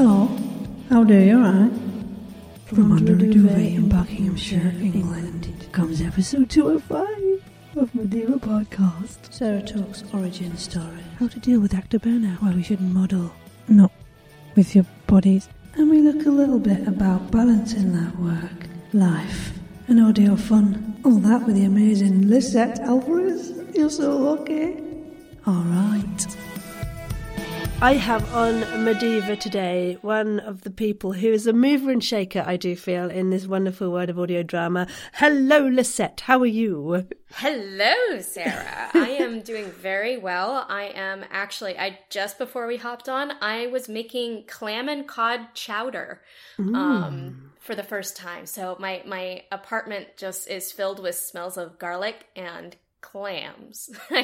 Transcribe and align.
Hello. 0.00 0.30
How 0.88 1.04
do 1.04 1.12
you, 1.12 1.36
alright? 1.36 1.70
From 2.64 2.90
under 2.90 3.12
a 3.12 3.18
duvet 3.18 3.58
in 3.58 3.86
Buckinghamshire, 3.90 4.72
England, 4.80 5.52
comes 5.72 6.00
episode 6.00 6.48
205 6.48 7.76
of 7.76 7.94
Medieval 7.94 8.38
Podcast. 8.38 9.30
Sarah 9.30 9.60
talks 9.60 10.02
origin 10.14 10.56
story. 10.56 11.04
How 11.18 11.28
to 11.28 11.38
deal 11.38 11.60
with 11.60 11.74
actor 11.74 11.98
burnout, 11.98 12.40
why 12.40 12.54
we 12.54 12.62
shouldn't 12.62 12.94
model. 12.94 13.30
Not 13.68 13.92
with 14.56 14.74
your 14.74 14.86
bodies. 15.06 15.50
And 15.74 15.90
we 15.90 16.00
look 16.00 16.24
a 16.24 16.30
little 16.30 16.58
bit 16.58 16.88
about 16.88 17.30
balancing 17.30 17.92
that 17.92 18.18
work, 18.18 18.68
life, 18.94 19.52
and 19.86 20.00
audio 20.00 20.34
fun. 20.34 20.98
All 21.04 21.16
that 21.16 21.44
with 21.44 21.56
the 21.56 21.66
amazing 21.66 22.26
Lisette 22.26 22.78
Alvarez. 22.78 23.52
You're 23.74 23.90
so 23.90 24.16
lucky. 24.16 24.78
Alright. 25.46 26.39
I 27.82 27.94
have 27.94 28.34
on 28.34 28.60
Mediva 28.84 29.40
today 29.40 29.96
one 30.02 30.38
of 30.40 30.60
the 30.62 30.70
people 30.70 31.14
who 31.14 31.32
is 31.32 31.46
a 31.46 31.54
mover 31.54 31.90
and 31.90 32.04
shaker, 32.04 32.44
I 32.46 32.58
do 32.58 32.76
feel, 32.76 33.10
in 33.10 33.30
this 33.30 33.46
wonderful 33.46 33.90
world 33.90 34.10
of 34.10 34.18
audio 34.18 34.42
drama. 34.42 34.86
Hello, 35.14 35.66
Lisette. 35.66 36.20
How 36.20 36.38
are 36.40 36.46
you? 36.46 37.06
Hello, 37.32 38.20
Sarah. 38.20 38.90
I 38.92 39.16
am 39.20 39.40
doing 39.40 39.70
very 39.70 40.18
well. 40.18 40.66
I 40.68 40.92
am 40.94 41.24
actually, 41.30 41.78
I 41.78 42.00
just 42.10 42.36
before 42.36 42.66
we 42.66 42.76
hopped 42.76 43.08
on, 43.08 43.32
I 43.40 43.68
was 43.68 43.88
making 43.88 44.44
clam 44.46 44.90
and 44.90 45.08
cod 45.08 45.54
chowder. 45.54 46.20
Um, 46.58 47.50
for 47.60 47.74
the 47.74 47.82
first 47.82 48.16
time. 48.16 48.46
So 48.46 48.76
my 48.80 49.02
my 49.06 49.44
apartment 49.52 50.16
just 50.16 50.48
is 50.48 50.72
filled 50.72 51.00
with 51.00 51.14
smells 51.14 51.56
of 51.56 51.78
garlic 51.78 52.26
and 52.34 52.74
clams. 53.00 53.90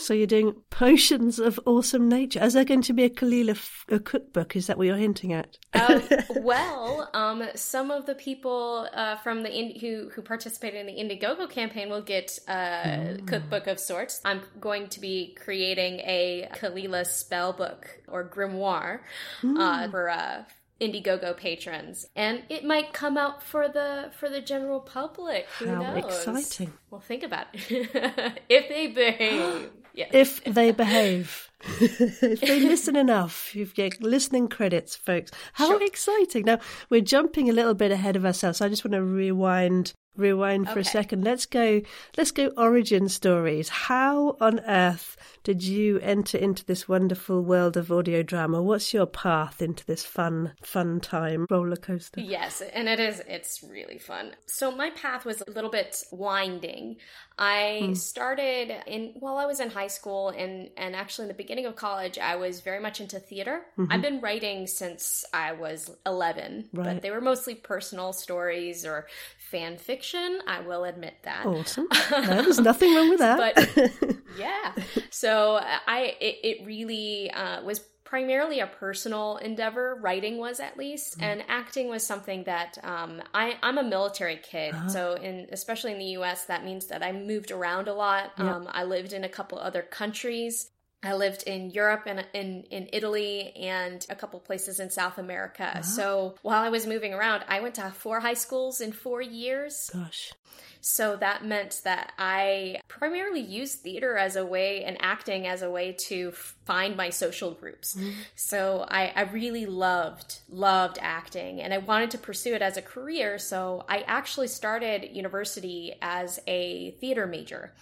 So 0.00 0.14
you're 0.14 0.26
doing 0.26 0.54
potions 0.70 1.38
of 1.38 1.58
awesome 1.66 2.08
nature. 2.08 2.42
Is 2.42 2.52
there 2.52 2.64
going 2.64 2.82
to 2.82 2.92
be 2.92 3.04
a 3.04 3.10
Kalila 3.10 3.50
f- 3.50 3.84
a 3.88 3.98
cookbook? 3.98 4.54
Is 4.54 4.68
that 4.68 4.78
what 4.78 4.86
you're 4.86 4.96
hinting 4.96 5.32
at? 5.32 5.56
um, 5.74 6.02
well, 6.36 7.10
um, 7.12 7.42
some 7.54 7.90
of 7.90 8.06
the 8.06 8.14
people 8.14 8.88
uh, 8.94 9.16
from 9.16 9.42
the 9.42 9.52
in- 9.52 9.78
who 9.80 10.08
who 10.10 10.22
participated 10.22 10.86
in 10.86 10.86
the 10.86 11.16
Indiegogo 11.16 11.50
campaign 11.50 11.90
will 11.90 12.02
get 12.02 12.38
a 12.48 13.18
cookbook 13.26 13.66
of 13.66 13.80
sorts. 13.80 14.20
I'm 14.24 14.42
going 14.60 14.88
to 14.90 15.00
be 15.00 15.36
creating 15.42 16.00
a 16.00 16.48
Kalila 16.54 17.04
spell 17.06 17.52
book 17.52 17.88
or 18.06 18.28
grimoire 18.28 19.00
uh, 19.42 19.88
for 19.90 20.08
uh, 20.08 20.44
Indiegogo 20.80 21.34
patrons, 21.36 22.06
and 22.14 22.42
it 22.50 22.64
might 22.64 22.92
come 22.92 23.16
out 23.16 23.42
for 23.42 23.66
the 23.68 24.10
for 24.18 24.28
the 24.28 24.40
general 24.42 24.80
public. 24.80 25.46
Who 25.58 25.66
How 25.68 25.80
knows? 25.82 26.04
exciting. 26.04 26.72
Well, 26.90 27.00
think 27.00 27.22
about 27.22 27.46
it. 27.54 28.40
if 28.48 28.68
they 28.68 28.86
behave, 28.88 29.70
yes. 29.94 30.10
If 30.12 30.44
they 30.44 30.72
behave. 30.72 31.50
if 31.80 32.40
they 32.42 32.60
listen 32.60 32.96
enough, 32.96 33.54
you 33.56 33.64
get 33.64 34.02
listening 34.02 34.48
credits, 34.48 34.94
folks. 34.94 35.30
How 35.54 35.68
Sure. 35.68 35.82
exciting. 35.82 36.44
Now, 36.44 36.58
we're 36.90 37.00
jumping 37.00 37.48
a 37.48 37.52
little 37.54 37.74
bit 37.74 37.90
ahead 37.90 38.14
of 38.14 38.26
ourselves. 38.26 38.58
So 38.58 38.66
I 38.66 38.68
just 38.68 38.84
want 38.84 38.92
to 38.92 39.02
rewind 39.02 39.94
rewind 40.16 40.68
for 40.68 40.80
a 40.80 40.84
second. 40.84 41.24
Let's 41.24 41.46
go 41.46 41.82
let's 42.16 42.30
go 42.30 42.48
origin 42.56 43.08
stories. 43.08 43.68
How 43.68 44.36
on 44.40 44.60
earth 44.60 45.16
did 45.42 45.62
you 45.62 45.98
enter 46.00 46.38
into 46.38 46.64
this 46.64 46.88
wonderful 46.88 47.42
world 47.42 47.76
of 47.76 47.92
audio 47.92 48.22
drama? 48.22 48.62
What's 48.62 48.92
your 48.92 49.06
path 49.06 49.62
into 49.62 49.84
this 49.86 50.04
fun 50.04 50.52
fun 50.62 51.00
time 51.00 51.46
roller 51.50 51.76
coaster? 51.76 52.20
Yes, 52.20 52.60
and 52.60 52.88
it 52.88 53.00
is 53.00 53.22
it's 53.28 53.62
really 53.62 53.98
fun. 53.98 54.32
So 54.46 54.70
my 54.70 54.90
path 54.90 55.24
was 55.24 55.42
a 55.46 55.50
little 55.50 55.70
bit 55.70 56.02
winding. 56.10 56.96
I 57.38 57.82
hmm. 57.84 57.94
started 57.94 58.72
in 58.86 59.14
while 59.20 59.36
I 59.36 59.46
was 59.46 59.60
in 59.60 59.70
high 59.70 59.86
school 59.88 60.30
and 60.30 60.70
and 60.76 60.96
actually 60.96 61.24
in 61.24 61.28
the 61.28 61.34
beginning 61.34 61.66
of 61.66 61.76
college 61.76 62.18
I 62.18 62.36
was 62.36 62.60
very 62.60 62.80
much 62.80 63.00
into 63.00 63.18
theater. 63.18 63.62
Mm-hmm. 63.78 63.92
I've 63.92 64.02
been 64.02 64.20
writing 64.20 64.66
since 64.66 65.24
I 65.32 65.52
was 65.52 65.90
11, 66.06 66.70
Right. 66.72 66.84
but 66.84 67.02
they 67.02 67.10
were 67.10 67.20
mostly 67.20 67.54
personal 67.54 68.12
stories 68.12 68.84
or 68.84 69.06
fan 69.50 69.78
fiction, 69.78 70.40
I 70.46 70.60
will 70.60 70.84
admit 70.84 71.14
that. 71.22 71.46
Awesome. 71.46 71.88
No, 72.10 72.42
there's 72.42 72.60
nothing 72.60 72.94
wrong 72.94 73.10
with 73.10 73.18
that. 73.20 73.38
But 73.54 74.16
yeah, 74.38 74.72
so 75.10 75.60
I 75.62 76.14
it, 76.20 76.36
it 76.42 76.66
really 76.66 77.30
uh, 77.30 77.62
was 77.62 77.80
primarily 78.04 78.60
a 78.60 78.66
personal 78.66 79.36
endeavor. 79.38 79.98
Writing 80.00 80.38
was 80.38 80.60
at 80.60 80.76
least, 80.76 81.20
and 81.20 81.42
acting 81.48 81.88
was 81.88 82.06
something 82.06 82.44
that 82.44 82.78
um, 82.84 83.20
I 83.34 83.56
I'm 83.62 83.78
a 83.78 83.82
military 83.82 84.36
kid, 84.36 84.74
so 84.88 85.14
in 85.14 85.48
especially 85.52 85.92
in 85.92 85.98
the 85.98 86.12
U.S. 86.20 86.44
that 86.46 86.64
means 86.64 86.86
that 86.86 87.02
I 87.02 87.12
moved 87.12 87.50
around 87.50 87.88
a 87.88 87.94
lot. 87.94 88.32
Um, 88.38 88.68
I 88.70 88.84
lived 88.84 89.12
in 89.12 89.24
a 89.24 89.28
couple 89.28 89.58
other 89.58 89.82
countries. 89.82 90.70
I 91.02 91.14
lived 91.14 91.44
in 91.44 91.70
Europe 91.70 92.02
and 92.06 92.26
in, 92.32 92.64
in 92.70 92.88
Italy 92.92 93.52
and 93.56 94.04
a 94.08 94.16
couple 94.16 94.40
places 94.40 94.80
in 94.80 94.90
South 94.90 95.18
America. 95.18 95.82
So 95.82 96.34
while 96.42 96.62
I 96.62 96.70
was 96.70 96.86
moving 96.86 97.14
around, 97.14 97.44
I 97.48 97.60
went 97.60 97.76
to 97.76 97.90
four 97.90 98.20
high 98.20 98.34
schools 98.34 98.80
in 98.80 98.92
four 98.92 99.22
years. 99.22 99.90
Gosh. 99.92 100.32
So 100.80 101.16
that 101.16 101.44
meant 101.44 101.80
that 101.82 102.12
I 102.16 102.80
primarily 102.86 103.40
used 103.40 103.80
theater 103.80 104.16
as 104.16 104.36
a 104.36 104.46
way 104.46 104.84
and 104.84 104.96
acting 105.00 105.46
as 105.46 105.62
a 105.62 105.70
way 105.70 105.96
to 106.06 106.30
find 106.30 106.96
my 106.96 107.10
social 107.10 107.52
groups. 107.52 107.96
Mm-hmm. 107.96 108.10
So 108.36 108.86
I, 108.88 109.12
I 109.14 109.22
really 109.22 109.66
loved, 109.66 110.40
loved 110.48 110.98
acting 111.00 111.60
and 111.60 111.74
I 111.74 111.78
wanted 111.78 112.12
to 112.12 112.18
pursue 112.18 112.54
it 112.54 112.62
as 112.62 112.76
a 112.76 112.82
career. 112.82 113.38
So 113.38 113.84
I 113.88 114.04
actually 114.06 114.48
started 114.48 115.10
university 115.16 115.94
as 116.00 116.38
a 116.46 116.92
theater 117.00 117.26
major. 117.26 117.74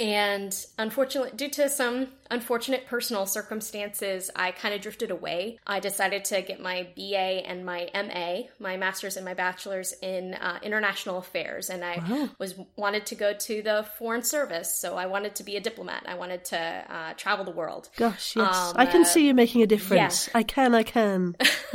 And 0.00 0.52
unfortunately, 0.78 1.30
due 1.36 1.50
to 1.50 1.68
some 1.68 2.08
unfortunate 2.30 2.86
personal 2.86 3.26
circumstances, 3.26 4.28
I 4.34 4.50
kind 4.50 4.74
of 4.74 4.80
drifted 4.80 5.10
away. 5.12 5.58
I 5.66 5.78
decided 5.78 6.24
to 6.26 6.42
get 6.42 6.60
my 6.60 6.88
BA 6.96 7.46
and 7.46 7.64
my 7.64 7.88
MA, 7.94 8.48
my 8.58 8.76
master's 8.76 9.16
and 9.16 9.24
my 9.24 9.34
bachelor's 9.34 9.92
in 10.02 10.34
uh, 10.34 10.58
international 10.62 11.18
affairs, 11.18 11.70
and 11.70 11.84
I 11.84 12.28
was 12.38 12.54
wanted 12.76 13.06
to 13.06 13.14
go 13.14 13.34
to 13.34 13.62
the 13.62 13.86
foreign 13.98 14.22
service. 14.24 14.74
So 14.74 14.96
I 14.96 15.06
wanted 15.06 15.36
to 15.36 15.44
be 15.44 15.56
a 15.56 15.60
diplomat. 15.60 16.04
I 16.08 16.14
wanted 16.16 16.44
to 16.46 16.58
uh, 16.58 17.12
travel 17.14 17.44
the 17.44 17.52
world. 17.52 17.88
Gosh, 17.96 18.34
yes. 18.34 18.56
Um, 18.56 18.72
I 18.76 18.86
can 18.86 19.02
uh, 19.02 19.04
see 19.04 19.26
you 19.26 19.34
making 19.34 19.62
a 19.62 19.66
difference. 19.66 20.28
I 20.34 20.42
can, 20.42 20.74
I 20.74 20.82
can. 20.82 21.36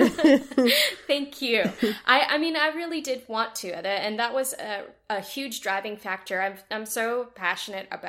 Thank 1.07 1.41
you. 1.41 1.63
I, 2.05 2.21
I 2.31 2.37
mean, 2.37 2.55
I 2.55 2.69
really 2.69 3.01
did 3.01 3.23
want 3.27 3.55
to, 3.55 3.69
and- 3.75 3.85
and 3.87 4.19
that 4.19 4.33
was 4.33 4.53
a, 4.53 4.85
a 5.09 5.21
huge 5.21 5.61
driving 5.61 5.95
factor. 5.97 6.41
I'm, 6.41 6.55
I'm 6.71 6.85
so 6.85 7.29
passionate 7.35 7.87
about, 7.91 8.08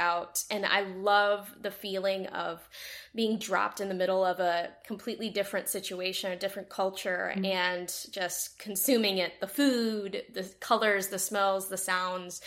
and 0.50 0.65
I 0.66 0.81
love 0.83 1.55
the 1.61 1.71
feeling 1.71 2.27
of 2.28 2.69
being 3.15 3.38
dropped 3.38 3.81
in 3.81 3.88
the 3.88 3.94
middle 3.94 4.25
of 4.25 4.41
a 4.41 4.71
completely 4.87 5.31
different 5.31 5.69
situation, 5.69 6.33
a 6.33 6.37
different 6.37 6.69
culture, 6.69 7.34
and 7.44 7.88
just 8.10 8.59
consuming 8.59 9.19
it. 9.19 9.41
The 9.41 9.47
food, 9.47 10.22
the 10.33 10.44
colors, 10.60 11.09
the 11.09 11.19
smells, 11.19 11.69
the 11.69 11.77
sounds. 11.77 12.41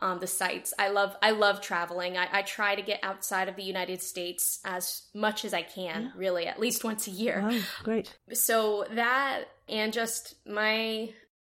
Um, 0.00 0.20
the 0.20 0.28
sights. 0.28 0.72
I 0.78 0.90
love. 0.90 1.16
I 1.20 1.32
love 1.32 1.60
traveling. 1.60 2.16
I, 2.16 2.28
I 2.30 2.42
try 2.42 2.76
to 2.76 2.82
get 2.82 3.00
outside 3.02 3.48
of 3.48 3.56
the 3.56 3.64
United 3.64 4.00
States 4.00 4.60
as 4.64 5.02
much 5.12 5.44
as 5.44 5.52
I 5.52 5.62
can. 5.62 6.12
Really, 6.14 6.46
at 6.46 6.60
least 6.60 6.84
once 6.84 7.08
a 7.08 7.10
year 7.10 7.40
Wow, 7.42 7.58
great. 7.82 8.16
so 8.32 8.84
that 8.92 9.46
and 9.68 9.92
just 9.92 10.36
my 10.46 11.12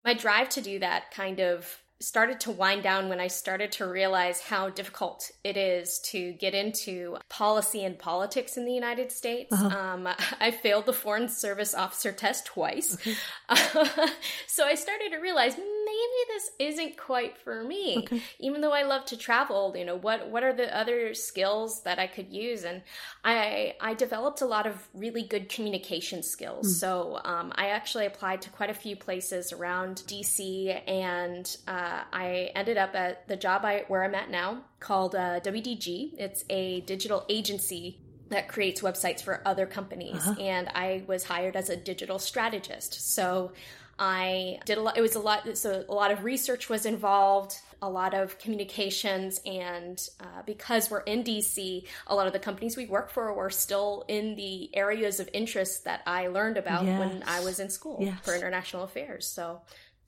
my 0.06 0.14
drive 0.14 0.48
to 0.50 0.62
do 0.62 0.78
that 0.78 1.10
kind 1.10 1.38
of 1.40 1.79
started 2.00 2.40
to 2.40 2.50
wind 2.50 2.82
down 2.82 3.10
when 3.10 3.20
I 3.20 3.26
started 3.26 3.72
to 3.72 3.86
realize 3.86 4.40
how 4.40 4.70
difficult 4.70 5.30
it 5.44 5.58
is 5.58 5.98
to 6.06 6.32
get 6.32 6.54
into 6.54 7.18
policy 7.28 7.84
and 7.84 7.98
politics 7.98 8.56
in 8.56 8.64
the 8.64 8.72
United 8.72 9.12
States. 9.12 9.52
Um, 9.52 10.08
I 10.40 10.50
failed 10.50 10.86
the 10.86 10.94
Foreign 10.94 11.28
Service 11.28 11.74
Officer 11.74 12.10
test 12.10 12.46
twice. 12.46 12.96
so 14.46 14.64
I 14.64 14.74
started 14.74 15.10
to 15.12 15.18
realize 15.18 15.56
maybe 15.58 16.20
this 16.28 16.50
isn't 16.58 16.96
quite 16.96 17.36
for 17.36 17.62
me. 17.62 18.08
Even 18.38 18.62
though 18.62 18.72
I 18.72 18.82
love 18.82 19.04
to 19.06 19.16
travel, 19.18 19.74
you 19.76 19.84
know, 19.84 19.96
what 19.96 20.28
what 20.30 20.42
are 20.42 20.54
the 20.54 20.74
other 20.76 21.12
skills 21.12 21.82
that 21.82 21.98
I 21.98 22.06
could 22.06 22.32
use? 22.32 22.64
And 22.64 22.82
I 23.24 23.74
I 23.80 23.92
developed 23.92 24.40
a 24.40 24.46
lot 24.46 24.66
of 24.66 24.88
really 24.94 25.22
good 25.22 25.50
communication 25.50 26.22
skills. 26.22 26.78
So 26.78 27.20
um, 27.24 27.52
I 27.56 27.68
actually 27.68 28.06
applied 28.06 28.40
to 28.42 28.50
quite 28.50 28.70
a 28.70 28.74
few 28.74 28.96
places 28.96 29.52
around 29.52 29.96
DC, 30.06 30.88
and 30.88 31.56
uh, 31.68 31.89
I 32.12 32.50
ended 32.54 32.76
up 32.76 32.94
at 32.94 33.26
the 33.28 33.36
job 33.36 33.64
I 33.64 33.84
where 33.88 34.02
I'm 34.04 34.14
at 34.14 34.30
now 34.30 34.62
called 34.80 35.14
uh, 35.14 35.40
WDG. 35.40 36.12
It's 36.18 36.44
a 36.50 36.80
digital 36.82 37.24
agency 37.28 37.98
that 38.28 38.48
creates 38.48 38.80
websites 38.80 39.20
for 39.22 39.42
other 39.44 39.66
companies. 39.66 40.24
And 40.38 40.68
i 40.74 41.02
was 41.08 41.24
hired 41.24 41.56
as 41.56 41.68
a 41.68 41.76
digital 41.76 42.18
strategist. 42.18 43.14
So 43.14 43.52
i 43.98 44.58
did 44.64 44.78
a 44.78 44.82
lot 44.82 44.96
it 44.96 45.02
was 45.02 45.14
a 45.14 45.18
lot 45.20 45.40
so 45.58 45.84
a 45.88 45.92
lot 45.92 46.10
of 46.10 46.24
research 46.24 46.70
was 46.70 46.86
involved 46.86 47.56
a 47.82 47.88
lot 47.90 48.12
of 48.14 48.38
communications. 48.38 49.40
And 49.44 49.98
uh, 50.20 50.42
because 50.46 50.90
we're 50.90 51.00
in 51.00 51.24
dc 51.24 51.86
a 52.06 52.14
lot 52.14 52.26
of 52.26 52.32
the 52.32 52.38
companies 52.38 52.76
we 52.76 52.86
work 52.86 53.10
for 53.10 53.32
were 53.34 53.50
still 53.50 54.04
in 54.08 54.36
the 54.36 54.70
areas 54.76 55.18
of 55.20 55.28
interest 55.32 55.84
that 55.84 56.00
i 56.06 56.28
learned 56.28 56.56
about 56.56 56.84
when 56.84 57.24
i 57.26 57.40
was 57.44 57.58
in 57.58 57.68
school 57.68 57.98
Yes. 58.00 58.18
for 58.24 58.34
international 58.34 58.84
affairs. 58.84 59.26
So 59.26 59.60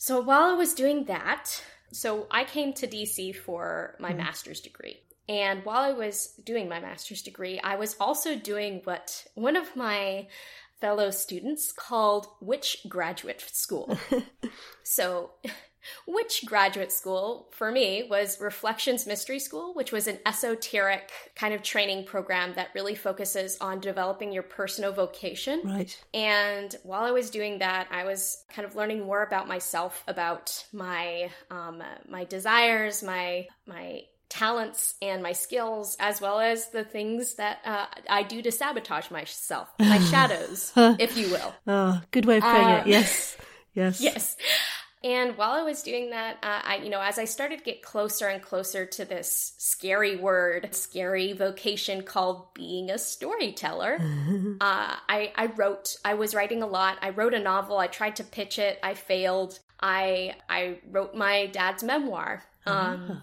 so 0.07 0.21
while 0.21 0.47
i 0.53 0.55
was 0.65 0.75
doing 0.75 1.05
that 1.05 1.63
so 1.93 2.27
i 2.31 2.43
came 2.45 2.73
to 2.73 2.87
dc 2.87 3.37
for 3.37 3.97
my 3.99 4.09
mm-hmm. 4.09 4.19
master's 4.19 4.61
degree 4.61 4.99
and 5.29 5.65
while 5.65 5.83
I 5.83 5.93
was 5.93 6.35
doing 6.45 6.69
my 6.69 6.81
master's 6.81 7.23
degree, 7.23 7.61
I 7.63 7.77
was 7.77 7.97
also 8.01 8.37
doing 8.37 8.81
what 8.85 9.25
one 9.35 9.57
of 9.57 9.77
my 9.77 10.27
fellow 10.81 11.11
students 11.11 11.73
called 11.73 12.27
Witch 12.41 12.79
Graduate 12.89 13.41
School. 13.41 13.97
so, 14.83 15.31
Witch 16.07 16.45
Graduate 16.47 16.93
School 16.93 17.49
for 17.53 17.71
me 17.71 18.07
was 18.09 18.41
Reflections 18.41 19.07
Mystery 19.07 19.39
School, 19.39 19.75
which 19.75 19.93
was 19.93 20.07
an 20.07 20.19
esoteric 20.27 21.11
kind 21.35 21.55
of 21.55 21.63
training 21.63 22.05
program 22.05 22.55
that 22.55 22.69
really 22.75 22.95
focuses 22.95 23.59
on 23.61 23.81
developing 23.81 24.33
your 24.33 24.43
personal 24.43 24.93
vocation. 24.93 25.61
Right. 25.65 25.99
And 26.15 26.75
while 26.83 27.03
I 27.05 27.11
was 27.11 27.31
doing 27.31 27.59
that, 27.59 27.89
I 27.91 28.05
was 28.05 28.45
kind 28.53 28.67
of 28.67 28.77
learning 28.77 29.05
more 29.05 29.23
about 29.23 29.49
myself, 29.49 30.03
about 30.07 30.65
my 30.73 31.31
um, 31.51 31.83
my 32.09 32.25
desires, 32.25 33.03
my 33.03 33.47
my 33.67 34.03
talents 34.29 34.95
and 35.03 35.23
my 35.23 35.33
skills, 35.33 35.95
as 36.01 36.19
well 36.19 36.41
as 36.41 36.71
the 36.71 36.85
things 36.85 37.35
that 37.35 37.59
uh, 37.67 37.85
I 38.09 38.23
do 38.23 38.41
to 38.41 38.51
sabotage 38.51 39.11
myself, 39.11 39.69
my 39.79 39.99
shadows, 40.11 40.73
if 40.75 41.19
you 41.19 41.29
will. 41.31 41.55
Oh, 41.67 42.01
good 42.13 42.25
way 42.25 42.39
of 42.39 42.43
putting 42.43 42.65
Um, 42.67 42.73
it. 42.81 42.87
Yes. 42.87 43.37
Yes. 43.75 44.01
Yes. 44.01 44.37
And 45.05 45.37
while 45.37 45.53
I 45.53 45.63
was 45.63 45.83
doing 45.83 46.11
that, 46.11 46.37
uh, 46.43 46.61
I, 46.65 46.77
you 46.77 46.91
know, 46.91 47.01
as 47.01 47.19
I 47.19 47.25
started 47.25 47.59
to 47.59 47.65
get 47.65 47.83
closer 47.83 48.29
and 48.29 48.41
closer 48.43 48.87
to 48.87 49.05
this 49.05 49.55
scary 49.59 50.17
word, 50.17 50.69
scary 50.73 51.33
vocation 51.33 52.03
called 52.03 52.55
being 52.55 52.91
a 52.91 52.99
storyteller, 52.99 53.99
uh, 54.61 54.97
I, 55.09 55.33
I 55.35 55.47
wrote. 55.57 55.97
I 56.05 56.15
was 56.15 56.35
writing 56.35 56.63
a 56.63 56.67
lot. 56.67 56.99
I 57.03 57.11
wrote 57.11 57.35
a 57.35 57.41
novel. 57.41 57.79
I 57.79 57.89
tried 57.89 58.17
to 58.17 58.25
pitch 58.25 58.59
it. 58.59 58.79
I 58.83 58.95
failed. 58.95 59.59
I 59.81 60.37
I 60.49 60.79
wrote 60.89 61.15
my 61.15 61.47
dad's 61.47 61.83
memoir. 61.83 62.45
Um, 62.65 63.23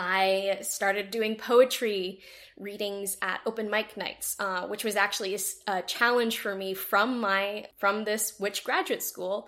I 0.00 0.60
started 0.62 1.10
doing 1.10 1.36
poetry 1.36 2.20
readings 2.56 3.18
at 3.20 3.40
open 3.44 3.68
mic 3.68 3.98
nights, 3.98 4.34
uh, 4.38 4.66
which 4.66 4.82
was 4.82 4.96
actually 4.96 5.38
a 5.66 5.82
challenge 5.82 6.38
for 6.38 6.54
me 6.54 6.72
from 6.72 7.20
my 7.20 7.66
from 7.76 8.04
this 8.04 8.40
witch 8.40 8.64
graduate 8.64 9.02
school, 9.02 9.46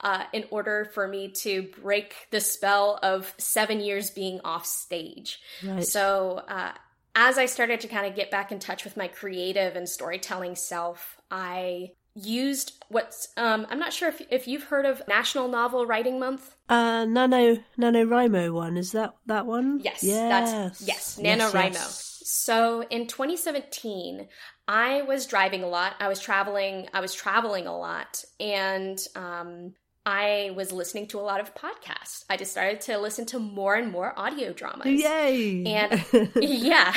uh, 0.00 0.24
in 0.34 0.44
order 0.50 0.90
for 0.92 1.08
me 1.08 1.28
to 1.28 1.62
break 1.82 2.14
the 2.30 2.40
spell 2.40 2.98
of 3.02 3.34
seven 3.38 3.80
years 3.80 4.10
being 4.10 4.38
off 4.44 4.66
stage. 4.66 5.40
Right. 5.64 5.82
So 5.82 6.42
uh, 6.46 6.72
as 7.14 7.38
I 7.38 7.46
started 7.46 7.80
to 7.80 7.88
kind 7.88 8.06
of 8.06 8.14
get 8.14 8.30
back 8.30 8.52
in 8.52 8.58
touch 8.58 8.84
with 8.84 8.98
my 8.98 9.08
creative 9.08 9.76
and 9.76 9.88
storytelling 9.88 10.56
self, 10.56 11.16
I 11.30 11.92
used 12.16 12.72
what's 12.88 13.28
um, 13.36 13.66
I'm 13.70 13.78
not 13.78 13.92
sure 13.92 14.08
if 14.08 14.22
if 14.30 14.48
you've 14.48 14.64
heard 14.64 14.86
of 14.86 15.02
National 15.06 15.48
Novel 15.48 15.86
Writing 15.86 16.18
Month. 16.18 16.56
Uh, 16.68 17.04
Nano 17.04 17.58
NaNoWriMo 17.78 18.52
one 18.52 18.76
is 18.76 18.92
that 18.92 19.14
that 19.26 19.46
one? 19.46 19.80
Yes, 19.82 20.02
Yes. 20.02 20.50
that's 20.50 20.82
yes, 20.82 21.18
NaNoWriMo. 21.22 21.72
yes. 21.74 22.22
So 22.24 22.82
in 22.90 23.06
2017, 23.06 24.26
I 24.66 25.02
was 25.02 25.26
driving 25.26 25.62
a 25.62 25.68
lot. 25.68 25.94
I 26.00 26.08
was 26.08 26.18
traveling. 26.20 26.88
I 26.92 27.00
was 27.00 27.14
traveling 27.14 27.66
a 27.66 27.76
lot, 27.76 28.24
and 28.40 28.98
um, 29.14 29.74
I 30.06 30.52
was 30.54 30.70
listening 30.70 31.08
to 31.08 31.18
a 31.18 31.22
lot 31.22 31.40
of 31.40 31.52
podcasts. 31.56 32.24
I 32.30 32.36
just 32.36 32.52
started 32.52 32.80
to 32.82 32.96
listen 32.96 33.26
to 33.26 33.40
more 33.40 33.74
and 33.74 33.90
more 33.90 34.16
audio 34.16 34.52
dramas. 34.52 35.02
Yay! 35.02 35.64
And 35.66 36.32
yeah, 36.40 36.94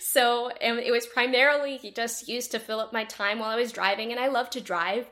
so 0.00 0.48
and 0.48 0.78
it 0.78 0.90
was 0.90 1.06
primarily 1.06 1.92
just 1.94 2.26
used 2.26 2.52
to 2.52 2.58
fill 2.58 2.80
up 2.80 2.94
my 2.94 3.04
time 3.04 3.40
while 3.40 3.50
I 3.50 3.56
was 3.56 3.72
driving, 3.72 4.10
and 4.10 4.18
I 4.18 4.28
love 4.28 4.48
to 4.50 4.62
drive. 4.62 5.06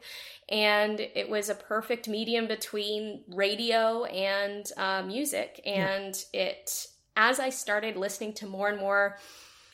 And 0.48 1.00
it 1.00 1.28
was 1.28 1.50
a 1.50 1.54
perfect 1.54 2.08
medium 2.08 2.48
between 2.48 3.24
radio 3.28 4.04
and 4.04 4.64
uh, 4.76 5.02
music. 5.02 5.60
And 5.64 6.14
it, 6.32 6.86
as 7.14 7.38
I 7.38 7.50
started 7.50 7.96
listening 7.96 8.32
to 8.34 8.46
more 8.46 8.68
and 8.68 8.78
more 8.78 9.18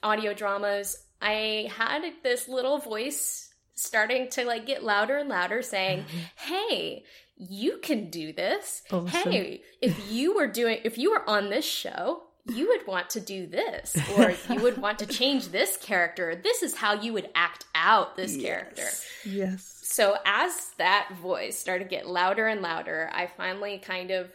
audio 0.02 0.34
dramas, 0.34 0.96
I 1.22 1.70
had 1.74 2.02
this 2.22 2.48
little 2.48 2.78
voice 2.78 3.48
starting 3.78 4.28
to 4.28 4.44
like 4.44 4.66
get 4.66 4.84
louder 4.84 5.16
and 5.16 5.28
louder 5.28 5.62
saying, 5.62 6.04
Hey, 6.36 7.04
you 7.38 7.78
can 7.82 8.10
do 8.10 8.32
this. 8.32 8.82
Awesome. 8.90 9.08
Hey, 9.08 9.62
if 9.80 10.10
you 10.10 10.34
were 10.34 10.48
doing, 10.48 10.80
if 10.84 10.98
you 10.98 11.12
were 11.12 11.28
on 11.28 11.50
this 11.50 11.64
show, 11.64 12.24
you 12.46 12.68
would 12.68 12.86
want 12.86 13.10
to 13.10 13.20
do 13.20 13.46
this, 13.46 13.96
or 14.16 14.34
you 14.50 14.60
would 14.62 14.78
want 14.78 14.98
to 15.00 15.06
change 15.06 15.48
this 15.48 15.76
character. 15.76 16.34
This 16.34 16.62
is 16.62 16.74
how 16.74 16.94
you 16.94 17.12
would 17.12 17.28
act 17.34 17.66
out 17.74 18.16
this 18.16 18.36
character. 18.36 18.88
yes. 19.24 19.80
So 19.82 20.16
as 20.24 20.70
that 20.78 21.10
voice 21.20 21.58
started 21.58 21.84
to 21.84 21.90
get 21.90 22.06
louder 22.08 22.46
and 22.46 22.62
louder, 22.62 23.10
I 23.12 23.26
finally 23.26 23.78
kind 23.78 24.10
of 24.10 24.30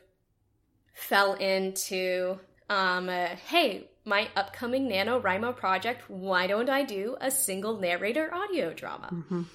fell 0.94 1.33
into, 1.33 2.39
um, 2.69 3.09
uh, 3.09 3.29
hey, 3.47 3.89
my 4.06 4.29
upcoming 4.35 4.89
NaNoWriMo 4.89 5.56
project, 5.56 6.09
why 6.09 6.47
don't 6.47 6.69
I 6.69 6.83
do 6.83 7.15
a 7.21 7.31
single 7.31 7.79
narrator 7.79 8.33
audio 8.33 8.73
drama? 8.73 9.45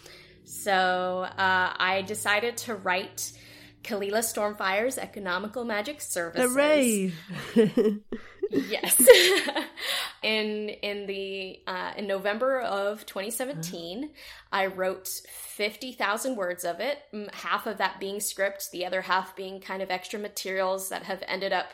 So 0.49 1.27
uh, 1.29 1.73
I 1.77 2.03
decided 2.07 2.57
to 2.59 2.75
write 2.75 3.33
Kalila 3.85 4.23
Stormfire's 4.23 4.99
Economical 4.99 5.65
Magic 5.65 6.01
Services. 6.01 6.53
Hooray! 6.53 7.13
Yes. 8.51 9.01
in 10.23 10.71
in 10.71 11.07
the 11.07 11.61
uh, 11.67 11.93
in 11.97 12.07
November 12.07 12.61
of 12.61 13.05
2017, 13.07 14.11
I 14.51 14.67
wrote 14.67 15.07
50,000 15.07 16.37
words 16.37 16.65
of 16.65 16.81
it, 16.81 16.99
half 17.33 17.67
of 17.67 17.79
that 17.79 18.01
being 18.01 18.21
script, 18.21 18.71
the 18.71 18.87
other 18.87 19.03
half 19.03 19.37
being 19.37 19.61
kind 19.61 19.83
of 19.83 19.91
extra 19.91 20.19
materials 20.19 20.89
that 20.89 21.03
have 21.03 21.23
ended 21.27 21.53
up 21.53 21.73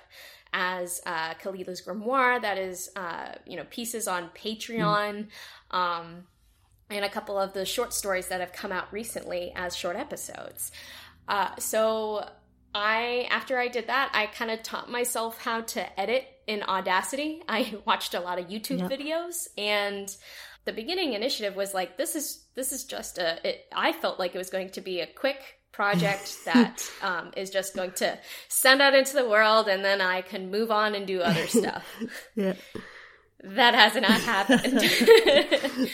as 0.52 1.00
uh, 1.04 1.34
Kalila's 1.34 1.82
Grimoire, 1.82 2.40
that 2.40 2.58
is, 2.58 2.88
uh, 2.94 3.32
you 3.44 3.56
know, 3.56 3.64
pieces 3.70 4.06
on 4.06 4.30
Patreon, 4.36 5.26
um, 5.72 6.24
and 6.90 7.04
a 7.04 7.08
couple 7.08 7.38
of 7.38 7.52
the 7.52 7.64
short 7.64 7.92
stories 7.92 8.28
that 8.28 8.40
have 8.40 8.52
come 8.52 8.72
out 8.72 8.92
recently 8.92 9.52
as 9.56 9.74
short 9.76 9.96
episodes. 9.96 10.70
Uh, 11.28 11.48
so 11.58 12.28
I, 12.74 13.26
after 13.30 13.58
I 13.58 13.68
did 13.68 13.86
that, 13.86 14.10
I 14.12 14.26
kind 14.26 14.50
of 14.50 14.62
taught 14.62 14.90
myself 14.90 15.40
how 15.42 15.62
to 15.62 16.00
edit 16.00 16.26
in 16.46 16.62
Audacity. 16.62 17.42
I 17.48 17.74
watched 17.86 18.14
a 18.14 18.20
lot 18.20 18.38
of 18.38 18.48
YouTube 18.48 18.80
Yep. 18.80 18.90
videos 18.90 19.48
and 19.56 20.14
the 20.66 20.72
beginning 20.72 21.12
initiative 21.12 21.56
was 21.56 21.74
like, 21.74 21.96
this 21.98 22.16
is, 22.16 22.44
this 22.54 22.72
is 22.72 22.84
just 22.84 23.18
a, 23.18 23.38
it, 23.48 23.66
I 23.74 23.92
felt 23.92 24.18
like 24.18 24.34
it 24.34 24.38
was 24.38 24.50
going 24.50 24.70
to 24.70 24.80
be 24.80 25.00
a 25.00 25.06
quick 25.06 25.38
project 25.72 26.36
that 26.44 26.82
um, 27.02 27.32
is 27.36 27.50
just 27.50 27.74
going 27.74 27.92
to 27.92 28.18
send 28.48 28.80
out 28.80 28.94
into 28.94 29.14
the 29.14 29.28
world 29.28 29.68
and 29.68 29.84
then 29.84 30.00
I 30.00 30.22
can 30.22 30.50
move 30.50 30.70
on 30.70 30.94
and 30.94 31.06
do 31.06 31.20
other 31.20 31.46
stuff. 31.48 31.84
yeah, 32.34 32.54
that 33.44 33.74
has 33.74 33.94
not 33.94 34.20
happened. 34.22 34.80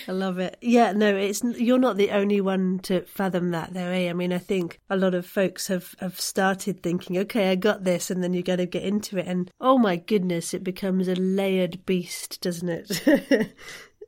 I 0.08 0.12
love 0.12 0.38
it. 0.38 0.56
Yeah, 0.60 0.92
no, 0.92 1.16
it's 1.16 1.42
you're 1.42 1.78
not 1.78 1.96
the 1.96 2.10
only 2.10 2.40
one 2.40 2.78
to 2.84 3.02
fathom 3.02 3.50
that, 3.50 3.74
though. 3.74 3.90
Eh? 3.90 4.08
I 4.08 4.12
mean, 4.12 4.32
I 4.32 4.38
think 4.38 4.78
a 4.88 4.96
lot 4.96 5.14
of 5.14 5.26
folks 5.26 5.66
have 5.66 5.94
have 5.98 6.20
started 6.20 6.82
thinking, 6.82 7.18
okay, 7.18 7.50
I 7.50 7.56
got 7.56 7.82
this, 7.82 8.10
and 8.10 8.22
then 8.22 8.34
you 8.34 8.42
got 8.42 8.56
to 8.56 8.66
get 8.66 8.84
into 8.84 9.18
it, 9.18 9.26
and 9.26 9.50
oh 9.60 9.78
my 9.78 9.96
goodness, 9.96 10.54
it 10.54 10.62
becomes 10.62 11.08
a 11.08 11.16
layered 11.16 11.84
beast, 11.86 12.40
doesn't 12.40 12.68
it? 12.68 13.52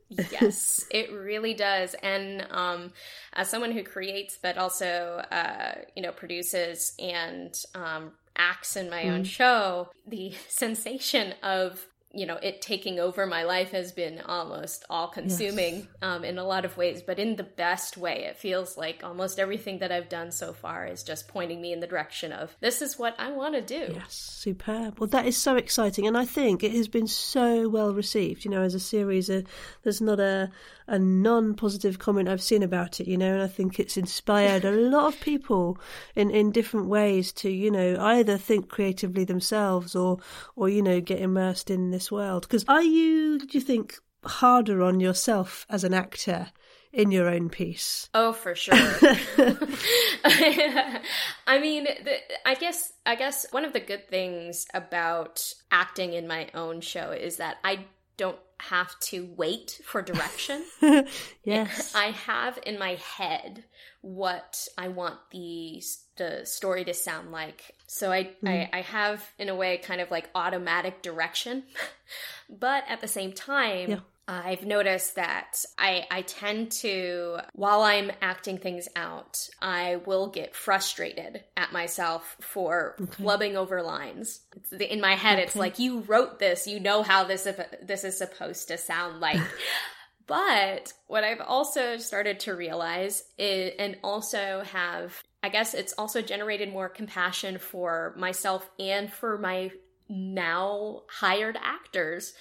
yes, 0.31 0.85
it 0.89 1.11
really 1.11 1.53
does. 1.53 1.95
And 2.01 2.47
um, 2.49 2.93
as 3.33 3.49
someone 3.49 3.71
who 3.71 3.83
creates, 3.83 4.37
but 4.41 4.57
also 4.57 5.21
uh, 5.31 5.75
you 5.95 6.01
know 6.01 6.11
produces 6.13 6.93
and 6.97 7.53
um, 7.75 8.13
acts 8.37 8.75
in 8.75 8.89
my 8.89 9.09
own 9.09 9.23
show, 9.23 9.89
the 10.07 10.33
sensation 10.47 11.33
of 11.43 11.85
you 12.13 12.25
know 12.25 12.37
it 12.41 12.61
taking 12.61 12.99
over 12.99 13.25
my 13.25 13.43
life 13.43 13.71
has 13.71 13.91
been 13.91 14.21
almost 14.21 14.85
all 14.89 15.07
consuming 15.07 15.87
um, 16.01 16.23
in 16.23 16.37
a 16.37 16.43
lot 16.43 16.65
of 16.65 16.77
ways 16.77 17.01
but 17.01 17.19
in 17.19 17.35
the 17.35 17.43
best 17.43 17.97
way 17.97 18.25
it 18.25 18.37
feels 18.37 18.77
like 18.77 19.01
almost 19.03 19.39
everything 19.39 19.79
that 19.79 19.91
i've 19.91 20.09
done 20.09 20.31
so 20.31 20.53
far 20.53 20.85
is 20.85 21.03
just 21.03 21.27
pointing 21.27 21.61
me 21.61 21.73
in 21.73 21.79
the 21.79 21.87
direction 21.87 22.31
of 22.31 22.55
this 22.59 22.81
is 22.81 22.99
what 22.99 23.15
i 23.19 23.31
want 23.31 23.55
to 23.55 23.61
do 23.61 23.93
Yes, 23.93 24.13
superb. 24.13 24.99
Well, 24.99 25.07
that 25.07 25.25
is 25.25 25.37
so 25.37 25.55
exciting, 25.55 26.07
and 26.07 26.17
I 26.17 26.25
think 26.25 26.63
it 26.63 26.71
has 26.71 26.87
been 26.87 27.07
so 27.07 27.69
well 27.69 27.93
received. 27.93 28.45
You 28.45 28.51
know, 28.51 28.61
as 28.61 28.73
a 28.73 28.79
series, 28.79 29.29
uh, 29.29 29.41
there's 29.83 30.01
not 30.01 30.19
a 30.19 30.51
a 30.85 30.99
non-positive 30.99 31.97
comment 31.97 32.27
I've 32.27 32.41
seen 32.41 32.61
about 32.61 32.99
it. 32.99 33.07
You 33.07 33.17
know, 33.17 33.33
and 33.33 33.41
I 33.41 33.47
think 33.47 33.79
it's 33.79 33.97
inspired 33.97 34.65
a 34.65 34.71
lot 34.89 35.13
of 35.13 35.19
people 35.21 35.77
in 36.15 36.31
in 36.31 36.51
different 36.51 36.87
ways 36.87 37.31
to 37.33 37.49
you 37.49 37.71
know 37.71 37.97
either 37.99 38.37
think 38.37 38.69
creatively 38.69 39.23
themselves 39.23 39.95
or 39.95 40.19
or 40.55 40.69
you 40.69 40.81
know 40.81 40.99
get 40.99 41.19
immersed 41.19 41.69
in 41.69 41.91
this 41.91 42.02
world. 42.11 42.43
Because 42.43 42.65
are 42.67 42.83
you? 42.83 43.39
Do 43.39 43.47
you 43.51 43.61
think 43.61 43.95
harder 44.23 44.81
on 44.81 44.99
yourself 44.99 45.65
as 45.69 45.83
an 45.83 45.93
actor? 45.93 46.51
In 46.91 47.09
your 47.09 47.27
own 47.27 47.49
piece, 47.49 48.07
Oh, 48.13 48.33
for 48.33 48.53
sure. 48.53 48.75
I 50.25 51.59
mean, 51.59 51.85
the, 51.85 52.17
I 52.45 52.53
guess 52.53 52.93
I 53.03 53.15
guess 53.15 53.47
one 53.49 53.65
of 53.65 53.73
the 53.73 53.79
good 53.79 54.07
things 54.09 54.67
about 54.75 55.51
acting 55.71 56.13
in 56.13 56.27
my 56.27 56.49
own 56.53 56.81
show 56.81 57.09
is 57.09 57.37
that 57.37 57.57
I 57.63 57.85
don't 58.17 58.37
have 58.59 58.97
to 58.99 59.25
wait 59.35 59.81
for 59.83 60.01
direction. 60.01 60.63
yes, 61.43 61.93
I 61.95 62.11
have 62.11 62.59
in 62.65 62.79
my 62.79 62.95
head 63.17 63.63
what 64.01 64.67
I 64.77 64.89
want 64.89 65.17
the 65.31 65.81
the 66.17 66.45
story 66.45 66.85
to 66.85 66.93
sound 66.93 67.31
like. 67.31 67.75
So 67.93 68.11
I, 68.11 68.17
I 68.17 68.23
mm-hmm. 68.43 68.75
I 68.75 68.81
have 68.81 69.23
in 69.37 69.49
a 69.49 69.55
way 69.55 69.77
kind 69.77 70.01
of 70.01 70.09
like 70.09 70.29
automatic 70.33 71.01
direction. 71.01 71.63
but 72.49 72.83
at 72.89 73.01
the 73.01 73.07
same 73.07 73.33
time, 73.33 73.91
Yeah. 73.91 73.99
I've 74.25 74.65
noticed 74.65 75.15
that 75.15 75.65
I, 75.77 76.07
I 76.09 76.21
tend 76.21 76.71
to, 76.71 77.39
while 77.51 77.81
I'm 77.81 78.09
acting 78.21 78.57
things 78.57 78.87
out, 78.95 79.49
I 79.61 79.97
will 80.05 80.27
get 80.27 80.55
frustrated 80.55 81.43
at 81.57 81.73
myself 81.73 82.37
for 82.39 82.95
okay. 83.01 83.21
flubbing 83.21 83.55
over 83.55 83.81
lines. 83.81 84.39
The, 84.71 84.91
in 84.91 85.01
my 85.01 85.15
head, 85.15 85.39
okay. 85.39 85.43
it's 85.43 85.57
like, 85.57 85.77
you 85.77 85.99
wrote 86.01 86.39
this, 86.39 86.67
you 86.67 86.79
know 86.79 87.03
how 87.03 87.25
this, 87.25 87.45
this 87.81 88.05
is 88.05 88.17
supposed 88.17 88.69
to 88.69 88.77
sound 88.77 89.19
like. 89.19 89.41
but 90.25 90.93
what 91.07 91.25
I've 91.25 91.41
also 91.41 91.97
started 91.97 92.39
to 92.41 92.55
realize 92.55 93.25
is, 93.37 93.73
and 93.77 93.97
also 94.05 94.63
have, 94.71 95.21
I 95.43 95.49
guess 95.49 95.73
it's 95.73 95.93
also 95.97 96.21
generated 96.21 96.71
more 96.71 96.87
compassion 96.87 97.59
for 97.59 98.15
myself 98.17 98.69
and 98.79 99.11
for 99.11 99.37
my 99.37 99.71
now 100.07 101.01
hired 101.09 101.57
actors 101.61 102.33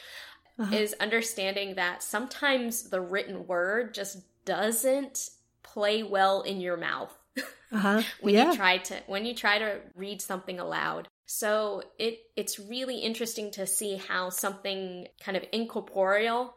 uh-huh. 0.58 0.74
is 0.74 0.94
understanding 1.00 1.74
that 1.74 2.02
sometimes 2.02 2.90
the 2.90 3.00
written 3.00 3.46
word 3.46 3.92
just 3.92 4.18
doesn't 4.44 5.30
play 5.62 6.02
well 6.02 6.42
in 6.42 6.60
your 6.60 6.76
mouth 6.76 7.12
uh-huh. 7.72 8.02
when 8.20 8.34
yeah. 8.34 8.50
you 8.50 8.56
try 8.56 8.78
to 8.78 8.96
when 9.06 9.26
you 9.26 9.34
try 9.34 9.58
to 9.58 9.80
read 9.96 10.22
something 10.22 10.60
aloud. 10.60 11.08
So 11.26 11.82
it 11.98 12.20
it's 12.36 12.58
really 12.60 12.98
interesting 12.98 13.50
to 13.52 13.66
see 13.66 13.96
how 13.96 14.30
something 14.30 15.08
kind 15.24 15.36
of 15.36 15.44
incorporeal 15.52 16.54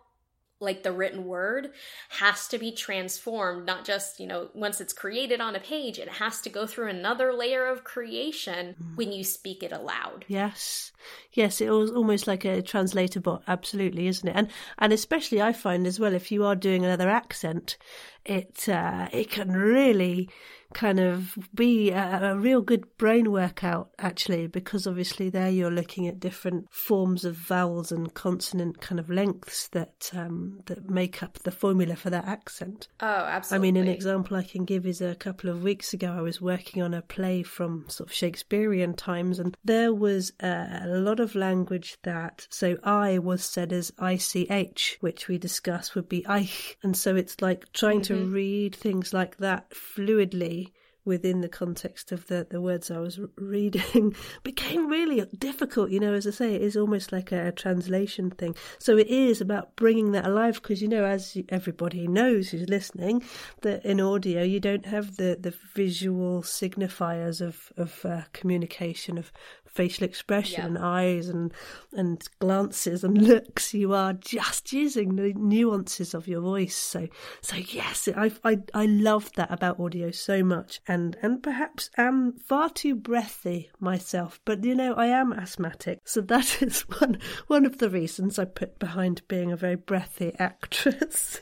like 0.59 0.83
the 0.83 0.91
written 0.91 1.25
word 1.25 1.71
has 2.09 2.47
to 2.47 2.57
be 2.57 2.71
transformed 2.71 3.65
not 3.65 3.83
just 3.83 4.19
you 4.19 4.27
know 4.27 4.49
once 4.53 4.79
it's 4.79 4.93
created 4.93 5.41
on 5.41 5.55
a 5.55 5.59
page 5.59 5.99
it 5.99 6.07
has 6.07 6.39
to 6.41 6.49
go 6.49 6.65
through 6.65 6.87
another 6.87 7.33
layer 7.33 7.65
of 7.65 7.83
creation 7.83 8.75
mm. 8.81 8.95
when 8.95 9.11
you 9.11 9.23
speak 9.23 9.63
it 9.63 9.71
aloud. 9.71 10.25
Yes. 10.27 10.91
Yes 11.33 11.59
it 11.59 11.69
was 11.69 11.91
almost 11.91 12.25
like 12.25 12.45
a 12.45 12.61
translator 12.61 13.19
bot 13.19 13.43
absolutely 13.47 14.07
isn't 14.07 14.27
it? 14.27 14.35
And 14.35 14.49
and 14.77 14.93
especially 14.93 15.41
i 15.41 15.51
find 15.51 15.85
as 15.85 15.99
well 15.99 16.13
if 16.13 16.31
you 16.31 16.45
are 16.45 16.55
doing 16.55 16.85
another 16.85 17.09
accent 17.09 17.77
it 18.25 18.67
uh, 18.69 19.07
it 19.11 19.29
can 19.29 19.51
really 19.51 20.29
kind 20.75 20.99
of 20.99 21.37
be 21.55 21.89
a, 21.89 22.31
a, 22.31 22.37
real 22.37 22.61
good 22.61 22.85
brain 22.97 23.31
workout 23.31 23.89
actually 23.97 24.45
because 24.45 24.85
obviously 24.85 25.29
there 25.29 25.49
you're 25.49 25.71
looking 25.71 26.05
at 26.05 26.19
different 26.19 26.67
forms 26.69 27.23
of 27.23 27.33
vowels 27.33 27.93
and 27.93 28.13
consonant 28.13 28.81
kind 28.81 28.99
of 28.99 29.09
lengths 29.09 29.69
that 29.69 30.11
um, 30.13 30.59
that 30.65 30.89
make 30.89 31.23
up 31.23 31.39
the 31.39 31.51
formula 31.51 31.95
for 31.95 32.09
that 32.09 32.25
accent. 32.25 32.89
Oh, 32.99 33.05
absolutely. 33.07 33.69
I 33.69 33.71
mean, 33.71 33.81
an 33.81 33.87
example 33.87 34.35
I 34.35 34.43
can 34.43 34.65
give 34.65 34.85
is 34.85 34.99
a 34.99 35.15
couple 35.15 35.49
of 35.49 35.63
weeks 35.63 35.93
ago 35.93 36.11
I 36.11 36.21
was 36.21 36.41
working 36.41 36.83
on 36.83 36.93
a 36.93 37.01
play 37.01 37.41
from 37.41 37.85
sort 37.87 38.09
of 38.09 38.13
Shakespearean 38.13 38.95
times 38.95 39.39
and 39.39 39.55
there 39.63 39.93
was 39.93 40.33
a, 40.41 40.81
a 40.83 40.87
lot 40.87 41.21
of 41.21 41.35
language 41.35 41.97
that 42.03 42.47
so 42.49 42.77
I 42.83 43.17
was 43.19 43.45
said 43.45 43.71
as 43.71 43.93
ich, 44.01 44.97
which 44.99 45.29
we 45.29 45.37
discussed 45.37 45.95
would 45.95 46.09
be 46.09 46.25
ich, 46.29 46.77
and 46.83 46.97
so 46.97 47.15
it's 47.15 47.41
like 47.41 47.71
trying 47.71 48.01
mm-hmm. 48.01 48.25
to 48.25 48.29
read 48.29 48.75
things 48.75 49.13
like 49.13 49.37
that 49.37 49.69
fluidly 49.69 50.64
within 51.05 51.41
the 51.41 51.49
context 51.49 52.11
of 52.11 52.25
the, 52.27 52.45
the 52.49 52.59
words 52.59 52.91
I 52.91 52.97
was 52.97 53.19
reading 53.37 54.15
became 54.43 54.87
really 54.87 55.25
difficult. 55.37 55.91
You 55.91 55.99
know, 55.99 56.13
as 56.13 56.27
I 56.27 56.31
say, 56.31 56.55
it 56.55 56.61
is 56.61 56.75
almost 56.75 57.11
like 57.11 57.31
a, 57.31 57.47
a 57.47 57.51
translation 57.51 58.31
thing. 58.31 58.55
So 58.79 58.97
it 58.97 59.07
is 59.07 59.39
about 59.39 59.75
bringing 59.75 60.11
that 60.11 60.25
alive 60.25 60.61
because, 60.61 60.81
you 60.81 60.87
know, 60.87 61.05
as 61.05 61.37
everybody 61.49 62.07
knows 62.07 62.49
who's 62.49 62.67
listening, 62.69 63.23
that 63.61 63.85
in 63.85 64.01
audio 64.01 64.43
you 64.43 64.59
don't 64.59 64.85
have 64.85 65.17
the, 65.17 65.37
the 65.39 65.53
visual 65.73 66.41
signifiers 66.41 67.41
of, 67.41 67.71
of 67.77 68.03
uh, 68.05 68.21
communication, 68.33 69.17
of 69.17 69.31
facial 69.75 70.05
expression 70.05 70.61
yeah. 70.61 70.65
and 70.65 70.77
eyes 70.77 71.27
and 71.27 71.53
and 71.93 72.23
glances 72.39 73.03
and 73.03 73.21
looks. 73.21 73.73
You 73.73 73.93
are 73.93 74.13
just 74.13 74.71
using 74.73 75.15
the 75.15 75.33
nuances 75.33 76.13
of 76.13 76.27
your 76.27 76.41
voice. 76.41 76.75
So 76.75 77.07
so 77.41 77.57
yes, 77.57 78.07
I 78.15 78.31
I 78.43 78.59
I 78.73 78.85
love 78.85 79.31
that 79.35 79.51
about 79.51 79.79
audio 79.79 80.11
so 80.11 80.43
much, 80.43 80.79
and 80.87 80.94
and 81.21 81.41
perhaps 81.41 81.89
am 81.97 82.33
far 82.33 82.69
too 82.69 82.95
breathy 82.95 83.69
myself. 83.79 84.39
But 84.45 84.63
you 84.63 84.75
know, 84.75 84.93
I 84.93 85.07
am 85.07 85.33
asthmatic, 85.33 85.99
so 86.05 86.21
that 86.21 86.61
is 86.61 86.81
one 86.81 87.19
one 87.47 87.65
of 87.65 87.79
the 87.79 87.89
reasons 87.89 88.39
I 88.39 88.45
put 88.45 88.79
behind 88.79 89.27
being 89.27 89.51
a 89.51 89.57
very 89.57 89.75
breathy 89.75 90.33
actress. 90.39 91.41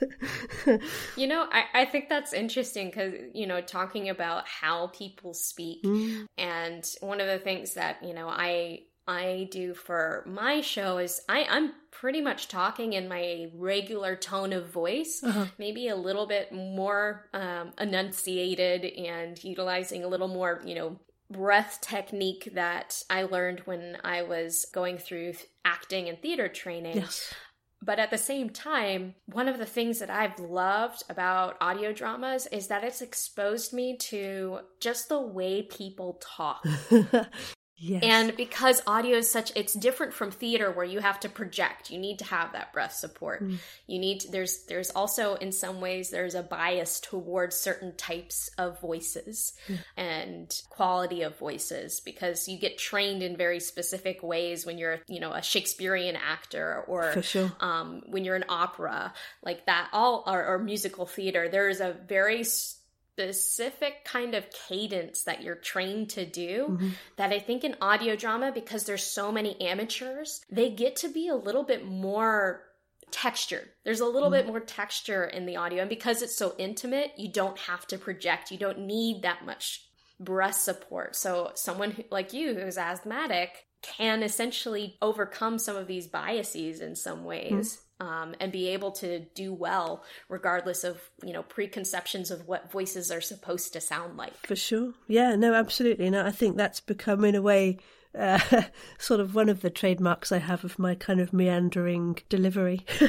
you 1.18 1.28
know, 1.28 1.48
I 1.52 1.64
I 1.74 1.86
think 1.86 2.10
that's 2.10 2.34
interesting 2.34 2.88
because 2.88 3.14
you 3.34 3.48
know 3.48 3.62
talking 3.62 4.10
about 4.10 4.48
how 4.48 4.88
people 4.88 5.34
speak, 5.34 5.84
mm. 5.84 6.26
and 6.38 6.90
one 7.02 7.22
of 7.22 7.28
the 7.28 7.40
things 7.40 7.76
that 7.76 8.04
you 8.04 8.14
know, 8.14 8.28
I 8.28 8.82
I 9.08 9.50
do 9.52 9.74
for 9.74 10.24
my 10.26 10.62
show 10.62 10.98
is 10.98 11.22
I, 11.28 11.46
I'm 11.50 11.74
pretty 11.92 12.22
much 12.22 12.48
talking 12.48 12.94
in 12.94 13.08
my 13.08 13.50
regular 13.56 14.16
tone 14.16 14.54
of 14.54 14.70
voice, 14.70 15.22
uh-huh. 15.24 15.46
maybe 15.58 15.88
a 15.88 15.96
little 15.96 16.26
bit 16.26 16.52
more 16.52 17.30
um, 17.34 17.74
enunciated 17.80 18.86
and 18.86 19.42
utilizing 19.44 20.04
a 20.04 20.08
little 20.08 20.28
more, 20.28 20.62
you 20.66 20.76
know, 20.76 21.00
breath 21.30 21.80
technique 21.82 22.50
that 22.54 23.04
I 23.10 23.24
learned 23.24 23.62
when 23.62 23.98
I 24.04 24.24
was 24.24 24.66
going 24.74 24.98
through 24.98 25.34
acting 25.66 26.08
and 26.10 26.22
theater 26.22 26.48
training. 26.48 26.98
Yes. 26.98 27.34
But 27.82 28.00
at 28.00 28.12
the 28.12 28.18
same 28.18 28.50
time, 28.50 29.16
one 29.26 29.50
of 29.50 29.58
the 29.58 29.66
things 29.66 30.00
that 30.00 30.10
I've 30.10 30.40
loved 30.40 31.04
about 31.10 31.58
audio 31.60 31.92
dramas 31.92 32.48
is 32.48 32.68
that 32.68 32.84
it's 32.86 33.02
exposed 33.02 33.74
me 33.74 33.98
to 33.98 34.60
just 34.80 35.10
the 35.10 35.20
way 35.20 35.64
people 35.64 36.22
talk. 36.22 36.66
Yes. 37.76 38.04
And 38.04 38.38
because 38.38 38.82
audio 38.86 39.18
is 39.18 39.30
such 39.30 39.52
it's 39.56 39.74
different 39.74 40.14
from 40.14 40.32
theater 40.32 40.72
where 40.72 40.86
you 40.86 41.00
have 41.00 41.20
to 41.22 41.30
project. 41.30 41.90
You 41.90 41.98
need 41.98 42.20
to 42.20 42.26
have 42.26 42.54
that 42.54 42.72
breath 42.72 42.94
support. 42.94 43.44
Mm. 43.44 43.58
You 43.88 44.00
need 44.00 44.22
to, 44.22 44.32
there's 44.32 44.66
there's 44.66 44.92
also 44.92 45.36
in 45.36 45.52
some 45.52 45.82
ways 45.82 46.10
there's 46.10 46.36
a 46.36 46.44
bias 46.44 47.00
towards 47.00 47.56
certain 47.56 47.96
types 47.96 48.50
of 48.58 48.80
voices 48.80 49.54
mm. 49.68 49.80
and 49.98 50.62
quality 50.70 51.24
of 51.24 51.38
voices 51.38 52.00
because 52.00 52.48
you 52.48 52.60
get 52.60 52.78
trained 52.78 53.24
in 53.24 53.36
very 53.36 53.60
specific 53.60 54.22
ways 54.22 54.66
when 54.66 54.78
you're, 54.78 55.00
you 55.08 55.20
know, 55.20 55.34
a 55.34 55.42
Shakespearean 55.42 56.16
actor 56.16 56.86
or 56.88 57.22
sure. 57.24 57.52
um, 57.60 58.04
when 58.06 58.24
you're 58.24 58.36
an 58.36 58.46
opera 58.50 59.14
like 59.44 59.66
that 59.66 59.90
all 59.92 60.24
or, 60.28 60.46
or 60.46 60.60
musical 60.60 61.06
theater. 61.06 61.50
There 61.50 61.70
is 61.70 61.82
a 61.82 61.96
very 62.08 62.44
specific 63.14 64.04
kind 64.06 64.34
of 64.34 64.50
cadence 64.50 65.24
that 65.24 65.44
you're 65.44 65.56
trained 65.56 66.10
to 66.10 66.26
do 66.26 66.68
mm-hmm. 66.70 66.90
that 67.18 67.32
I 67.32 67.38
think 67.38 67.64
in 67.64 67.76
audio 67.80 68.16
drama 68.16 68.52
because 68.52 68.86
there's 68.86 69.04
so 69.04 69.32
many 69.32 69.60
amateurs 69.62 70.42
they 70.50 70.72
get 70.72 70.96
to 70.98 71.10
be 71.10 71.28
a 71.28 71.36
little 71.36 71.64
bit 71.64 71.86
more 71.86 72.64
textured. 73.12 73.70
There's 73.84 74.00
a 74.00 74.08
little 74.08 74.32
mm-hmm. 74.32 74.48
bit 74.48 74.48
more 74.48 74.60
texture 74.60 75.26
in 75.26 75.46
the 75.46 75.58
audio 75.58 75.82
and 75.82 75.90
because 75.90 76.24
it's 76.24 76.36
so 76.36 76.56
intimate 76.58 77.12
you 77.16 77.32
don't 77.32 77.58
have 77.60 77.86
to 77.88 78.00
project. 78.00 78.50
You 78.50 78.58
don't 78.58 78.80
need 78.80 79.22
that 79.22 79.46
much 79.46 79.86
breath 80.20 80.56
support. 80.56 81.16
So 81.16 81.52
someone 81.54 81.92
who, 81.92 82.04
like 82.10 82.34
you 82.34 82.56
who's 82.56 82.80
asthmatic 82.80 83.68
can 83.84 84.24
essentially 84.24 84.98
overcome 85.04 85.60
some 85.60 85.76
of 85.76 85.86
these 85.86 86.08
biases 86.08 86.82
in 86.82 86.96
some 86.96 87.26
ways. 87.26 87.52
Mm-hmm 87.52 87.83
um, 88.00 88.36
and 88.40 88.52
be 88.52 88.70
able 88.70 88.92
to 88.92 89.20
do 89.36 89.54
well 89.54 90.04
regardless 90.30 90.84
of 90.84 91.00
you 91.24 91.34
know 91.34 91.44
preconceptions 91.44 92.32
of 92.32 92.48
what 92.48 92.72
voices 92.72 93.12
are 93.12 93.22
supposed 93.22 93.74
to 93.74 93.82
sound 93.82 94.18
like. 94.18 94.36
For 94.46 94.56
sure. 94.56 94.94
Yeah 95.08 95.36
no 95.36 95.54
absolutely. 95.54 96.10
No 96.10 96.26
i 96.26 96.32
think 96.32 96.58
that's 96.58 96.80
become 96.80 97.24
in 97.26 97.36
a 97.36 97.42
way 97.42 97.78
uh, 98.18 98.40
sort 98.98 99.20
of 99.20 99.36
one 99.36 99.50
of 99.50 99.62
the 99.62 99.70
trademarks 99.70 100.32
I 100.32 100.38
have 100.38 100.64
of 100.64 100.80
my 100.80 100.96
kind 100.96 101.20
of 101.20 101.34
meandering 101.34 102.20
delivery. 102.30 102.86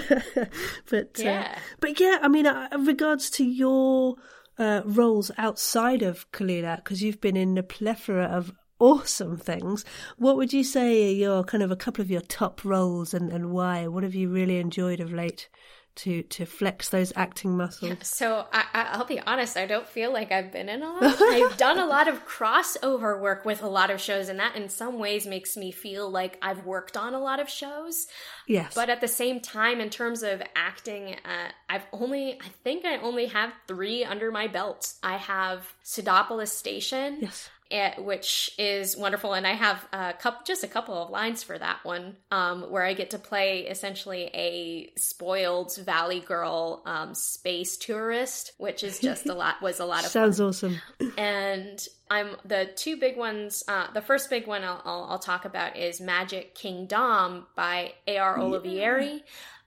but 0.91 1.21
uh, 1.21 1.23
yeah, 1.23 1.53
uh, 1.55 1.59
but 1.81 2.01
yeah, 2.01 2.19
I 2.23 2.29
mean, 2.29 2.47
uh, 2.47 2.69
regards 2.79 3.31
to 3.31 3.45
your 3.45 4.17
uh, 4.59 4.83
roles 4.85 5.31
outside 5.37 6.03
of 6.03 6.31
Kalila, 6.33 6.77
because 6.77 7.03
you've 7.03 7.21
been 7.21 7.37
in 7.37 7.59
a 7.59 7.63
plethora 7.63 8.25
of 8.25 8.53
awesome 8.79 9.37
things. 9.37 9.85
What 10.17 10.37
would 10.37 10.53
you 10.53 10.65
say 10.65 11.09
are 11.09 11.15
your 11.15 11.45
kind 11.45 11.63
of 11.63 11.71
a 11.71 11.77
couple 11.77 12.03
of 12.03 12.11
your 12.11 12.21
top 12.21 12.65
roles 12.65 13.15
and, 13.15 13.33
and 13.33 13.51
why? 13.51 13.87
What 13.87 14.03
have 14.03 14.15
you 14.15 14.29
really 14.29 14.59
enjoyed 14.59 15.01
of 15.01 15.13
late? 15.13 15.49
to 15.97 16.23
to 16.25 16.45
flex 16.45 16.89
those 16.89 17.13
acting 17.15 17.57
muscles? 17.57 17.99
So 18.03 18.47
I, 18.53 18.97
will 18.99 19.05
be 19.05 19.21
honest, 19.21 19.57
I 19.57 19.67
don't 19.67 19.87
feel 19.87 20.13
like 20.13 20.33
I've 20.33 20.53
been 20.53 20.69
in 20.69 20.83
a 20.83 20.93
lot. 20.93 21.03
I've 21.21 21.57
done 21.57 21.79
a 21.79 21.87
lot 21.87 22.09
of 22.09 22.27
crossover 22.27 23.21
work 23.21 23.45
with 23.45 23.63
a 23.63 23.69
lot 23.69 23.91
of 23.91 24.01
shows, 24.01 24.29
and 24.29 24.39
that 24.41 24.57
in 24.57 24.69
some 24.69 24.99
ways 24.99 25.27
makes 25.27 25.57
me 25.57 25.71
feel 25.71 26.11
like 26.11 26.39
I've 26.43 26.65
worked 26.65 26.97
on 26.97 27.15
a 27.15 27.21
lot 27.21 27.41
of 27.41 27.49
shows. 27.49 28.07
Yes, 28.47 28.75
but 28.75 28.91
at 28.91 29.01
the 29.01 29.09
same 29.09 29.41
time, 29.41 29.81
in 29.81 29.91
terms 29.91 30.23
of 30.23 30.43
acting, 30.57 31.15
uh, 31.25 31.51
I've 31.69 31.87
only 31.93 32.41
I 32.41 32.49
think 32.65 32.85
I 32.85 32.97
only 32.99 33.27
have 33.27 33.53
three 33.69 34.05
under 34.05 34.31
my 34.31 34.49
belt. 34.49 34.95
I 35.03 35.17
have 35.17 35.75
Pseudopolis 35.83 36.53
Station. 36.53 37.19
Yes 37.21 37.51
it, 37.71 38.05
which 38.05 38.51
is 38.59 38.97
wonderful. 38.97 39.33
And 39.33 39.47
I 39.47 39.53
have 39.53 39.87
a 39.93 40.13
couple, 40.13 40.43
just 40.45 40.65
a 40.65 40.69
couple 40.69 40.95
of 40.95 41.11
lines 41.11 41.43
for 41.43 41.59
that 41.59 41.85
one, 41.85 42.17
um, 42.31 42.71
where 42.71 42.85
I 42.85 42.95
get 42.95 43.11
to 43.11 43.19
play 43.19 43.61
essentially 43.61 44.31
a 44.35 44.93
spoiled 44.97 45.77
Valley 45.77 46.21
Girl 46.21 46.83
um, 46.85 47.15
space 47.15 47.77
tourist, 47.77 48.53
which 48.59 48.85
is 48.85 48.99
just 48.99 49.27
a 49.27 49.35
lot 49.35 49.63
was 49.63 49.81
a 49.81 49.85
lot 49.85 50.05
of 50.05 50.11
sounds 50.11 50.39
fun. 50.39 50.47
awesome. 50.49 50.81
and 51.19 51.87
I'm 52.11 52.37
the 52.45 52.71
two 52.77 52.97
big 52.97 53.17
ones. 53.17 53.65
Uh, 53.67 53.91
the 53.93 54.03
first 54.03 54.31
big 54.31 54.47
one 54.47 54.63
I'll, 54.63 54.83
I'll, 54.85 55.07
I'll, 55.11 55.19
talk 55.19 55.45
about 55.45 55.77
is 55.77 56.01
Magic 56.01 56.55
Kingdom 56.55 57.47
by 57.57 57.95
A.R. 58.07 58.39
Olivieri. 58.39 59.17
Yeah. 59.17 59.23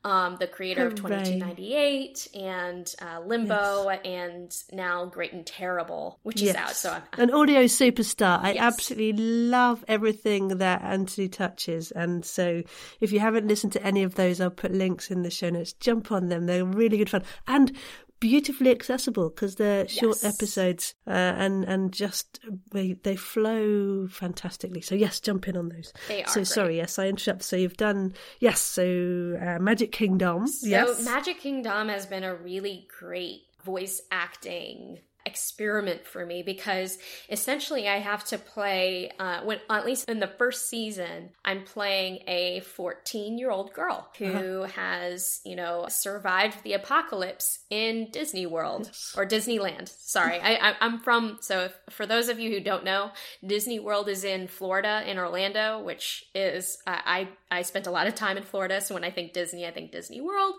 Um, 0.07 0.37
the 0.39 0.47
creator 0.47 0.87
of 0.87 0.95
2298 0.95 2.27
and 2.33 2.95
uh, 3.01 3.19
Limbo, 3.19 3.89
and 3.89 4.55
now 4.71 5.03
Great 5.05 5.33
and 5.33 5.45
Terrible, 5.45 6.17
which 6.23 6.41
is 6.41 6.55
out. 6.55 6.71
So 6.71 6.91
I'm, 6.93 7.19
an 7.19 7.31
audio 7.33 7.63
superstar. 7.65 8.39
I 8.41 8.53
Yes. 8.53 8.63
absolutely 8.63 9.13
love 9.13 9.83
everything 9.89 10.47
that 10.59 10.81
Anthony 10.81 11.27
touches. 11.27 11.91
And 11.91 12.23
so 12.23 12.63
if 13.01 13.11
you 13.11 13.19
haven't 13.19 13.47
listened 13.49 13.73
to 13.73 13.83
any 13.83 14.01
of 14.03 14.15
those, 14.15 14.39
I'll 14.39 14.49
put 14.49 14.71
links 14.71 15.11
in 15.11 15.23
the 15.23 15.29
show 15.29 15.49
notes. 15.49 15.73
Jump 15.73 16.09
on 16.11 16.29
them. 16.29 16.45
They're 16.45 16.63
really 16.63 16.97
good 16.97 17.09
fun. 17.09 17.23
And 17.45 17.73
beautifully 18.19 18.71
accessible 18.71 19.29
because 19.29 19.55
they're 19.55 19.87
short 19.87 20.17
Yes. 20.21 20.35
episodes 20.35 20.95
uh, 21.07 21.11
and 21.11 21.63
and 21.65 21.93
just 21.93 22.39
they 22.71 22.93
they 23.03 23.15
flow 23.15 24.07
fantastically. 24.07 24.81
So 24.81 24.95
yes 24.95 25.19
jump 25.19 25.47
in 25.47 25.55
on 25.57 25.69
those. 25.69 25.93
They 26.07 26.23
are 26.23 26.27
so 26.27 26.33
great. 26.35 26.47
sorry 26.47 26.77
yes 26.77 26.99
i 26.99 27.07
interrupt. 27.07 27.43
So 27.43 27.55
you've 27.55 27.77
done 27.77 28.13
yes 28.39 28.59
so 28.59 29.37
uh, 29.41 29.59
magic 29.59 29.91
kingdom. 29.91 30.47
So 30.47 30.67
yes. 30.67 31.03
Magic 31.05 31.39
Kingdom 31.39 31.89
has 31.89 32.05
been 32.05 32.23
a 32.23 32.35
really 32.35 32.87
great 32.99 33.41
voice 33.63 34.01
acting 34.11 34.99
experiment 35.27 36.07
for 36.07 36.25
me 36.25 36.41
because 36.41 36.97
essentially 37.29 37.87
I 37.87 37.97
have 37.97 38.23
to 38.25 38.37
play 38.37 39.11
uh, 39.19 39.41
when 39.41 39.59
at 39.69 39.85
least 39.85 40.09
in 40.09 40.19
the 40.19 40.27
first 40.27 40.69
season 40.69 41.29
I'm 41.45 41.63
playing 41.63 42.19
a 42.27 42.61
14 42.61 43.37
year 43.37 43.51
old 43.51 43.73
girl 43.73 44.09
who 44.17 44.63
has 44.63 45.41
you 45.45 45.55
know 45.55 45.85
survived 45.89 46.63
the 46.63 46.73
apocalypse 46.73 47.59
in 47.69 48.09
Disney 48.11 48.45
World 48.45 48.85
Yes. 48.87 49.13
or 49.17 49.25
Disneyland. 49.25 49.89
Sorry, 49.89 50.39
I, 50.41 50.73
I'm 50.81 50.99
from 50.99 51.37
so 51.41 51.65
if, 51.65 51.73
for 51.89 52.05
those 52.05 52.29
of 52.29 52.39
you 52.39 52.49
who 52.51 52.59
don't 52.59 52.83
know, 52.85 53.11
Disney 53.45 53.79
World 53.79 54.07
is 54.09 54.23
in 54.23 54.47
Florida 54.47 55.03
in 55.05 55.17
Orlando, 55.19 55.79
which 55.83 56.25
is 56.33 56.77
I 56.87 57.27
I 57.46 57.46
I 57.49 57.61
spent 57.61 57.87
a 57.87 57.91
lot 57.91 58.07
of 58.07 58.15
time 58.15 58.37
in 58.37 58.43
Florida, 58.43 58.81
so 58.81 58.93
when 58.93 59.03
I 59.03 59.11
think 59.11 59.33
Disney, 59.33 59.65
I 59.65 59.71
think 59.71 59.91
Disney 59.91 60.21
World. 60.21 60.55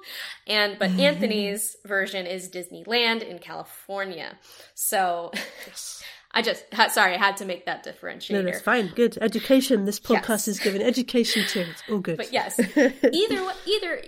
And 0.47 0.78
but 0.78 0.90
mm-hmm. 0.90 1.00
Anthony's 1.00 1.76
version 1.85 2.26
is 2.26 2.49
Disneyland 2.49 3.23
in 3.23 3.38
California. 3.38 4.38
So 4.75 5.33
I 6.33 6.42
just 6.42 6.64
sorry, 6.90 7.14
I 7.14 7.18
had 7.18 7.38
to 7.38 7.45
make 7.45 7.66
that 7.66 7.85
differentiator. 7.85 8.30
no 8.33 8.42
that's 8.42 8.61
fine 8.61 8.88
good 8.95 9.16
education 9.21 9.87
this 9.87 9.99
podcast 9.99 10.28
Yes. 10.28 10.49
is 10.49 10.61
giving 10.61 10.83
education 10.83 11.45
too 11.49 11.64
it's 11.71 11.83
all 11.90 11.99
good 11.99 12.16
But 12.18 12.33
yes, 12.33 12.59
either 12.76 13.52
either 13.66 14.02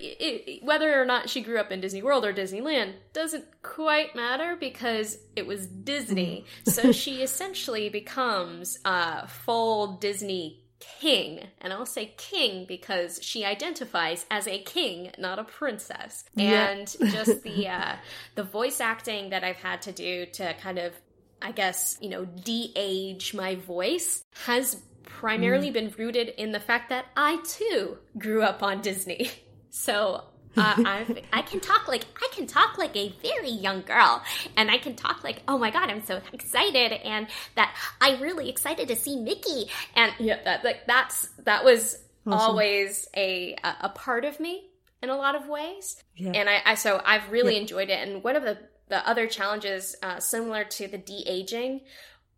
whether 0.62 1.00
or 1.00 1.04
not 1.06 1.30
she 1.30 1.40
grew 1.40 1.58
up 1.58 1.72
in 1.72 1.80
Disney 1.80 2.02
World 2.02 2.24
or 2.24 2.32
Disneyland 2.32 2.92
doesn't 3.12 3.44
quite 3.62 4.14
matter 4.14 4.56
because 4.58 5.18
it 5.34 5.46
was 5.46 5.66
Disney. 5.66 6.44
Mm-hmm. 6.64 6.70
so 6.70 6.92
she 6.92 7.22
essentially 7.22 7.88
becomes 7.88 8.78
a 8.84 9.26
full 9.26 9.96
Disney 9.98 10.59
king, 10.80 11.46
and 11.60 11.72
I'll 11.72 11.86
say 11.86 12.14
king 12.16 12.64
because 12.66 13.20
she 13.22 13.44
identifies 13.44 14.26
as 14.30 14.46
a 14.48 14.58
king, 14.58 15.12
not 15.18 15.38
a 15.38 15.44
princess. 15.44 16.24
Yeah. 16.34 16.70
And 16.70 16.86
just 17.12 17.42
the 17.42 17.68
uh, 17.78 17.96
the 18.34 18.42
voice 18.42 18.80
acting 18.80 19.30
that 19.30 19.44
I've 19.44 19.56
had 19.56 19.82
to 19.82 19.92
do 19.92 20.26
to 20.26 20.54
kind 20.54 20.78
of 20.78 20.94
I 21.42 21.52
guess, 21.52 21.96
you 22.00 22.10
know, 22.10 22.24
de 22.24 22.72
age 22.76 23.32
my 23.34 23.54
voice 23.54 24.24
has 24.44 24.82
primarily 25.04 25.70
been 25.70 25.92
rooted 25.96 26.28
in 26.28 26.52
the 26.52 26.60
fact 26.60 26.90
that 26.90 27.06
I 27.16 27.38
too 27.44 27.98
grew 28.18 28.42
up 28.42 28.62
on 28.62 28.80
Disney. 28.80 29.30
So 29.72 30.24
uh, 30.56 30.74
I 30.78 31.22
I 31.32 31.42
can 31.42 31.60
talk 31.60 31.88
like 31.88 32.04
I 32.20 32.28
can 32.34 32.46
talk 32.46 32.78
like 32.78 32.96
a 32.96 33.14
very 33.22 33.50
young 33.50 33.82
girl, 33.82 34.22
and 34.56 34.70
I 34.70 34.78
can 34.78 34.96
talk 34.96 35.22
like 35.24 35.42
oh 35.48 35.58
my 35.58 35.70
god 35.70 35.90
I'm 35.90 36.02
so 36.02 36.20
excited, 36.32 36.92
and 36.92 37.26
that 37.56 37.76
I'm 38.00 38.20
really 38.20 38.48
excited 38.48 38.88
to 38.88 38.96
see 38.96 39.16
Mickey, 39.20 39.66
and 39.94 40.12
yeah 40.18 40.42
that 40.44 40.64
like 40.64 40.86
that's 40.86 41.28
that 41.44 41.64
was 41.64 41.98
always 42.26 43.08
a 43.16 43.56
a 43.80 43.88
part 43.90 44.24
of 44.24 44.38
me 44.40 44.64
in 45.02 45.08
a 45.08 45.16
lot 45.16 45.34
of 45.34 45.48
ways, 45.48 45.96
Yeah. 46.16 46.32
and 46.34 46.48
I, 46.48 46.60
I 46.66 46.74
so 46.74 47.00
I've 47.04 47.30
really 47.30 47.56
enjoyed 47.56 47.88
it, 47.88 48.06
and 48.06 48.22
one 48.22 48.36
of 48.36 48.42
the 48.42 48.58
the 48.88 49.08
other 49.08 49.28
challenges 49.28 49.94
uh, 50.02 50.18
similar 50.18 50.64
to 50.64 50.88
the 50.88 50.98
de 50.98 51.22
aging 51.26 51.82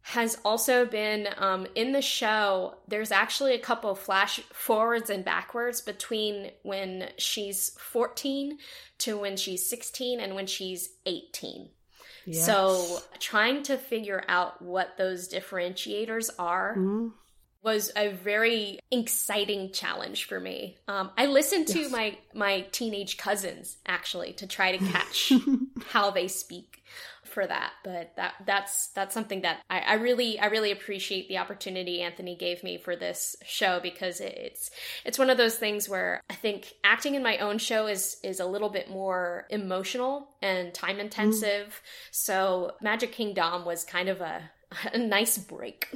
has 0.02 0.36
also 0.44 0.84
been 0.84 1.28
um, 1.36 1.66
in 1.74 1.92
the 1.92 2.02
show. 2.02 2.74
There's 2.88 3.12
actually 3.12 3.54
a 3.54 3.58
couple 3.58 3.94
flash 3.94 4.40
forwards 4.52 5.10
and 5.10 5.24
backwards 5.24 5.80
between 5.80 6.50
when 6.62 7.08
she's 7.18 7.70
14 7.78 8.58
to 8.98 9.16
when 9.18 9.36
she's 9.36 9.68
16 9.68 10.20
and 10.20 10.34
when 10.34 10.46
she's 10.46 10.90
18. 11.06 11.68
Yes. 12.26 12.46
So 12.46 12.98
trying 13.18 13.62
to 13.64 13.76
figure 13.76 14.24
out 14.28 14.60
what 14.62 14.96
those 14.96 15.28
differentiators 15.28 16.30
are 16.38 16.76
Mm. 16.76 17.12
Was 17.62 17.92
a 17.96 18.08
very 18.08 18.80
exciting 18.90 19.72
challenge 19.72 20.24
for 20.24 20.40
me. 20.40 20.76
Um, 20.88 21.10
I 21.16 21.26
listened 21.26 21.68
to 21.68 21.88
my 21.88 22.18
my 22.34 22.62
teenage 22.72 23.16
cousins 23.16 23.76
actually 23.86 24.32
to 24.34 24.46
try 24.46 24.76
to 24.76 24.84
catch 24.86 25.32
how 25.88 26.10
they 26.10 26.28
speak 26.28 26.82
for 27.24 27.46
that, 27.46 27.72
but 27.84 28.12
that 28.16 28.34
that's 28.46 28.88
that's 28.88 29.14
something 29.14 29.42
that 29.42 29.60
I, 29.70 29.80
I 29.80 29.94
really 29.94 30.38
I 30.38 30.46
really 30.46 30.72
appreciate 30.72 31.28
the 31.28 31.38
opportunity 31.38 32.02
Anthony 32.02 32.36
gave 32.36 32.62
me 32.62 32.78
for 32.78 32.96
this 32.96 33.36
show 33.44 33.80
because 33.80 34.20
it's 34.20 34.70
it's 35.04 35.18
one 35.18 35.30
of 35.30 35.38
those 35.38 35.56
things 35.56 35.88
where 35.88 36.20
I 36.28 36.34
think 36.34 36.74
acting 36.84 37.14
in 37.14 37.22
my 37.22 37.38
own 37.38 37.58
show 37.58 37.86
is 37.86 38.18
is 38.22 38.40
a 38.40 38.46
little 38.46 38.70
bit 38.70 38.90
more 38.90 39.46
emotional 39.50 40.28
and 40.42 40.74
time 40.74 40.98
intensive. 40.98 41.80
So 42.10 42.72
Magic 42.80 43.12
Kingdom 43.12 43.64
was 43.64 43.84
kind 43.84 44.08
of 44.08 44.20
a 44.20 44.50
a 44.92 44.98
nice 44.98 45.38
break 45.38 45.88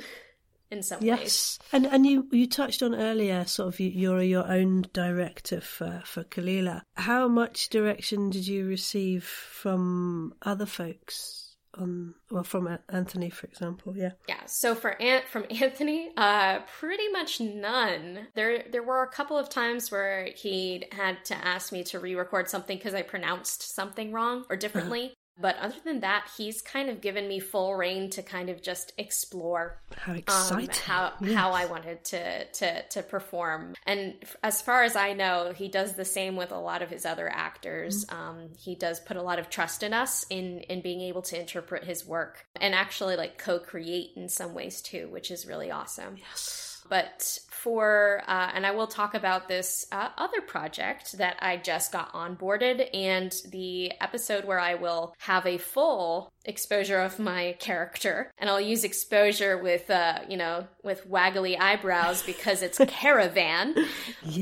in 0.70 0.82
some 0.82 1.00
ways. 1.00 1.06
Yes, 1.06 1.58
and 1.72 1.86
and 1.86 2.06
you 2.06 2.28
you 2.32 2.46
touched 2.46 2.82
on 2.82 2.94
earlier, 2.94 3.44
sort 3.44 3.74
of 3.74 3.80
you, 3.80 3.90
you're 3.90 4.22
your 4.22 4.50
own 4.50 4.86
director 4.92 5.60
for 5.60 6.02
for 6.04 6.24
Kalila. 6.24 6.82
How 6.96 7.28
much 7.28 7.68
direction 7.68 8.30
did 8.30 8.46
you 8.46 8.66
receive 8.66 9.24
from 9.24 10.34
other 10.42 10.66
folks 10.66 11.46
on, 11.78 12.14
well, 12.30 12.44
from 12.44 12.78
Anthony, 12.88 13.30
for 13.30 13.46
example? 13.46 13.96
Yeah, 13.96 14.12
Yeah, 14.28 14.44
so 14.46 14.74
for 14.74 15.00
Ant 15.00 15.26
from 15.28 15.44
Anthony, 15.50 16.10
uh, 16.16 16.60
pretty 16.78 17.08
much 17.08 17.40
none. 17.40 18.28
There, 18.34 18.64
there 18.70 18.82
were 18.82 19.02
a 19.02 19.10
couple 19.10 19.38
of 19.38 19.48
times 19.48 19.90
where 19.90 20.28
he 20.34 20.84
had 20.92 21.24
to 21.26 21.34
ask 21.34 21.72
me 21.72 21.84
to 21.84 22.00
re-record 22.00 22.48
something 22.48 22.76
because 22.76 22.94
I 22.94 23.02
pronounced 23.02 23.74
something 23.74 24.12
wrong 24.12 24.44
or 24.48 24.56
differently. 24.56 25.14
But 25.38 25.56
other 25.58 25.76
than 25.84 26.00
that, 26.00 26.28
he's 26.36 26.62
kind 26.62 26.88
of 26.88 27.00
given 27.00 27.28
me 27.28 27.40
full 27.40 27.74
reign 27.74 28.10
to 28.10 28.22
kind 28.22 28.48
of 28.48 28.62
just 28.62 28.92
explore 28.96 29.78
how 29.96 30.12
um, 30.12 30.18
exciting! 30.18 30.70
how 30.84 31.12
Yes. 31.20 31.34
how 31.34 31.50
I 31.50 31.66
wanted 31.66 32.04
to 32.04 32.44
to 32.44 32.82
to 32.82 33.02
perform. 33.02 33.74
And 33.84 34.14
f- 34.22 34.36
as 34.42 34.62
far 34.62 34.82
as 34.84 34.96
I 34.96 35.12
know, 35.12 35.52
he 35.54 35.68
does 35.68 35.94
the 35.94 36.04
same 36.04 36.36
with 36.36 36.52
a 36.52 36.58
lot 36.58 36.82
of 36.82 36.90
his 36.90 37.04
other 37.04 37.28
actors. 37.28 38.04
Mm-hmm. 38.06 38.20
Um, 38.20 38.48
he 38.58 38.74
does 38.74 38.98
put 39.00 39.16
a 39.16 39.22
lot 39.22 39.38
of 39.38 39.50
trust 39.50 39.82
in 39.82 39.92
us 39.92 40.24
in 40.30 40.60
in 40.60 40.80
being 40.80 41.02
able 41.02 41.22
to 41.22 41.38
interpret 41.38 41.84
his 41.84 42.06
work 42.06 42.46
and 42.60 42.74
actually 42.74 43.16
like 43.16 43.38
co-create 43.38 44.10
in 44.16 44.28
some 44.28 44.54
ways 44.54 44.80
too, 44.80 45.08
which 45.10 45.30
is 45.30 45.46
really 45.46 45.70
awesome. 45.70 46.16
Yes. 46.16 46.82
But 46.88 47.40
for, 47.66 48.22
uh, 48.28 48.50
and 48.54 48.64
I 48.64 48.70
will 48.70 48.86
talk 48.86 49.14
about 49.14 49.48
this 49.48 49.88
uh, 49.90 50.10
other 50.16 50.40
project 50.40 51.18
that 51.18 51.36
I 51.40 51.56
just 51.56 51.90
got 51.90 52.12
onboarded 52.12 52.88
and 52.94 53.34
the 53.50 53.90
episode 54.00 54.44
where 54.44 54.60
I 54.60 54.76
will 54.76 55.16
have 55.18 55.44
a 55.46 55.58
full 55.58 56.30
exposure 56.44 57.00
of 57.00 57.18
my 57.18 57.56
character. 57.58 58.30
And 58.38 58.48
I'll 58.48 58.60
use 58.60 58.84
exposure 58.84 59.58
with, 59.58 59.90
uh, 59.90 60.20
you 60.28 60.36
know, 60.36 60.68
with 60.84 61.10
waggly 61.10 61.58
eyebrows 61.58 62.22
because 62.22 62.62
it's 62.62 62.78
Caravan 62.86 63.74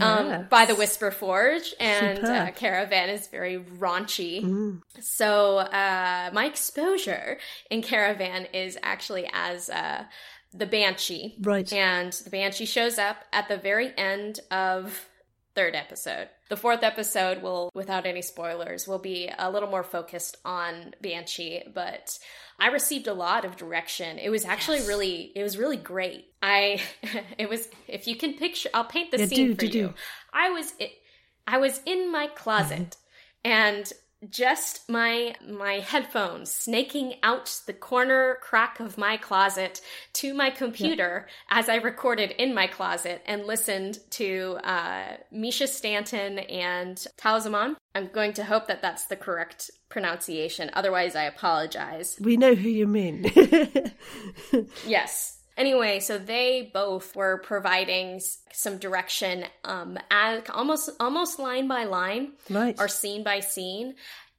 um, 0.02 0.46
by 0.50 0.66
the 0.66 0.74
Whisper 0.74 1.10
Forge. 1.10 1.72
And 1.80 2.22
uh, 2.22 2.50
Caravan 2.50 3.08
is 3.08 3.28
very 3.28 3.58
raunchy. 3.58 4.44
Mm. 4.44 4.82
So 5.00 5.60
uh, 5.60 6.28
my 6.34 6.44
exposure 6.44 7.38
in 7.70 7.80
Caravan 7.80 8.48
is 8.52 8.76
actually 8.82 9.30
as 9.32 9.70
uh, 9.70 10.04
the 10.56 10.66
Banshee, 10.66 11.36
Right. 11.40 11.70
and 11.72 12.12
the 12.12 12.30
Banshee 12.30 12.64
shows 12.66 12.98
up 12.98 13.16
at 13.32 13.48
the 13.48 13.56
very 13.56 13.92
end 13.98 14.40
of 14.50 15.08
third 15.56 15.74
episode. 15.74 16.28
The 16.48 16.56
fourth 16.56 16.82
episode 16.82 17.42
will, 17.42 17.70
without 17.74 18.06
any 18.06 18.22
spoilers, 18.22 18.86
will 18.88 18.98
be 18.98 19.30
a 19.38 19.50
little 19.50 19.68
more 19.68 19.82
focused 19.84 20.36
on 20.44 20.94
Banshee, 21.00 21.62
but 21.72 22.18
I 22.58 22.68
received 22.68 23.06
a 23.08 23.14
lot 23.14 23.44
of 23.44 23.56
direction. 23.56 24.18
It 24.18 24.30
was 24.30 24.44
actually 24.44 24.78
Yes. 24.78 24.88
really, 24.88 25.32
it 25.34 25.42
was 25.42 25.56
really 25.58 25.76
great. 25.76 26.26
I, 26.42 26.80
it 27.38 27.48
was, 27.48 27.68
if 27.88 28.06
you 28.06 28.16
can 28.16 28.34
picture, 28.34 28.68
I'll 28.74 28.84
paint 28.84 29.10
the 29.10 29.18
Yeah, 29.20 29.26
scene 29.26 29.48
do, 29.48 29.54
for 29.54 29.60
do, 29.60 29.66
you. 29.66 29.72
do. 29.88 29.94
I 30.32 30.50
was, 30.50 30.72
it, 30.78 30.90
I 31.46 31.58
was 31.58 31.80
in 31.86 32.10
my 32.10 32.26
closet 32.28 32.96
mm-hmm. 33.44 33.50
and 33.52 33.92
just 34.30 34.88
my 34.88 35.34
my 35.48 35.74
headphones 35.74 36.50
snaking 36.50 37.14
out 37.22 37.60
the 37.66 37.72
corner 37.72 38.38
crack 38.42 38.80
of 38.80 38.98
my 38.98 39.16
closet 39.16 39.80
to 40.14 40.34
my 40.34 40.50
computer 40.50 41.26
as 41.50 41.68
I 41.68 41.76
recorded 41.76 42.30
in 42.32 42.54
my 42.54 42.66
closet 42.66 43.22
and 43.26 43.46
listened 43.46 43.98
to 44.10 44.58
uh, 44.64 45.16
Misha 45.30 45.66
Stanton 45.66 46.38
and 46.40 46.96
Talzaman. 47.18 47.76
I'm 47.94 48.08
going 48.08 48.32
to 48.34 48.44
hope 48.44 48.66
that 48.68 48.82
that's 48.82 49.06
the 49.06 49.16
correct 49.16 49.70
pronunciation. 49.88 50.70
Otherwise, 50.72 51.14
I 51.14 51.24
apologize. 51.24 52.16
We 52.20 52.36
know 52.36 52.54
who 52.54 52.68
you 52.68 52.86
mean. 52.86 53.30
Yes. 54.86 55.38
Anyway, 55.56 56.00
so 56.00 56.18
they 56.18 56.70
both 56.72 57.14
were 57.14 57.38
providing 57.38 58.20
some 58.52 58.78
direction, 58.78 59.44
um, 59.64 59.98
as 60.10 60.42
almost 60.50 60.90
almost 60.98 61.38
line 61.38 61.68
by 61.68 61.84
line, 61.84 62.32
right. 62.50 62.74
or 62.78 62.88
scene 62.88 63.22
by 63.22 63.40
scene. 63.40 63.94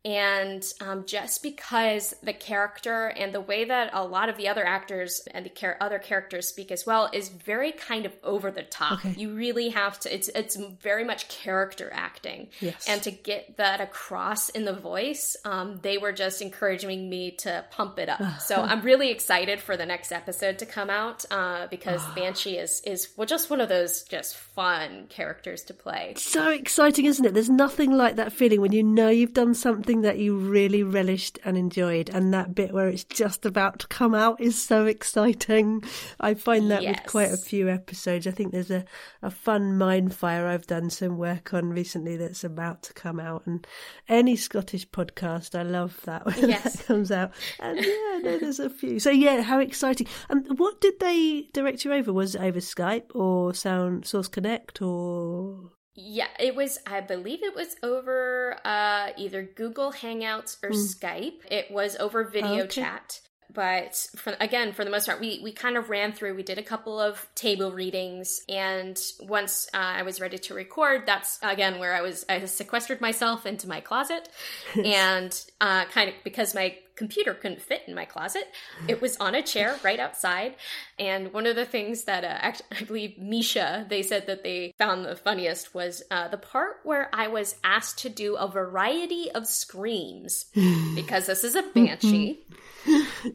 And 0.06 0.64
um, 0.82 1.04
just 1.08 1.42
because 1.42 2.14
the 2.22 2.32
character 2.32 3.08
and 3.08 3.34
the 3.34 3.42
way 3.42 3.66
that 3.66 3.90
a 3.92 4.06
lot 4.06 4.30
of 4.30 4.38
the 4.38 4.48
other 4.48 4.64
actors 4.64 5.28
and 5.34 5.44
the 5.46 5.50
char- 5.50 5.78
other 5.82 5.98
characters 5.98 6.48
speak 6.48 6.72
as 6.72 6.86
well 6.86 7.10
is 7.12 7.30
very 7.30 7.72
kind 7.72 8.06
of 8.06 8.14
over 8.24 8.52
the 8.52 8.62
top. 8.62 9.00
Okay. 9.04 9.16
You 9.18 9.34
really 9.34 9.70
have 9.70 10.00
to. 10.02 10.14
It's 10.14 10.28
it's 10.30 10.56
very 10.56 11.04
much 11.04 11.28
character 11.28 11.90
acting. 11.92 12.50
Yes. 12.62 12.86
And 12.88 13.02
to 13.02 13.10
get 13.10 13.58
that 13.58 13.82
across 13.82 14.50
in 14.50 14.64
the 14.66 14.74
voice, 14.74 15.36
um, 15.44 15.80
they 15.82 15.98
were 15.98 16.12
just 16.12 16.40
encouraging 16.40 17.10
me 17.10 17.32
to 17.40 17.66
pump 17.72 17.98
it 17.98 18.08
up. 18.08 18.22
so 18.42 18.62
I'm 18.62 18.82
really 18.82 19.10
excited 19.10 19.60
for 19.60 19.76
the 19.76 19.88
next 19.88 20.12
episode 20.12 20.60
to 20.60 20.68
come 20.68 20.92
out 20.92 21.26
uh, 21.32 21.66
because 21.68 22.02
Banshee 22.16 22.58
is 22.60 22.82
is 22.86 23.10
well 23.18 23.26
just 23.26 23.50
one 23.50 23.60
of 23.60 23.70
those 23.70 24.04
just 24.04 24.36
fun 24.38 25.08
characters 25.10 25.64
to 25.64 25.74
play. 25.74 26.14
so 26.18 26.50
exciting, 26.52 27.06
isn't 27.06 27.26
it? 27.26 27.34
There's 27.34 27.50
nothing 27.50 27.92
like 27.92 28.18
that 28.18 28.32
feeling 28.32 28.62
when 28.62 28.72
you 28.72 28.84
know 28.84 29.10
you've 29.10 29.34
done 29.34 29.56
something 29.56 29.95
that 30.02 30.18
you 30.20 30.36
really 30.36 30.84
relished 30.84 31.40
and 31.46 31.58
enjoyed, 31.58 32.10
and 32.10 32.34
that 32.34 32.56
bit 32.56 32.74
where 32.74 32.88
it's 32.88 33.04
just 33.04 33.46
about 33.46 33.80
to 33.80 33.88
come 33.88 34.14
out 34.16 34.40
is 34.42 34.62
so 34.64 34.86
exciting. 34.86 35.84
I 36.20 36.34
find 36.34 36.70
that 36.72 36.84
with 36.84 37.04
quite 37.06 37.32
a 37.32 37.38
few 37.38 37.70
episodes. 37.70 38.28
I 38.28 38.32
think 38.32 38.52
there's 38.52 38.72
a, 38.72 38.86
a 39.22 39.30
fun 39.32 39.78
mind 39.78 40.14
fire 40.16 40.48
I've 40.48 40.68
done 40.68 40.90
some 40.90 41.18
work 41.18 41.54
on 41.54 41.70
recently 41.72 42.18
that's 42.18 42.44
about 42.44 42.84
to 42.84 42.94
come 42.94 43.20
out, 43.20 43.44
and 43.46 43.66
any 44.08 44.36
Scottish 44.36 44.88
podcast, 44.90 45.58
I 45.58 45.64
love 45.64 46.00
that 46.06 46.26
when 46.26 46.36
Yes. 46.50 46.76
that 46.78 46.86
comes 46.86 47.12
out. 47.12 47.32
And 47.60 47.78
yeah, 47.80 48.20
no, 48.24 48.38
there's 48.40 48.60
a 48.60 48.70
few. 48.70 49.00
So 49.00 49.10
yeah, 49.12 49.42
how 49.42 49.60
exciting! 49.60 50.08
And 50.30 50.60
what 50.60 50.82
did 50.82 51.00
they 51.00 51.48
direct 51.54 51.86
you 51.86 51.94
over? 51.94 52.12
Was 52.14 52.36
it 52.36 52.42
over 52.42 52.60
Skype 52.60 53.16
or 53.16 53.54
Sound 53.54 54.06
Source 54.06 54.28
Connect 54.28 54.82
or? 54.82 55.72
Yeah, 55.96 56.28
it 56.40 56.56
was. 56.56 56.78
I 56.86 57.00
believe 57.02 57.42
it 57.42 57.56
was 57.56 57.76
over 57.82 58.58
uh, 58.66 59.12
either 59.18 59.44
Google 59.44 59.94
Hangouts 59.94 60.58
or 60.62 60.70
Skype. 60.72 61.40
It 61.50 61.72
was 61.72 61.96
over 61.96 62.24
video 62.26 62.64
Okay. 62.64 62.82
chat. 62.82 63.22
But 63.54 63.96
for, 64.18 64.36
again, 64.42 64.74
for 64.74 64.84
the 64.84 64.92
most 64.92 65.06
part, 65.06 65.22
we, 65.22 65.40
we 65.42 65.54
kind 65.54 65.78
of 65.78 65.90
ran 65.90 66.12
through. 66.12 66.36
We 66.36 66.44
did 66.44 66.58
a 66.58 66.64
couple 66.64 67.00
of 67.00 67.26
table 67.36 67.72
readings, 67.72 68.42
and 68.50 69.00
once 69.22 69.70
uh, 69.74 69.78
I 69.78 70.04
was 70.04 70.20
ready 70.20 70.38
to 70.38 70.54
record, 70.54 71.04
that's 71.06 71.40
again 71.42 71.80
where 71.80 71.94
I 71.96 72.02
was. 72.02 72.26
I 72.28 72.44
sequestered 72.44 73.00
myself 73.00 73.46
into 73.46 73.70
my 73.70 73.80
closet, 73.80 74.28
and 74.84 75.34
uh, 75.62 75.86
kind 75.86 76.10
of 76.10 76.16
because 76.26 76.54
my 76.54 76.78
computer 76.96 77.34
couldn't 77.34 77.62
fit 77.62 77.84
in 77.88 77.96
my 77.96 78.06
closet, 78.06 78.44
it 78.88 79.02
was 79.02 79.18
on 79.18 79.36
a 79.36 79.44
chair 79.44 79.78
right 79.84 80.00
outside. 80.00 80.56
And 80.98 81.34
one 81.34 81.46
of 81.46 81.56
the 81.56 81.66
things 81.66 82.04
that 82.06 82.24
uh, 82.24 82.28
act- 82.28 82.64
I 82.80 82.84
believe 82.84 83.18
Misha 83.18 83.86
they 83.90 84.02
said 84.02 84.28
that 84.28 84.44
they 84.44 84.74
found 84.78 85.06
the 85.06 85.16
funniest 85.16 85.74
was 85.74 86.04
uh, 86.12 86.28
the 86.28 86.38
part 86.38 86.78
where 86.84 87.10
I 87.14 87.28
was 87.28 87.56
asked 87.64 88.00
to 88.00 88.10
do 88.10 88.36
a 88.36 88.48
variety 88.48 89.32
of 89.32 89.48
screams 89.48 90.46
because 90.96 91.26
this 91.28 91.44
is 91.44 91.56
a 91.56 91.64
banshee. 91.74 92.46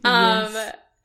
Um, 0.05 0.55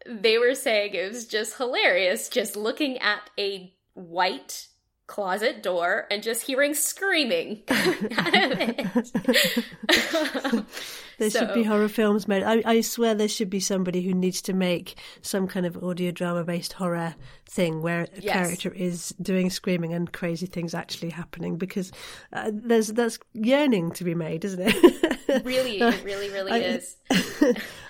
they 0.05 0.37
were 0.37 0.55
saying 0.55 0.93
it 0.93 1.11
was 1.11 1.25
just 1.25 1.57
hilarious, 1.57 2.29
just 2.29 2.55
looking 2.55 2.99
at 2.99 3.29
a 3.39 3.73
white 3.93 4.67
closet 5.07 5.61
door 5.61 6.07
and 6.09 6.23
just 6.23 6.41
hearing 6.43 6.73
screaming 6.73 7.61
out 7.69 8.51
of 8.51 8.59
it. 8.59 10.65
There 11.17 11.29
should 11.29 11.53
be 11.53 11.63
horror 11.63 11.87
films 11.87 12.27
made. 12.27 12.43
I, 12.43 12.61
I 12.65 12.81
swear 12.81 13.15
there 13.15 13.29
should 13.29 13.49
be 13.49 13.61
somebody 13.61 14.01
who 14.01 14.13
needs 14.13 14.41
to 14.41 14.53
make 14.53 14.95
some 15.21 15.47
kind 15.47 15.65
of 15.65 15.81
audio 15.81 16.11
drama 16.11 16.43
based 16.43 16.73
horror 16.73 17.15
thing 17.49 17.81
where 17.81 18.01
a 18.01 18.07
Yes. 18.21 18.33
character 18.33 18.73
is 18.73 19.15
doing 19.21 19.49
screaming 19.49 19.93
and 19.93 20.11
crazy 20.11 20.45
things 20.45 20.73
actually 20.73 21.11
happening 21.11 21.55
because 21.55 21.93
uh, 22.33 22.51
there's 22.53 22.87
that's 22.89 23.17
yearning 23.31 23.91
to 23.91 24.03
be 24.03 24.13
made, 24.13 24.43
isn't 24.43 24.59
it? 24.61 25.45
really, 25.45 25.79
it 25.79 26.03
really, 26.03 26.29
really 26.31 26.51
I- 26.51 26.57
is. 26.57 26.97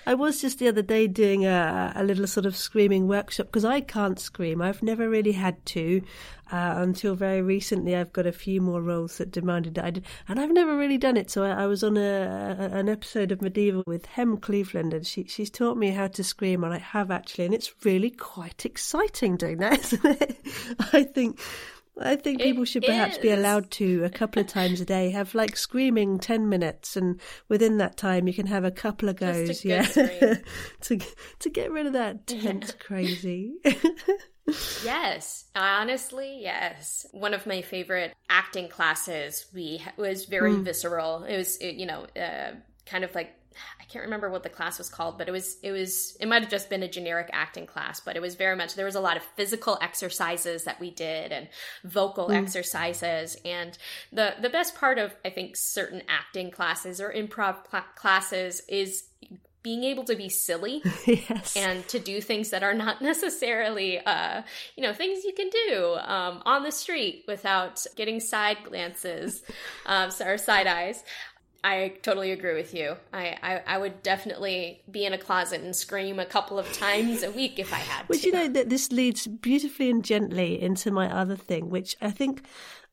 I 0.06 0.14
was 0.14 0.40
just 0.40 0.60
the 0.60 0.68
other 0.68 0.82
day 0.82 1.08
doing 1.08 1.46
a, 1.46 1.94
a 1.96 2.04
little 2.04 2.28
sort 2.28 2.46
of 2.46 2.56
screaming 2.56 3.08
workshop 3.08 3.46
because 3.46 3.64
I 3.64 3.80
can't 3.80 4.20
scream. 4.20 4.62
I've 4.62 4.84
never 4.84 5.08
really 5.08 5.32
had 5.32 5.66
to 5.66 6.00
uh, 6.52 6.74
until 6.76 7.14
very 7.14 7.42
recently. 7.42 7.96
I've 7.96 8.12
got 8.12 8.26
a 8.26 8.32
few 8.32 8.60
more 8.60 8.80
roles 8.80 9.18
that 9.18 9.30
demanded 9.30 9.74
that 9.74 9.84
I 9.84 9.90
did, 9.90 10.06
and 10.28 10.40
I've 10.40 10.52
never 10.52 10.76
really 10.76 10.98
done 10.98 11.16
it. 11.16 11.30
So 11.30 11.42
I, 11.44 11.62
I 11.62 11.66
was 11.66 11.82
on 11.82 11.96
a, 11.96 12.00
a 12.58 12.76
an 12.76 12.88
episode 12.88 13.32
of 13.32 13.42
Medieval 13.42 13.82
with 13.86 14.06
Hem 14.06 14.36
Cleveland, 14.36 14.94
and 14.94 15.06
she 15.06 15.24
she's 15.24 15.50
taught 15.50 15.76
me 15.76 15.90
how 15.90 16.06
to 16.08 16.24
scream, 16.24 16.64
and 16.64 16.72
I 16.72 16.78
have 16.78 17.10
actually, 17.10 17.46
and 17.46 17.54
it's 17.54 17.72
really 17.84 18.10
quite 18.10 18.64
exciting 18.64 19.36
doing 19.36 19.58
that, 19.58 19.80
isn't 19.92 20.22
it? 20.22 20.38
I 20.92 21.02
think. 21.02 21.40
I 21.98 22.14
think 22.16 22.40
It 22.40 22.44
people 22.44 22.66
should 22.66 22.84
perhaps 22.84 23.16
be 23.16 23.30
allowed 23.30 23.70
to 23.70 24.04
a 24.04 24.10
couple 24.10 24.40
of 24.42 24.46
times 24.46 24.82
a 24.82 24.84
day 24.84 25.10
have 25.12 25.34
like 25.34 25.56
screaming 25.56 26.18
10 26.18 26.46
minutes 26.46 26.94
and 26.94 27.18
within 27.48 27.78
that 27.78 27.96
time 27.96 28.28
you 28.28 28.34
can 28.34 28.46
have 28.48 28.64
a 28.64 28.70
couple 28.70 29.08
of 29.08 29.16
goes 29.16 29.64
yeah 29.64 29.80
to 30.82 30.98
to 31.38 31.50
get 31.50 31.72
rid 31.72 31.86
of 31.86 31.94
that 31.94 32.26
tense 32.26 32.72
crazy 32.72 33.54
Yes, 34.84 35.44
honestly, 35.54 36.38
yes. 36.40 37.06
One 37.12 37.34
of 37.34 37.46
my 37.46 37.62
favorite 37.62 38.14
acting 38.30 38.68
classes 38.68 39.46
we 39.52 39.82
was 39.96 40.26
very 40.26 40.56
visceral. 40.56 41.24
It 41.24 41.36
was, 41.36 41.56
it, 41.56 41.74
you 41.76 41.86
know, 41.86 42.06
uh, 42.16 42.52
kind 42.86 43.04
of 43.04 43.14
like 43.14 43.32
I 43.80 43.84
can't 43.84 44.04
remember 44.04 44.30
what 44.30 44.42
the 44.42 44.48
class 44.48 44.78
was 44.78 44.88
called, 44.88 45.18
but 45.18 45.28
it 45.28 45.32
was 45.32 45.56
it 45.62 45.70
was 45.70 46.16
it 46.20 46.28
might 46.28 46.42
have 46.42 46.50
just 46.50 46.68
been 46.68 46.82
a 46.82 46.88
generic 46.88 47.30
acting 47.32 47.66
class, 47.66 48.00
but 48.00 48.16
it 48.16 48.22
was 48.22 48.34
very 48.34 48.56
much 48.56 48.74
there 48.74 48.84
was 48.84 48.94
a 48.94 49.00
lot 49.00 49.16
of 49.16 49.22
physical 49.36 49.78
exercises 49.80 50.64
that 50.64 50.80
we 50.80 50.90
did 50.90 51.32
and 51.32 51.48
vocal 51.84 52.30
exercises 52.30 53.36
and 53.44 53.78
the 54.12 54.34
the 54.40 54.50
best 54.50 54.74
part 54.74 54.98
of 54.98 55.14
I 55.24 55.30
think 55.30 55.56
certain 55.56 56.02
acting 56.08 56.50
classes 56.50 57.00
or 57.00 57.12
improv 57.12 57.64
cla- 57.64 57.86
classes 57.94 58.62
is 58.68 59.04
being 59.66 59.82
able 59.82 60.04
to 60.04 60.14
be 60.14 60.28
silly 60.28 60.80
yes 61.06 61.56
and 61.56 61.78
to 61.88 61.98
do 61.98 62.20
things 62.20 62.50
that 62.50 62.62
are 62.62 62.72
not 62.84 63.02
necessarily 63.12 63.98
uh 63.98 64.40
you 64.76 64.82
know 64.84 64.94
things 64.94 65.24
you 65.24 65.32
can 65.32 65.50
do 65.66 65.96
um 66.16 66.40
on 66.44 66.62
the 66.62 66.70
street 66.70 67.24
without 67.26 67.84
getting 67.96 68.20
side 68.20 68.58
glances 68.62 69.42
um 69.86 70.08
or 70.24 70.38
side 70.38 70.68
eyes 70.68 71.02
I 71.64 71.94
totally 72.02 72.30
agree 72.30 72.54
with 72.54 72.74
you. 72.74 72.96
I, 73.12 73.36
I, 73.42 73.74
I 73.74 73.78
would 73.78 74.00
definitely 74.04 74.82
be 74.88 75.04
in 75.04 75.12
a 75.12 75.18
closet 75.18 75.62
and 75.62 75.74
scream 75.74 76.20
a 76.20 76.24
couple 76.24 76.60
of 76.60 76.72
times 76.72 77.24
a 77.24 77.32
week 77.32 77.58
if 77.58 77.72
I 77.72 77.78
had 77.78 78.08
Well, 78.08 78.20
to. 78.20 78.24
you 78.26 78.32
know 78.32 78.46
that 78.46 78.68
this 78.68 78.92
leads 78.92 79.26
beautifully 79.26 79.90
and 79.90 80.04
gently 80.04 80.62
into 80.62 80.92
my 80.92 81.12
other 81.12 81.34
thing, 81.34 81.68
which 81.68 81.96
I 82.00 82.12
think 82.12 82.44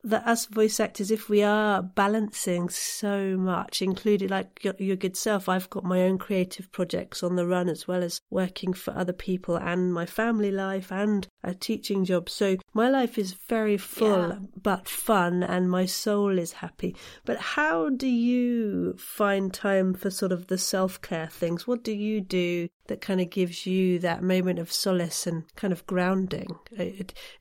that 0.03 0.27
us 0.27 0.45
voice 0.47 0.79
actors, 0.81 1.11
if 1.11 1.29
we 1.29 1.41
are 1.43 1.81
balancing 1.81 2.67
so 2.69 3.37
much, 3.37 3.81
including 3.81 4.27
like 4.29 4.61
your, 4.61 4.73
your 4.77 4.95
good 4.97 5.15
self, 5.15 5.47
I've 5.47 5.69
got 5.69 5.85
my 5.85 6.01
own 6.01 6.17
creative 6.17 6.71
projects 6.73 7.23
on 7.23 7.35
the 7.37 7.47
run 7.47 7.69
as 7.69 7.87
well 7.87 8.03
as 8.03 8.19
working 8.29 8.73
for 8.73 8.91
other 8.95 9.13
people 9.13 9.55
and 9.55 9.93
my 9.93 10.05
family 10.05 10.51
life 10.51 10.91
and 10.91 11.25
a 11.43 11.53
teaching 11.53 12.03
job. 12.03 12.29
So 12.29 12.57
my 12.73 12.89
life 12.89 13.17
is 13.17 13.33
very 13.47 13.77
full 13.77 14.29
Yeah. 14.29 14.39
but 14.61 14.89
fun 14.89 15.41
and 15.41 15.69
my 15.71 15.85
soul 15.85 16.37
is 16.37 16.51
happy. 16.53 16.95
But 17.23 17.37
how 17.37 17.89
do 17.89 18.07
you 18.07 18.95
find 18.97 19.53
time 19.53 19.93
for 19.93 20.09
sort 20.09 20.31
of 20.33 20.47
the 20.47 20.57
self 20.57 21.01
care 21.01 21.27
things? 21.27 21.65
What 21.65 21.83
do 21.83 21.93
you 21.93 22.19
do 22.19 22.67
that 22.87 22.99
kind 22.99 23.21
of 23.21 23.29
gives 23.29 23.65
you 23.65 23.99
that 23.99 24.21
moment 24.21 24.59
of 24.59 24.69
solace 24.71 25.25
and 25.25 25.43
kind 25.55 25.71
of 25.71 25.85
grounding? 25.87 26.47
Uh, 26.77 26.83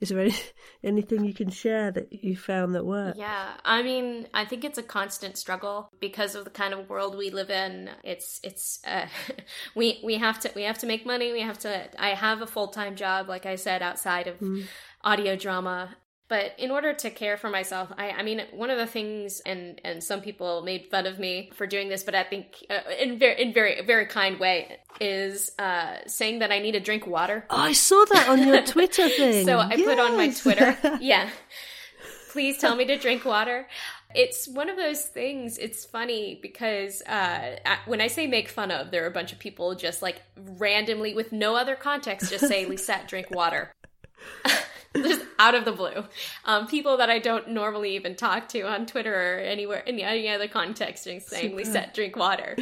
Is 0.00 0.10
there 0.10 0.20
any, 0.20 0.34
anything 0.84 1.24
you 1.24 1.34
can 1.34 1.50
share 1.50 1.90
that 1.90 2.12
you 2.12 2.36
found 2.36 2.51
that 2.72 2.84
worked? 2.84 3.18
Yeah, 3.18 3.52
I 3.64 3.82
mean, 3.82 4.28
I 4.34 4.44
think 4.44 4.64
it's 4.64 4.78
a 4.78 4.82
constant 4.82 5.36
struggle 5.36 5.90
because 6.00 6.34
of 6.34 6.44
the 6.44 6.50
kind 6.50 6.74
of 6.74 6.88
world 6.88 7.16
we 7.16 7.30
live 7.30 7.50
in. 7.50 7.90
It's 8.04 8.40
it's 8.42 8.80
uh, 8.86 9.06
we 9.74 10.00
we 10.04 10.16
have 10.18 10.40
to 10.40 10.52
we 10.54 10.62
have 10.62 10.78
to 10.78 10.86
make 10.86 11.06
money. 11.06 11.32
We 11.32 11.42
have 11.42 11.58
to. 11.60 11.88
I 11.98 12.10
have 12.10 12.42
a 12.42 12.46
full 12.46 12.68
time 12.68 12.96
job, 12.96 13.28
like 13.28 13.46
I 13.46 13.56
said, 13.56 13.82
outside 13.82 14.26
of 14.26 14.36
audio 15.02 15.36
drama. 15.36 15.96
But 16.32 16.54
in 16.56 16.70
order 16.70 16.94
to 16.94 17.10
care 17.10 17.36
for 17.36 17.50
myself, 17.50 17.92
I, 17.98 18.08
I 18.12 18.22
mean, 18.22 18.40
one 18.52 18.70
of 18.70 18.78
the 18.78 18.86
things, 18.86 19.40
and 19.40 19.78
and 19.84 20.02
some 20.02 20.22
people 20.22 20.62
made 20.62 20.86
fun 20.90 21.04
of 21.04 21.18
me 21.18 21.50
for 21.54 21.66
doing 21.66 21.90
this, 21.90 22.04
but 22.04 22.14
I 22.14 22.22
think 22.22 22.64
uh, 22.70 22.80
in 22.98 23.18
very 23.18 23.42
in 23.42 23.52
very 23.52 23.84
very 23.84 24.06
kind 24.06 24.40
way 24.40 24.78
is 24.98 25.50
uh, 25.58 25.96
saying 26.06 26.38
that 26.38 26.50
I 26.50 26.58
need 26.60 26.72
to 26.72 26.80
drink 26.80 27.06
water. 27.06 27.44
Oh, 27.50 27.56
I 27.58 27.74
saw 27.74 28.02
that 28.12 28.30
on 28.30 28.46
your 28.46 28.62
Twitter 28.66 29.10
thing. 29.10 29.44
So 29.44 29.58
I 29.58 29.76
put 29.76 29.98
on 29.98 30.16
my 30.16 30.30
Twitter, 30.30 30.78
yeah. 31.02 31.28
Please 32.32 32.56
tell 32.56 32.74
me 32.74 32.86
to 32.86 32.96
drink 32.96 33.26
water. 33.26 33.68
It's 34.14 34.48
one 34.48 34.70
of 34.70 34.76
those 34.76 35.02
things. 35.02 35.58
It's 35.58 35.84
funny 35.84 36.38
because 36.40 37.02
uh, 37.02 37.56
when 37.84 38.00
I 38.00 38.06
say 38.06 38.26
make 38.26 38.48
fun 38.48 38.70
of, 38.70 38.90
there 38.90 39.04
are 39.04 39.06
a 39.06 39.12
bunch 39.12 39.34
of 39.34 39.38
people 39.38 39.74
just 39.74 40.00
like 40.00 40.22
randomly, 40.36 41.12
with 41.12 41.30
no 41.30 41.56
other 41.56 41.76
context, 41.76 42.30
just 42.30 42.48
say, 42.48 42.64
Lisette, 42.64 43.06
drink 43.06 43.30
water. 43.30 43.74
just 44.96 45.20
out 45.38 45.54
of 45.54 45.66
the 45.66 45.72
blue. 45.72 46.04
Um, 46.46 46.66
people 46.68 46.96
that 46.96 47.10
I 47.10 47.18
don't 47.18 47.50
normally 47.50 47.96
even 47.96 48.16
talk 48.16 48.48
to 48.48 48.62
on 48.62 48.86
Twitter 48.86 49.14
or 49.14 49.38
anywhere, 49.38 49.80
in 49.80 50.00
any 50.00 50.30
other 50.30 50.48
context, 50.48 51.04
just 51.04 51.28
saying, 51.28 51.54
Lisette, 51.54 51.92
drink 51.92 52.16
water. 52.16 52.56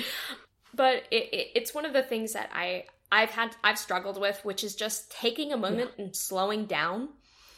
But 0.74 1.04
it, 1.12 1.32
it, 1.32 1.48
it's 1.54 1.74
one 1.74 1.86
of 1.86 1.92
the 1.92 2.02
things 2.02 2.32
that 2.32 2.50
I 2.52 2.86
I've 3.12 3.30
had 3.30 3.54
I've 3.62 3.78
struggled 3.78 4.20
with, 4.20 4.44
which 4.44 4.64
is 4.64 4.74
just 4.74 5.12
taking 5.12 5.52
a 5.52 5.56
moment 5.56 5.92
yeah. 5.96 6.06
and 6.06 6.16
slowing 6.16 6.66
down. 6.66 7.10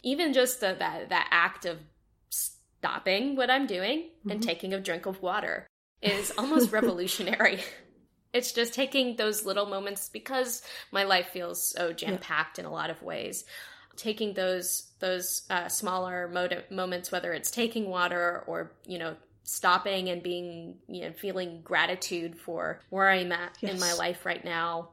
Even 0.03 0.33
just 0.33 0.61
the, 0.61 0.77
that 0.79 1.11
that 1.11 1.29
act 1.31 1.65
of 1.65 1.79
stopping 2.83 3.37
what 3.37 3.49
I'm 3.49 3.69
doing 3.69 4.01
mm-hmm. 4.01 4.31
and 4.31 4.43
taking 4.43 4.75
a 4.75 4.81
drink 4.81 5.07
of 5.07 5.23
water 5.23 5.69
is 6.03 6.33
almost 6.37 6.73
revolutionary. 6.79 7.61
It's 8.33 8.51
just 8.51 8.75
taking 8.75 9.15
those 9.15 9.45
little 9.45 9.67
moments 9.67 10.09
because 10.09 10.63
my 10.91 11.05
life 11.05 11.29
feels 11.29 11.71
so 11.71 11.93
jam 11.93 12.19
packed 12.19 12.59
yeah. 12.59 12.65
in 12.65 12.71
a 12.71 12.73
lot 12.73 12.91
of 12.91 13.01
ways. 13.01 13.45
Taking 13.95 14.35
those 14.35 14.91
those 14.99 15.43
uh, 15.49 15.69
smaller 15.69 16.27
motive 16.27 16.69
moments, 16.73 17.13
whether 17.13 17.33
it's 17.33 17.53
taking 17.53 17.89
water 17.89 18.43
or 18.49 18.73
you 18.85 18.99
know 18.99 19.15
stopping 19.45 20.09
and 20.09 20.23
being 20.23 20.79
you 20.89 21.03
know 21.03 21.13
feeling 21.13 21.61
gratitude 21.63 22.37
for 22.37 22.81
where 22.91 23.11
I'm 23.11 23.31
at 23.31 23.59
yes. 23.61 23.75
in 23.75 23.81
my 23.81 23.93
life 23.93 24.27
right 24.27 24.45
now, 24.45 24.89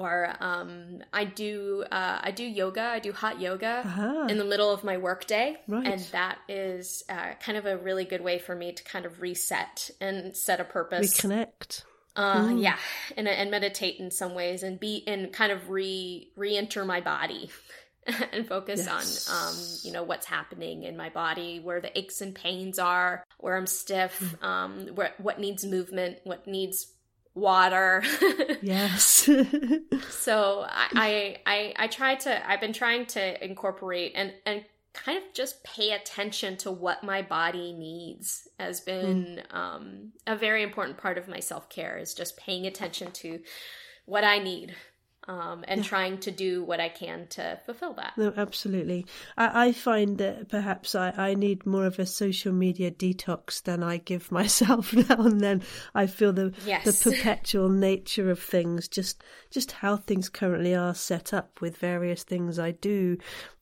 or 0.00 0.32
um, 0.40 1.02
I 1.12 1.24
do 1.24 1.84
uh, 1.90 2.18
I 2.22 2.30
do 2.30 2.44
yoga. 2.44 2.82
I 2.82 2.98
do 2.98 3.12
hot 3.12 3.40
yoga 3.40 3.82
uh-huh. 3.84 4.26
in 4.28 4.38
the 4.38 4.44
middle 4.44 4.72
of 4.72 4.84
my 4.84 4.96
workday, 4.96 5.56
right. 5.66 5.86
and 5.86 6.00
that 6.12 6.38
is 6.48 7.02
uh, 7.08 7.34
kind 7.40 7.58
of 7.58 7.66
a 7.66 7.76
really 7.76 8.04
good 8.04 8.22
way 8.22 8.38
for 8.38 8.54
me 8.54 8.72
to 8.72 8.84
kind 8.84 9.06
of 9.06 9.20
reset 9.20 9.90
and 10.00 10.36
set 10.36 10.60
a 10.60 10.64
purpose, 10.64 11.18
reconnect. 11.18 11.84
Uh, 12.16 12.48
mm. 12.48 12.62
Yeah, 12.62 12.76
and 13.16 13.28
and 13.28 13.50
meditate 13.50 14.00
in 14.00 14.10
some 14.10 14.34
ways, 14.34 14.62
and 14.62 14.78
be 14.80 15.04
and 15.06 15.32
kind 15.32 15.52
of 15.52 15.70
re 15.70 16.30
re-enter 16.36 16.84
my 16.84 17.00
body, 17.00 17.50
and 18.32 18.46
focus 18.46 18.86
yes. 18.86 19.28
on 19.28 19.48
um, 19.48 19.54
you 19.82 19.92
know 19.92 20.02
what's 20.02 20.26
happening 20.26 20.84
in 20.84 20.96
my 20.96 21.10
body, 21.10 21.60
where 21.60 21.80
the 21.80 21.96
aches 21.96 22.20
and 22.20 22.34
pains 22.34 22.78
are, 22.78 23.24
where 23.38 23.56
I'm 23.56 23.66
stiff, 23.66 24.18
mm. 24.20 24.46
um, 24.46 24.86
where 24.94 25.12
what 25.18 25.38
needs 25.38 25.64
movement, 25.64 26.18
what 26.24 26.46
needs 26.46 26.86
water. 27.38 28.02
yes. 28.62 29.28
so 30.10 30.64
I, 30.68 31.38
I 31.46 31.74
I 31.76 31.86
try 31.86 32.14
to 32.16 32.50
I've 32.50 32.60
been 32.60 32.72
trying 32.72 33.06
to 33.06 33.44
incorporate 33.44 34.12
and 34.14 34.32
and 34.44 34.64
kind 34.92 35.18
of 35.18 35.24
just 35.32 35.62
pay 35.64 35.92
attention 35.92 36.56
to 36.56 36.70
what 36.70 37.04
my 37.04 37.22
body 37.22 37.72
needs 37.72 38.48
has 38.58 38.80
been 38.80 39.42
mm. 39.50 39.56
um, 39.56 40.12
a 40.26 40.34
very 40.34 40.62
important 40.62 40.98
part 40.98 41.18
of 41.18 41.28
my 41.28 41.40
self 41.40 41.68
care 41.68 41.98
is 41.98 42.14
just 42.14 42.36
paying 42.36 42.66
attention 42.66 43.10
to 43.12 43.40
what 44.06 44.24
I 44.24 44.38
need 44.38 44.74
um, 45.28 45.62
and 45.68 45.82
yeah. 45.82 45.86
trying 45.86 46.18
to 46.18 46.30
do 46.30 46.64
what 46.64 46.80
I 46.80 46.88
can 46.88 47.26
to 47.28 47.60
fulfill 47.66 47.92
that. 47.94 48.14
No, 48.16 48.32
absolutely. 48.34 49.04
I, 49.36 49.68
I 49.68 49.72
find 49.72 50.16
that 50.18 50.48
perhaps 50.48 50.94
I, 50.94 51.10
I 51.10 51.34
need 51.34 51.66
more 51.66 51.84
of 51.84 51.98
a 51.98 52.06
social 52.06 52.52
media 52.52 52.90
detox 52.90 53.62
than 53.62 53.82
I 53.82 53.98
give 53.98 54.32
myself 54.32 54.94
now 54.94 55.20
and 55.20 55.40
then. 55.40 55.62
I 55.94 56.06
feel 56.06 56.32
the 56.32 56.54
yes. 56.64 56.84
the 56.84 57.10
perpetual 57.10 57.68
nature 57.68 58.30
of 58.30 58.40
things, 58.40 58.88
just 58.88 59.22
just 59.50 59.72
how 59.72 59.96
things 59.96 60.30
currently 60.30 60.74
are 60.74 60.94
set 60.94 61.34
up 61.34 61.60
with 61.60 61.76
various 61.76 62.22
things 62.22 62.58
I 62.58 62.70
do. 62.70 63.18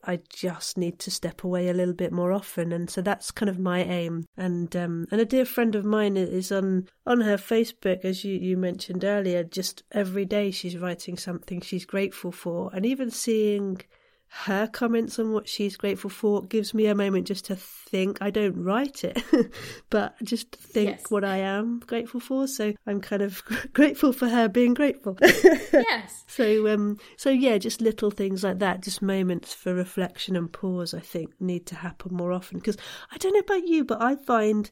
I 0.06 0.20
just 0.28 0.78
need 0.78 0.98
to 1.00 1.10
step 1.10 1.42
away 1.42 1.68
a 1.68 1.74
little 1.74 1.94
bit 1.94 2.12
more 2.12 2.32
often, 2.32 2.72
and 2.72 2.88
so 2.88 3.02
that's 3.02 3.30
kind 3.30 3.48
of 3.48 3.58
my 3.58 3.82
aim. 3.82 4.26
And 4.36 4.74
um, 4.76 5.06
and 5.10 5.20
a 5.20 5.24
dear 5.24 5.44
friend 5.44 5.74
of 5.74 5.84
mine 5.84 6.16
is 6.16 6.52
on 6.52 6.88
on 7.06 7.20
her 7.22 7.36
Facebook, 7.36 8.04
as 8.04 8.24
you 8.24 8.38
you 8.38 8.56
mentioned 8.56 9.04
earlier. 9.04 9.42
Just 9.42 9.82
every 9.92 10.24
day 10.24 10.50
she's 10.50 10.76
writing 10.76 11.16
something 11.16 11.60
she's 11.60 11.84
grateful 11.84 12.32
for, 12.32 12.70
and 12.72 12.86
even 12.86 13.10
seeing 13.10 13.82
her 14.28 14.66
comments 14.66 15.18
on 15.18 15.32
what 15.32 15.48
she's 15.48 15.76
grateful 15.76 16.10
for 16.10 16.42
gives 16.42 16.74
me 16.74 16.86
a 16.86 16.94
moment 16.94 17.26
just 17.26 17.46
to 17.46 17.56
think. 17.56 18.18
I 18.20 18.30
don't 18.30 18.62
write 18.62 19.02
it, 19.04 19.22
but 19.90 20.14
just 20.22 20.54
think 20.54 20.90
yes. 20.90 21.10
what 21.10 21.24
I 21.24 21.38
am 21.38 21.80
grateful 21.80 22.20
for. 22.20 22.46
So 22.46 22.74
I'm 22.86 23.00
kind 23.00 23.22
of 23.22 23.42
grateful 23.72 24.12
for 24.12 24.28
her 24.28 24.48
being 24.48 24.74
grateful. 24.74 25.16
yes. 25.22 26.24
So 26.26 26.68
um 26.68 26.98
so 27.16 27.30
yeah, 27.30 27.58
just 27.58 27.80
little 27.80 28.10
things 28.10 28.44
like 28.44 28.58
that, 28.58 28.82
just 28.82 29.00
moments 29.00 29.54
for 29.54 29.74
reflection 29.74 30.36
and 30.36 30.52
pause 30.52 30.92
I 30.92 31.00
think 31.00 31.32
need 31.40 31.66
to 31.66 31.74
happen 31.76 32.14
more 32.14 32.32
often 32.32 32.58
because 32.58 32.76
I 33.10 33.16
don't 33.18 33.32
know 33.32 33.40
about 33.40 33.66
you, 33.66 33.84
but 33.84 34.02
I 34.02 34.16
find 34.16 34.70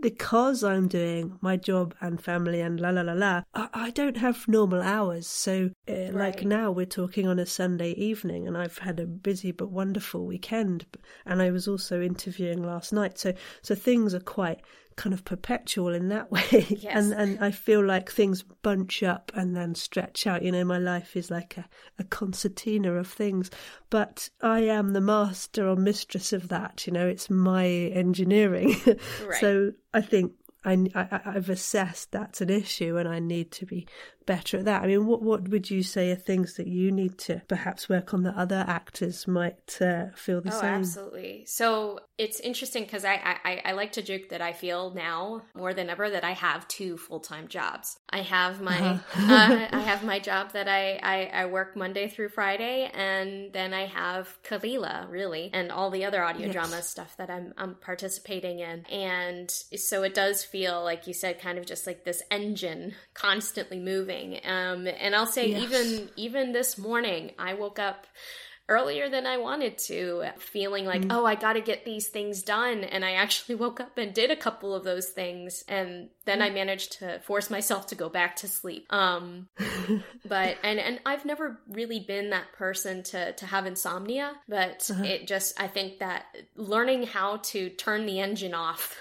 because 0.00 0.62
I'm 0.62 0.88
doing 0.88 1.38
my 1.40 1.56
job 1.56 1.94
and 2.00 2.20
family 2.20 2.60
and 2.60 2.80
la 2.80 2.90
la 2.90 3.02
la 3.02 3.12
la, 3.12 3.42
I, 3.54 3.68
I 3.72 3.90
don't 3.90 4.16
have 4.16 4.46
normal 4.48 4.82
hours. 4.82 5.26
So, 5.26 5.70
uh, 5.88 5.92
right. 5.92 6.14
like 6.14 6.44
now, 6.44 6.70
we're 6.70 6.86
talking 6.86 7.26
on 7.26 7.38
a 7.38 7.46
Sunday 7.46 7.92
evening, 7.92 8.46
and 8.46 8.56
I've 8.56 8.78
had 8.78 9.00
a 9.00 9.06
busy 9.06 9.52
but 9.52 9.70
wonderful 9.70 10.26
weekend. 10.26 10.86
And 11.24 11.40
I 11.40 11.50
was 11.50 11.68
also 11.68 12.02
interviewing 12.02 12.62
last 12.62 12.92
night, 12.92 13.18
so 13.18 13.34
so 13.62 13.74
things 13.74 14.14
are 14.14 14.20
quite 14.20 14.60
kind 14.96 15.12
of 15.12 15.24
perpetual 15.24 15.94
in 15.94 16.08
that 16.08 16.30
way. 16.32 16.66
Yes. 16.68 16.96
and 16.96 17.12
and 17.12 17.44
I 17.44 17.50
feel 17.50 17.84
like 17.84 18.10
things 18.10 18.42
bunch 18.62 19.02
up 19.02 19.32
and 19.34 19.56
then 19.56 19.74
stretch 19.74 20.26
out. 20.26 20.42
You 20.42 20.52
know, 20.52 20.64
my 20.64 20.78
life 20.78 21.16
is 21.16 21.30
like 21.30 21.56
a, 21.56 21.66
a 21.98 22.04
concertina 22.04 22.92
of 22.94 23.06
things. 23.08 23.50
But 23.90 24.28
I 24.40 24.60
am 24.60 24.92
the 24.92 25.00
master 25.00 25.68
or 25.68 25.76
mistress 25.76 26.32
of 26.32 26.48
that. 26.48 26.86
You 26.86 26.92
know, 26.92 27.06
it's 27.06 27.30
my 27.30 27.66
engineering. 27.66 28.74
Right. 29.26 29.40
so 29.40 29.72
I 29.92 30.00
think 30.00 30.32
I, 30.64 30.86
I, 30.94 31.32
have 31.32 31.50
assessed 31.50 32.12
that's 32.12 32.40
an 32.40 32.50
issue 32.50 32.96
and 32.96 33.08
I 33.08 33.18
need 33.18 33.50
to 33.52 33.66
be 33.66 33.86
better 34.26 34.58
at 34.58 34.64
that. 34.64 34.82
I 34.82 34.86
mean, 34.86 35.06
what 35.06 35.22
what 35.22 35.48
would 35.48 35.70
you 35.70 35.82
say 35.82 36.10
are 36.10 36.16
things 36.16 36.54
that 36.54 36.66
you 36.66 36.90
need 36.90 37.18
to 37.18 37.42
perhaps 37.48 37.88
work 37.88 38.14
on 38.14 38.22
that 38.22 38.34
other 38.34 38.64
actors 38.66 39.26
might 39.26 39.78
uh, 39.80 40.06
feel 40.14 40.40
the 40.40 40.54
oh, 40.54 40.60
same? 40.60 40.74
absolutely. 40.74 41.44
So 41.46 42.00
it's 42.16 42.40
interesting 42.40 42.84
because 42.84 43.04
I, 43.04 43.38
I 43.44 43.62
I 43.64 43.72
like 43.72 43.92
to 43.92 44.02
joke 44.02 44.28
that 44.30 44.40
I 44.40 44.52
feel 44.52 44.92
now 44.94 45.42
more 45.54 45.74
than 45.74 45.90
ever 45.90 46.10
that 46.10 46.24
I 46.24 46.32
have 46.32 46.66
two 46.68 46.96
full 46.96 47.20
time 47.20 47.48
jobs. 47.48 47.98
I 48.08 48.22
have 48.22 48.60
my 48.60 48.78
uh-huh. 48.78 49.34
uh, 49.34 49.68
I 49.72 49.80
have 49.80 50.04
my 50.04 50.18
job 50.18 50.52
that 50.52 50.68
I, 50.68 50.98
I 51.02 51.42
I 51.42 51.46
work 51.46 51.76
Monday 51.76 52.08
through 52.08 52.30
Friday, 52.30 52.90
and 52.92 53.52
then 53.52 53.74
I 53.74 53.86
have 53.86 54.38
Kalila 54.42 55.10
really, 55.10 55.50
and 55.52 55.70
all 55.70 55.90
the 55.90 56.04
other 56.04 56.22
audio 56.22 56.46
yes. 56.46 56.52
drama 56.52 56.82
stuff 56.82 57.16
that 57.18 57.30
I'm 57.30 57.52
I'm 57.56 57.74
participating 57.74 58.60
in, 58.60 58.84
and 58.86 59.50
so 59.50 60.02
it 60.02 60.14
does 60.14 60.44
feel 60.54 60.84
like 60.84 61.08
you 61.08 61.12
said, 61.12 61.40
kind 61.40 61.58
of 61.58 61.66
just 61.66 61.84
like 61.84 62.04
this 62.04 62.22
engine 62.30 62.94
constantly 63.12 63.80
moving. 63.80 64.38
Um, 64.44 64.86
and 64.86 65.12
I'll 65.12 65.26
say 65.26 65.48
yes. 65.48 65.64
even 65.64 66.08
even 66.14 66.52
this 66.52 66.78
morning, 66.78 67.32
I 67.40 67.54
woke 67.54 67.80
up 67.80 68.06
earlier 68.68 69.10
than 69.10 69.26
I 69.26 69.38
wanted 69.38 69.78
to, 69.78 70.26
feeling 70.38 70.86
like, 70.86 71.02
mm. 71.02 71.08
oh, 71.10 71.26
I 71.26 71.34
got 71.34 71.54
to 71.54 71.60
get 71.60 71.84
these 71.84 72.06
things 72.06 72.42
done. 72.42 72.84
And 72.84 73.04
I 73.04 73.14
actually 73.14 73.54
woke 73.64 73.80
up 73.80 73.98
and 73.98 74.14
did 74.14 74.30
a 74.30 74.36
couple 74.36 74.76
of 74.76 74.84
those 74.84 75.08
things. 75.08 75.64
And 75.66 76.08
then 76.24 76.38
mm. 76.38 76.44
I 76.44 76.50
managed 76.50 77.00
to 77.00 77.18
force 77.24 77.50
myself 77.50 77.88
to 77.88 77.96
go 77.96 78.08
back 78.08 78.36
to 78.36 78.48
sleep. 78.48 78.86
Um, 78.90 79.48
but, 80.24 80.56
and, 80.62 80.78
and 80.78 81.00
I've 81.04 81.24
never 81.24 81.58
really 81.68 81.98
been 81.98 82.30
that 82.30 82.52
person 82.52 83.02
to, 83.02 83.32
to 83.32 83.46
have 83.46 83.66
insomnia, 83.66 84.34
but 84.48 84.88
uh-huh. 84.88 85.02
it 85.02 85.26
just, 85.26 85.60
I 85.60 85.66
think 85.66 85.98
that 85.98 86.26
learning 86.54 87.08
how 87.08 87.38
to 87.38 87.70
turn 87.70 88.06
the 88.06 88.20
engine 88.20 88.54
off 88.54 88.96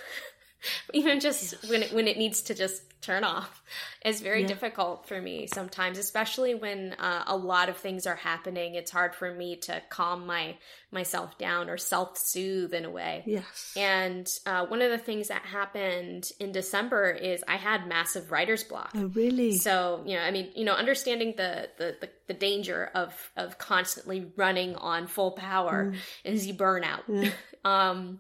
even 0.93 1.19
just 1.19 1.53
yes. 1.53 1.69
when 1.69 1.83
it, 1.83 1.93
when 1.93 2.07
it 2.07 2.17
needs 2.17 2.41
to 2.43 2.53
just 2.53 2.81
turn 3.03 3.25
off 3.25 3.61
is 4.05 4.21
very 4.21 4.41
yeah. 4.41 4.47
difficult 4.47 5.05
for 5.07 5.21
me 5.21 5.45
sometimes 5.45 5.97
especially 5.97 6.55
when 6.55 6.93
uh, 6.93 7.23
a 7.27 7.35
lot 7.35 7.67
of 7.67 7.75
things 7.75 8.07
are 8.07 8.15
happening 8.15 8.75
it's 8.75 8.91
hard 8.91 9.13
for 9.13 9.33
me 9.33 9.57
to 9.57 9.81
calm 9.89 10.25
my 10.25 10.55
myself 10.89 11.37
down 11.37 11.69
or 11.69 11.77
self-soothe 11.77 12.73
in 12.73 12.85
a 12.85 12.89
way 12.89 13.21
yes 13.25 13.73
and 13.75 14.27
uh, 14.45 14.65
one 14.67 14.81
of 14.81 14.89
the 14.89 14.97
things 14.97 15.27
that 15.27 15.41
happened 15.41 16.31
in 16.39 16.53
december 16.53 17.11
is 17.11 17.43
i 17.47 17.57
had 17.57 17.87
massive 17.87 18.31
writer's 18.31 18.63
block 18.63 18.91
oh 18.95 19.07
really 19.07 19.57
so 19.57 20.01
you 20.05 20.15
know 20.15 20.21
i 20.21 20.31
mean 20.31 20.49
you 20.55 20.63
know 20.63 20.73
understanding 20.73 21.33
the 21.35 21.67
the, 21.77 21.97
the, 21.99 22.09
the 22.27 22.33
danger 22.33 22.89
of 22.95 23.31
of 23.35 23.57
constantly 23.57 24.31
running 24.37 24.75
on 24.75 25.07
full 25.07 25.31
power 25.31 25.91
mm. 25.91 25.97
is 26.23 26.47
you 26.47 26.53
burn 26.53 26.85
out 26.85 27.03
yeah. 27.09 27.31
um 27.65 28.19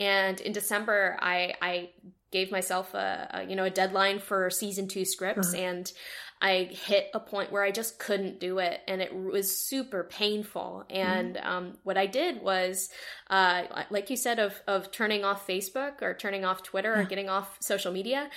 and 0.00 0.40
in 0.40 0.52
December, 0.52 1.16
I 1.20 1.54
I 1.60 1.90
gave 2.30 2.50
myself 2.50 2.94
a, 2.94 3.28
a 3.32 3.42
you 3.44 3.56
know 3.56 3.64
a 3.64 3.70
deadline 3.70 4.18
for 4.18 4.50
season 4.50 4.88
two 4.88 5.04
scripts, 5.04 5.54
uh-huh. 5.54 5.62
and 5.62 5.92
I 6.40 6.68
hit 6.70 7.08
a 7.14 7.20
point 7.20 7.50
where 7.50 7.62
I 7.62 7.70
just 7.70 7.98
couldn't 7.98 8.40
do 8.40 8.58
it, 8.58 8.80
and 8.86 9.00
it 9.00 9.14
was 9.14 9.56
super 9.56 10.04
painful. 10.04 10.84
And 10.90 11.36
mm-hmm. 11.36 11.48
um, 11.48 11.78
what 11.82 11.96
I 11.96 12.06
did 12.06 12.42
was, 12.42 12.90
uh, 13.30 13.62
like 13.88 14.10
you 14.10 14.16
said, 14.16 14.38
of 14.38 14.60
of 14.66 14.90
turning 14.90 15.24
off 15.24 15.46
Facebook 15.46 16.02
or 16.02 16.12
turning 16.12 16.44
off 16.44 16.62
Twitter 16.62 16.94
or 16.94 17.04
getting 17.04 17.28
off 17.30 17.56
social 17.60 17.92
media. 17.92 18.28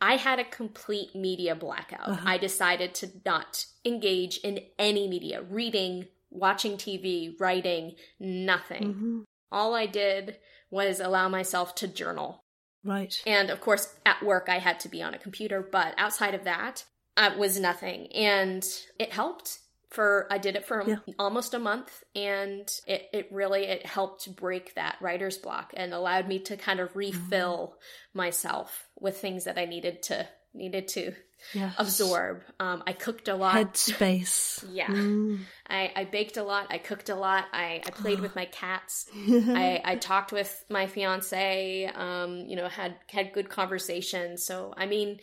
I 0.00 0.16
had 0.16 0.38
a 0.38 0.44
complete 0.44 1.14
media 1.14 1.54
blackout. 1.54 2.08
Uh-huh. 2.08 2.24
I 2.26 2.36
decided 2.36 2.94
to 2.96 3.10
not 3.24 3.64
engage 3.86 4.36
in 4.38 4.60
any 4.78 5.08
media, 5.08 5.40
reading, 5.40 6.08
watching 6.30 6.72
TV, 6.72 7.40
writing, 7.40 7.94
nothing. 8.20 8.82
Mm-hmm. 8.82 9.20
All 9.50 9.74
I 9.74 9.86
did 9.86 10.36
was 10.76 11.00
allow 11.00 11.28
myself 11.28 11.74
to 11.76 11.88
journal. 11.88 12.44
Right. 12.84 13.20
And 13.26 13.50
of 13.50 13.60
course, 13.60 13.92
at 14.04 14.22
work, 14.22 14.48
I 14.48 14.58
had 14.58 14.78
to 14.80 14.88
be 14.88 15.02
on 15.02 15.14
a 15.14 15.18
computer, 15.18 15.60
but 15.60 15.94
outside 15.98 16.34
of 16.34 16.44
that, 16.44 16.84
it 17.16 17.36
was 17.36 17.58
nothing. 17.58 18.06
And 18.12 18.64
it 19.00 19.12
helped 19.12 19.58
for 19.90 20.26
i 20.32 20.36
did 20.36 20.56
it 20.56 20.66
for 20.66 20.82
yeah. 20.84 20.96
almost 21.16 21.54
a 21.54 21.60
month 21.60 22.02
and 22.16 22.68
it, 22.88 23.08
it 23.12 23.28
really 23.30 23.66
it 23.66 23.86
helped 23.86 24.34
break 24.34 24.74
that 24.74 24.96
writer's 25.00 25.38
block 25.38 25.72
and 25.76 25.94
allowed 25.94 26.26
me 26.26 26.40
to 26.40 26.56
kind 26.56 26.80
of 26.80 26.96
refill 26.96 27.68
mm-hmm. 27.68 28.18
myself 28.18 28.88
with 28.98 29.16
things 29.16 29.44
that 29.44 29.56
i 29.56 29.64
needed 29.64 30.02
to 30.02 30.26
needed 30.56 30.88
to 30.88 31.12
Yes. 31.54 31.74
absorb. 31.78 32.42
Um, 32.58 32.82
I 32.86 32.92
cooked 32.92 33.28
a 33.28 33.34
lot. 33.34 33.54
Headspace. 33.54 34.64
Yeah. 34.72 34.88
Mm. 34.88 35.40
I, 35.68 35.92
I 35.94 36.04
baked 36.04 36.38
a 36.38 36.42
lot. 36.42 36.66
I 36.70 36.78
cooked 36.78 37.08
a 37.08 37.14
lot. 37.14 37.44
I, 37.52 37.82
I 37.86 37.90
played 37.90 38.20
with 38.20 38.34
my 38.40 38.46
cats. 38.46 39.06
I, 39.16 39.80
I 39.84 39.96
talked 39.96 40.32
with 40.32 40.64
my 40.68 40.86
fiance. 40.86 41.90
Um, 41.94 42.46
you 42.46 42.56
know, 42.56 42.68
had 42.68 42.96
had 43.10 43.32
good 43.32 43.48
conversations. 43.48 44.44
So 44.44 44.74
I 44.76 44.86
mean, 44.86 45.20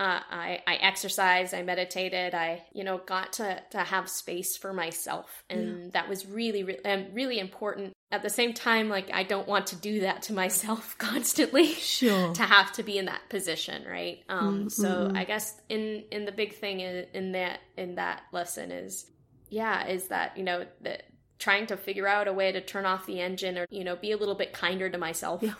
uh, 0.00 0.20
I 0.30 0.60
I 0.66 0.74
exercised. 0.76 1.52
I 1.54 1.62
meditated. 1.62 2.34
I 2.34 2.62
you 2.72 2.82
know 2.84 2.98
got 2.98 3.34
to 3.34 3.62
to 3.70 3.78
have 3.78 4.08
space 4.08 4.56
for 4.56 4.72
myself, 4.72 5.44
and 5.50 5.92
that 5.92 6.08
was 6.08 6.26
really 6.26 6.64
really 6.64 6.84
um, 6.84 7.06
really 7.12 7.38
important. 7.38 7.92
At 8.12 8.22
the 8.22 8.30
same 8.30 8.54
time, 8.54 8.88
like 8.88 9.10
I 9.12 9.22
don't 9.22 9.46
want 9.46 9.68
to 9.68 9.76
do 9.76 10.00
that 10.00 10.22
to 10.22 10.32
myself 10.32 10.96
constantly 11.10 11.66
Sure. 11.66 12.32
to 12.34 12.42
have 12.42 12.72
to 12.72 12.82
be 12.82 12.98
in 12.98 13.04
that 13.04 13.20
position 13.28 13.84
right 13.88 14.18
um 14.28 14.68
so 14.68 15.12
i 15.14 15.24
guess 15.24 15.60
in 15.68 16.02
in 16.10 16.24
the 16.24 16.32
big 16.32 16.54
thing 16.56 16.80
in, 16.80 17.06
in 17.14 17.32
that 17.32 17.60
in 17.76 17.94
that 17.96 18.22
lesson 18.32 18.72
is 18.72 19.06
yeah 19.48 19.86
is 19.86 20.08
that 20.08 20.36
you 20.36 20.42
know 20.42 20.64
that 20.80 21.04
trying 21.38 21.66
to 21.66 21.76
figure 21.76 22.08
out 22.08 22.26
a 22.26 22.32
way 22.32 22.50
to 22.52 22.60
turn 22.60 22.84
off 22.84 23.06
the 23.06 23.20
engine 23.20 23.56
or 23.58 23.66
you 23.70 23.84
know 23.84 23.94
be 23.96 24.10
a 24.12 24.16
little 24.16 24.34
bit 24.34 24.52
kinder 24.52 24.88
to 24.90 24.98
myself 24.98 25.40
Yeah. 25.42 25.54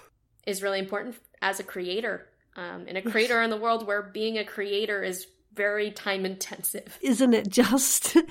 is 0.46 0.62
really 0.62 0.78
important 0.80 1.16
as 1.40 1.60
a 1.60 1.64
creator 1.64 2.26
um 2.56 2.86
in 2.88 2.96
a 2.96 3.02
creator 3.02 3.40
in 3.42 3.50
the 3.50 3.56
world 3.56 3.86
where 3.86 4.02
being 4.02 4.38
a 4.38 4.44
creator 4.44 5.02
is 5.02 5.26
very 5.54 5.90
time 5.90 6.24
intensive 6.24 6.96
Isn't 7.02 7.34
it 7.34 7.48
just? 7.48 8.16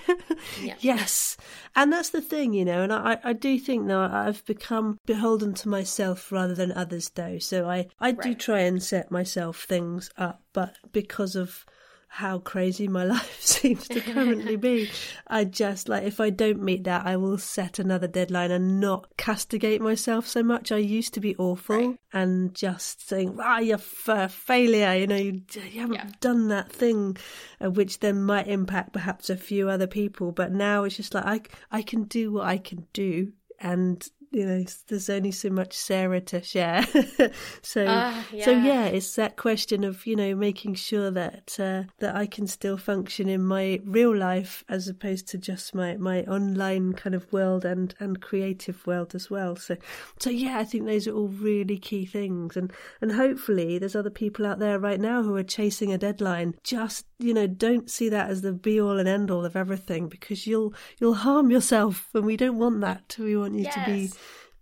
Yeah. 0.64 0.76
Yes. 0.80 1.38
And 1.76 1.92
that's 1.92 2.10
the 2.12 2.22
thing, 2.22 2.54
you 2.54 2.66
know, 2.66 2.82
and 2.82 2.92
I, 2.94 3.18
I 3.24 3.34
do 3.34 3.60
think 3.60 3.86
now 3.86 4.10
I've 4.12 4.44
become 4.46 4.98
beholden 5.06 5.54
to 5.56 5.70
myself 5.70 6.32
rather 6.32 6.54
than 6.56 6.72
others, 6.72 7.10
though. 7.14 7.40
So 7.40 7.70
I, 7.70 7.88
I 8.00 8.12
do 8.12 8.30
Right. 8.30 8.40
try 8.40 8.60
and 8.60 8.82
set 8.82 9.12
myself 9.12 9.64
things 9.64 10.10
up, 10.18 10.42
but 10.54 10.76
because 10.92 11.36
of 11.36 11.66
how 12.12 12.40
crazy 12.40 12.88
my 12.88 13.04
life 13.16 13.40
seems 13.42 13.88
to 13.88 14.02
currently 14.02 14.56
be, 14.56 14.90
I 15.28 15.44
just 15.46 15.88
like 15.88 16.04
if 16.04 16.20
I 16.20 16.30
don't 16.32 16.62
meet 16.62 16.84
that, 16.86 17.06
I 17.06 17.16
will 17.18 17.38
set 17.38 17.78
another 17.80 18.08
deadline 18.08 18.52
and 18.52 18.80
not 18.80 19.08
castigate 19.18 19.80
myself 19.82 20.28
so 20.28 20.42
much. 20.44 20.72
I 20.72 20.78
used 20.78 21.14
to 21.14 21.20
be 21.20 21.36
awful 21.38 21.76
Right. 21.78 21.98
and 22.12 22.54
just 22.56 23.08
saying, 23.08 23.38
"Ah, 23.40 23.60
you're 23.60 23.78
f- 23.78 24.32
failure," 24.34 24.96
you 24.96 25.08
know, 25.08 25.16
you, 25.16 25.42
you 25.72 25.82
haven't 25.82 25.96
Yeah. 25.96 26.10
done 26.20 26.48
that 26.50 26.72
thing, 26.72 27.16
uh, 27.64 27.70
which 27.70 28.00
then 28.00 28.24
might 28.24 28.48
impact 28.48 28.92
perhaps 28.92 29.30
a 29.30 29.38
few 29.38 29.70
other 29.70 29.88
people. 29.88 30.32
But 30.32 30.52
now 30.52 30.84
it's 30.86 30.98
just 30.98 31.14
like 31.14 31.26
I 31.72 31.78
I 31.80 31.82
can 31.84 32.04
do 32.06 32.32
what 32.32 32.46
I 32.48 32.58
can 32.58 32.88
do, 32.92 33.34
and 33.60 34.06
you 34.32 34.46
know, 34.46 34.64
there's 34.88 35.10
only 35.10 35.32
so 35.32 35.50
much 35.50 35.74
Sarah 35.74 36.22
to 36.22 36.42
share. 36.44 36.84
so 37.62 37.86
Ah, 37.88 38.26
so 38.30 38.52
yeah. 38.52 38.66
yeah, 38.66 38.86
it's 38.86 39.16
that 39.16 39.38
question 39.38 39.84
of 39.84 40.06
you 40.06 40.16
know 40.16 40.36
making 40.36 40.76
sure 40.76 41.10
that 41.12 41.58
uh, 41.60 41.84
that 42.00 42.16
I 42.16 42.28
can 42.28 42.46
still 42.46 42.78
function 42.78 43.28
in 43.28 43.44
my 43.44 43.82
real 43.86 44.16
life 44.16 44.64
as 44.70 44.88
opposed 44.88 45.28
to 45.30 45.38
just 45.38 45.74
my 45.74 45.98
my 45.98 46.24
online 46.24 46.94
kind 46.94 47.16
of 47.16 47.32
world 47.34 47.66
and 47.66 47.96
and 48.00 48.22
creative 48.22 48.86
world 48.86 49.16
as 49.16 49.30
well. 49.30 49.56
So 49.56 49.78
so 50.20 50.30
yeah, 50.30 50.60
I 50.60 50.64
think 50.64 50.86
those 50.86 51.08
are 51.08 51.14
all 51.14 51.30
really 51.30 51.78
key 51.78 52.06
things, 52.06 52.56
and 52.56 52.72
and 53.02 53.14
hopefully 53.14 53.80
there's 53.80 53.96
other 53.96 54.12
people 54.12 54.46
out 54.46 54.60
there 54.60 54.80
right 54.80 55.00
now 55.00 55.24
who 55.24 55.36
are 55.36 55.44
chasing 55.44 55.92
a 55.92 55.98
deadline. 55.98 56.56
Just 56.64 57.06
you 57.18 57.34
know, 57.34 57.48
don't 57.48 57.90
see 57.90 58.10
that 58.10 58.30
as 58.30 58.42
the 58.42 58.54
be 58.54 58.80
all 58.80 59.00
and 59.00 59.08
end 59.08 59.32
all 59.32 59.46
of 59.46 59.56
everything 59.56 60.08
because 60.08 60.46
you'll 60.46 60.74
you'll 61.00 61.16
harm 61.16 61.50
yourself, 61.50 62.10
and 62.14 62.26
we 62.26 62.38
don't 62.38 62.60
want 62.60 62.82
that. 62.82 63.16
We 63.18 63.36
want 63.36 63.56
you 63.56 63.66
to 63.66 63.80
be 63.86 64.00
Yes. 64.00 64.19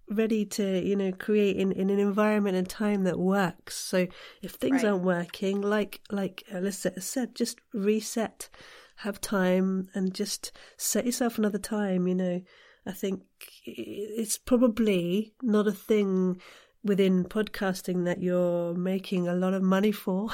Ready 0.10 0.46
to 0.46 0.80
you 0.86 0.96
know 0.96 1.12
create 1.12 1.58
in, 1.58 1.72
in 1.74 1.89
an 1.89 2.00
environment 2.00 2.56
and 2.56 2.70
time 2.70 3.04
that 3.04 3.20
works 3.20 3.76
so 3.76 4.08
if 4.41 4.52
things 4.54 4.84
Right. 4.84 4.91
aren't 4.91 5.04
working 5.04 5.62
like 5.62 6.00
like 6.12 6.43
alyssa 6.52 7.02
said 7.02 7.36
just 7.36 7.60
reset 7.74 8.50
have 8.98 9.20
time 9.20 9.89
and 9.93 10.13
just 10.13 10.52
set 10.78 11.06
yourself 11.06 11.38
another 11.38 11.60
time 11.60 12.08
you 12.08 12.15
know 12.15 12.41
i 12.86 12.91
think 12.91 13.22
it's 13.65 14.38
probably 14.38 15.34
not 15.41 15.67
a 15.67 15.72
thing 15.74 16.41
within 16.84 17.26
podcasting 17.26 18.06
that 18.06 18.22
you're 18.22 18.74
making 18.74 19.28
a 19.28 19.34
lot 19.34 19.54
of 19.54 19.62
money 19.62 19.92
for 19.92 20.30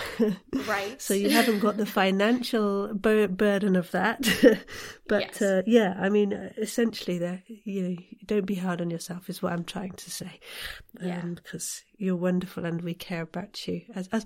right 0.67 1.01
so 1.01 1.13
you 1.13 1.29
haven't 1.29 1.59
got 1.59 1.77
the 1.77 1.85
financial 1.85 2.93
bur- 2.93 3.27
burden 3.27 3.75
of 3.75 3.89
that 3.91 4.19
but 5.07 5.21
Yes. 5.21 5.41
uh, 5.41 5.61
yeah 5.65 5.95
i 5.99 6.09
mean 6.09 6.31
essentially 6.57 7.17
there 7.17 7.41
you 7.47 7.81
know 7.89 7.95
don't 8.25 8.45
be 8.45 8.55
hard 8.55 8.81
on 8.81 8.89
yourself 8.91 9.29
is 9.29 9.41
what 9.41 9.53
i'm 9.53 9.63
trying 9.63 9.93
to 9.93 10.11
say 10.11 10.39
Yeah. 11.01 11.21
um, 11.21 11.35
because 11.35 11.83
you're 11.97 12.15
wonderful 12.15 12.65
and 12.65 12.81
we 12.81 12.93
care 12.93 13.21
about 13.21 13.67
you 13.67 13.81
as 13.95 14.07
as 14.11 14.25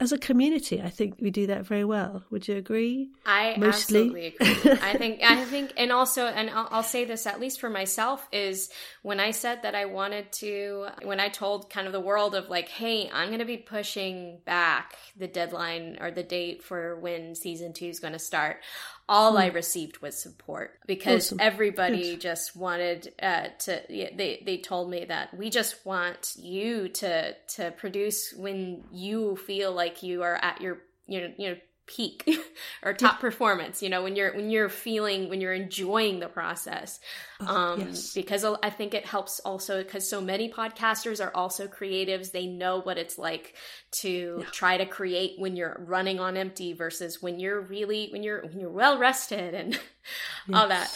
as 0.00 0.12
a 0.12 0.18
community 0.18 0.80
i 0.82 0.88
think 0.90 1.14
we 1.20 1.30
do 1.30 1.46
that 1.46 1.66
very 1.66 1.84
well 1.84 2.22
would 2.30 2.46
you 2.46 2.56
agree 2.56 3.08
I 3.26 3.56
Mostly. 3.58 3.68
absolutely 3.68 4.26
agree. 4.40 4.72
I 4.82 4.96
think 4.96 5.20
I 5.22 5.44
think 5.44 5.72
and 5.76 5.92
also 5.92 6.26
and 6.26 6.48
I'll, 6.50 6.68
I'll 6.70 6.82
say 6.82 7.04
this 7.04 7.26
at 7.26 7.40
least 7.40 7.60
for 7.60 7.68
myself 7.68 8.26
is 8.32 8.70
when 9.02 9.20
I 9.20 9.32
said 9.32 9.62
that 9.62 9.74
I 9.74 9.84
wanted 9.84 10.32
to 10.32 10.86
when 11.02 11.20
I 11.20 11.28
told 11.28 11.70
kind 11.70 11.86
of 11.86 11.92
the 11.92 12.00
world 12.00 12.34
of 12.34 12.48
like 12.48 12.68
hey 12.68 13.10
I'm 13.12 13.28
going 13.28 13.40
to 13.40 13.44
be 13.44 13.58
pushing 13.58 14.38
back 14.46 14.94
the 15.16 15.28
deadline 15.28 15.98
or 16.00 16.10
the 16.10 16.22
date 16.22 16.62
for 16.62 16.96
when 16.96 17.34
season 17.34 17.72
2 17.72 17.84
is 17.86 18.00
going 18.00 18.14
to 18.14 18.18
start 18.18 18.62
all 19.08 19.38
I 19.38 19.46
received 19.46 19.98
was 19.98 20.20
support 20.20 20.78
because 20.86 21.28
Awesome. 21.28 21.38
everybody 21.40 22.12
Good. 22.12 22.20
just 22.20 22.54
wanted 22.56 23.12
uh, 23.22 23.48
to 23.60 23.82
yeah, 23.88 24.10
they 24.14 24.42
they 24.44 24.58
told 24.58 24.90
me 24.90 25.04
that 25.06 25.36
we 25.36 25.50
just 25.50 25.84
want 25.86 26.34
you 26.36 26.88
to 26.88 27.32
to 27.56 27.70
produce 27.72 28.34
when 28.36 28.84
you 28.92 29.36
feel 29.36 29.72
like 29.72 30.02
you 30.02 30.22
are 30.22 30.36
at 30.36 30.60
your 30.60 30.78
you 31.06 31.20
know 31.20 31.32
you 31.38 31.50
know 31.50 31.56
peak 31.88 32.28
or 32.84 32.92
top 32.92 33.18
performance 33.18 33.82
you 33.82 33.88
know 33.88 34.02
when 34.02 34.14
you're 34.14 34.34
when 34.34 34.50
you're 34.50 34.68
feeling 34.68 35.28
when 35.28 35.40
you're 35.40 35.52
enjoying 35.52 36.20
the 36.20 36.28
process. 36.28 37.00
Um 37.40 37.80
yes. 37.80 38.12
because 38.14 38.44
i 38.44 38.70
think 38.70 38.94
it 38.94 39.06
helps 39.06 39.40
also 39.40 39.82
because 39.82 40.08
so 40.08 40.20
many 40.20 40.50
podcasters 40.50 41.24
are 41.24 41.34
also 41.34 41.66
creatives. 41.66 42.32
They 42.32 42.46
know 42.46 42.80
what 42.80 42.98
it's 42.98 43.18
like 43.18 43.54
to 44.02 44.44
try 44.52 44.76
to 44.76 44.86
create 44.86 45.38
when 45.38 45.56
you're 45.56 45.76
running 45.86 46.20
on 46.20 46.36
empty 46.36 46.72
versus 46.72 47.22
when 47.22 47.38
you're 47.38 47.60
really 47.60 48.08
when 48.12 48.22
you're 48.22 48.42
when 48.42 48.60
you're 48.60 48.70
well 48.70 48.98
rested 48.98 49.54
and 49.54 49.78
all 50.52 50.68
that 50.68 50.92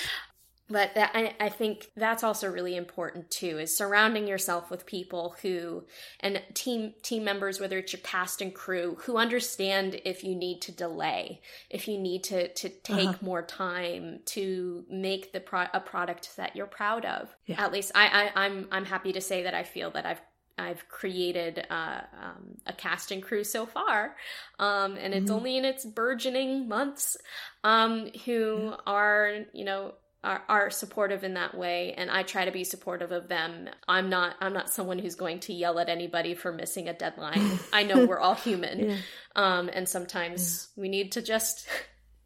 but 0.72 0.94
that, 0.94 1.10
I, 1.14 1.34
I 1.40 1.48
think 1.50 1.90
that's 1.96 2.24
also 2.24 2.50
really 2.50 2.76
important 2.76 3.30
too 3.30 3.58
is 3.58 3.76
surrounding 3.76 4.26
yourself 4.26 4.70
with 4.70 4.86
people 4.86 5.36
who 5.42 5.84
and 6.20 6.42
team 6.54 6.94
team 7.02 7.24
members 7.24 7.60
whether 7.60 7.78
it's 7.78 7.92
your 7.92 8.00
cast 8.02 8.40
and 8.40 8.54
crew 8.54 8.96
who 9.02 9.16
understand 9.18 10.00
if 10.04 10.24
you 10.24 10.34
need 10.34 10.62
to 10.62 10.72
delay 10.72 11.40
if 11.70 11.88
you 11.88 11.98
need 11.98 12.24
to 12.24 12.48
to 12.54 12.68
take 12.68 13.20
Uh-huh. 13.20 13.22
more 13.22 13.42
time 13.42 14.20
to 14.26 14.84
make 14.90 15.32
the 15.32 15.40
pro- 15.40 15.66
a 15.74 15.80
product 15.80 16.36
that 16.36 16.56
you're 16.56 16.66
proud 16.66 17.04
of 17.04 17.34
Yeah. 17.46 17.56
at 17.58 17.72
least 17.72 17.92
I, 17.94 18.30
I 18.34 18.44
i'm 18.46 18.68
i'm 18.72 18.84
happy 18.84 19.12
to 19.14 19.20
say 19.20 19.44
that 19.44 19.54
i 19.54 19.62
feel 19.64 19.90
that 19.92 20.06
i've 20.06 20.20
I've 20.58 20.86
created 20.88 21.66
uh, 21.70 22.02
um, 22.22 22.58
a 22.66 22.74
cast 22.74 23.10
and 23.10 23.22
crew 23.22 23.42
so 23.42 23.64
far, 23.64 24.14
um, 24.58 24.96
and 24.98 25.14
it's 25.14 25.30
Mhm. 25.30 25.36
only 25.36 25.56
in 25.56 25.64
its 25.64 25.84
burgeoning 25.84 26.68
months, 26.68 27.16
um, 27.64 28.08
who 28.26 28.74
are 28.86 29.32
you 29.54 29.64
know 29.64 29.94
are, 30.24 30.42
are 30.48 30.70
supportive 30.70 31.24
in 31.24 31.34
that 31.34 31.56
way 31.56 31.94
and 31.96 32.10
i 32.10 32.22
try 32.22 32.44
to 32.44 32.50
be 32.52 32.64
supportive 32.64 33.10
of 33.12 33.28
them. 33.28 33.68
I'm 33.88 34.08
not 34.08 34.36
i'm 34.40 34.52
not 34.52 34.70
someone 34.70 34.98
who's 34.98 35.14
going 35.16 35.40
to 35.40 35.52
yell 35.52 35.78
at 35.78 35.88
anybody 35.88 36.34
for 36.34 36.52
missing 36.52 36.88
a 36.88 36.92
deadline. 36.94 37.58
I 37.72 37.82
know 37.82 38.06
we're 38.06 38.20
all 38.20 38.34
human. 38.48 38.90
Yeah. 38.90 38.96
um 39.36 39.70
and 39.72 39.88
sometimes 39.88 40.68
we 40.76 40.88
need 40.88 41.12
to 41.12 41.22
just 41.22 41.66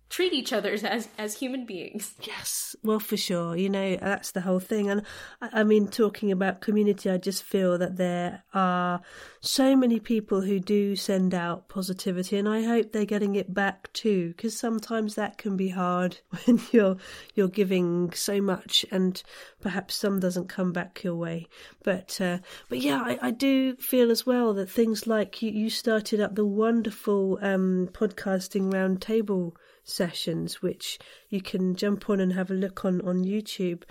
treat 0.09 0.33
each 0.33 0.53
other 0.53 0.73
as 0.73 1.09
as 1.19 1.39
human 1.39 1.65
beings 1.67 2.15
Yes, 2.23 2.75
well, 2.83 2.99
for 2.99 3.17
sure. 3.17 3.57
You 3.57 3.69
know, 3.69 3.97
that's 3.97 4.33
the 4.33 4.41
whole 4.41 4.61
thing. 4.61 4.91
And 4.91 5.03
I 5.41 5.65
mean, 5.65 5.89
talking 5.89 6.33
about 6.33 6.61
community, 6.61 7.11
I 7.11 7.19
just 7.19 7.43
feel 7.43 7.79
that 7.79 7.97
there 7.97 8.43
are 8.55 9.01
so 9.41 9.77
many 9.77 10.01
people 10.01 10.41
who 10.41 10.59
do 10.59 10.97
send 10.97 11.35
out 11.35 11.69
positivity, 11.69 12.37
and 12.37 12.49
I 12.49 12.63
hope 12.63 12.93
they're 12.93 13.05
getting 13.05 13.37
it 13.37 13.53
back 13.53 13.93
too, 13.93 14.29
because 14.29 14.57
sometimes 14.57 15.15
that 15.15 15.39
can 15.39 15.57
be 15.57 15.69
hard 15.69 16.19
when 16.45 16.61
you're 16.73 16.97
you're 17.35 17.49
giving 17.49 18.13
so 18.13 18.41
much, 18.41 18.85
and 18.91 19.23
perhaps 19.61 19.95
some 19.95 20.21
doesn't 20.21 20.49
come 20.49 20.73
back 20.73 21.05
your 21.05 21.15
way. 21.15 21.49
But 21.83 22.21
uh, 22.21 22.39
but 22.69 22.79
yeah, 22.79 23.03
I, 23.03 23.19
I 23.23 23.31
do 23.31 23.77
feel 23.77 24.11
as 24.11 24.27
well 24.27 24.55
that 24.55 24.71
things 24.71 25.07
like 25.07 25.43
you, 25.43 25.51
you 25.51 25.71
started 25.71 26.21
up 26.21 26.35
the 26.35 26.47
wonderful 26.47 27.39
um, 27.43 27.89
podcasting 27.93 28.73
roundtable 28.73 29.53
sessions, 29.87 30.61
which 30.61 30.99
you 31.31 31.41
can 31.41 31.75
jump 31.75 32.11
on 32.11 32.21
and 32.21 32.33
have 32.33 32.51
a 32.51 32.55
look 32.55 32.85
on 32.85 33.01
on 33.01 33.25
YouTube 33.25 33.83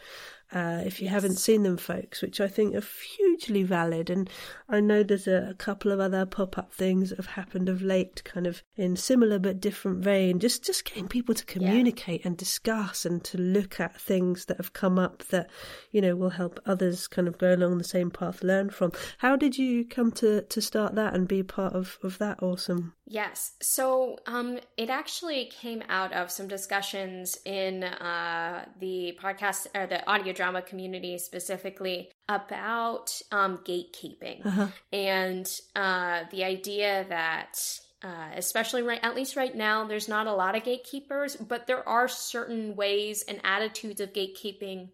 uh, 0.53 0.83
if 0.85 1.01
you 1.01 1.07
haven't 1.07 1.37
seen 1.37 1.63
them, 1.63 1.75
folks. 1.75 2.21
Which 2.21 2.39
I 2.39 2.47
think 2.47 2.75
are 2.75 2.83
hugely 3.17 3.63
valid, 3.63 4.09
and 4.09 4.29
I 4.69 4.79
know 4.79 5.01
there's 5.01 5.27
a, 5.27 5.49
a 5.49 5.53
couple 5.55 5.91
of 5.91 5.99
other 5.99 6.25
pop 6.25 6.57
up 6.57 6.71
things 6.71 7.09
that 7.09 7.17
have 7.17 7.25
happened 7.25 7.67
of 7.67 7.81
late, 7.81 8.23
kind 8.23 8.45
of 8.45 8.61
in 8.75 8.95
similar 8.95 9.39
but 9.39 9.59
different 9.59 10.03
vein. 10.03 10.39
Just 10.39 10.63
just 10.63 10.85
getting 10.85 11.07
people 11.07 11.33
to 11.33 11.45
communicate 11.45 12.23
and 12.25 12.37
discuss 12.37 13.05
and 13.05 13.23
to 13.25 13.39
look 13.39 13.79
at 13.79 13.99
things 13.99 14.45
that 14.45 14.57
have 14.57 14.73
come 14.73 14.99
up 14.99 15.23
that 15.25 15.49
you 15.91 15.99
know 15.99 16.15
will 16.15 16.29
help 16.29 16.59
others 16.65 17.07
kind 17.07 17.27
of 17.27 17.37
go 17.37 17.53
along 17.53 17.77
the 17.77 17.83
same 17.83 18.11
path, 18.11 18.43
learn 18.43 18.69
from. 18.69 18.91
How 19.17 19.35
did 19.35 19.57
you 19.57 19.83
come 19.83 20.11
to 20.13 20.43
to 20.43 20.61
start 20.61 20.95
that 20.95 21.15
and 21.15 21.27
be 21.27 21.41
part 21.41 21.73
of 21.73 21.97
of 22.03 22.19
that? 22.19 22.41
Awesome. 22.43 22.93
Yes. 23.07 23.51
So 23.61 24.17
um, 24.25 24.57
it 24.77 24.89
actually 24.89 25.45
came 25.61 25.83
out 25.89 26.11
of 26.13 26.31
some 26.31 26.47
discussions 26.47 27.37
in 27.45 27.83
uh, 27.83 28.65
the 28.79 29.17
podcast 29.21 29.67
or 29.75 29.85
the 29.85 30.07
audio 30.09 30.33
drama 30.33 30.63
community 30.63 31.17
specifically 31.19 32.09
about 32.27 33.11
um, 33.31 33.59
gatekeeping 33.59 34.45
Uh-huh. 34.45 34.67
and 34.91 35.47
uh, 35.75 36.23
the 36.31 36.43
idea 36.43 37.05
that. 37.09 37.79
Uh, 38.03 38.29
especially 38.35 38.83
right, 38.83 38.99
at 39.01 39.15
least 39.15 39.35
right 39.35 39.55
now, 39.55 39.83
there's 39.87 40.07
not 40.07 40.27
a 40.27 40.33
lot 40.33 40.55
of 40.55 40.63
gatekeepers, 40.63 41.35
but 41.37 41.65
there 41.65 41.87
are 41.89 42.07
certain 42.07 42.75
ways 42.75 43.23
and 43.27 43.39
attitudes 43.43 43.99
of 43.99 44.13
gatekeeping 44.13 44.89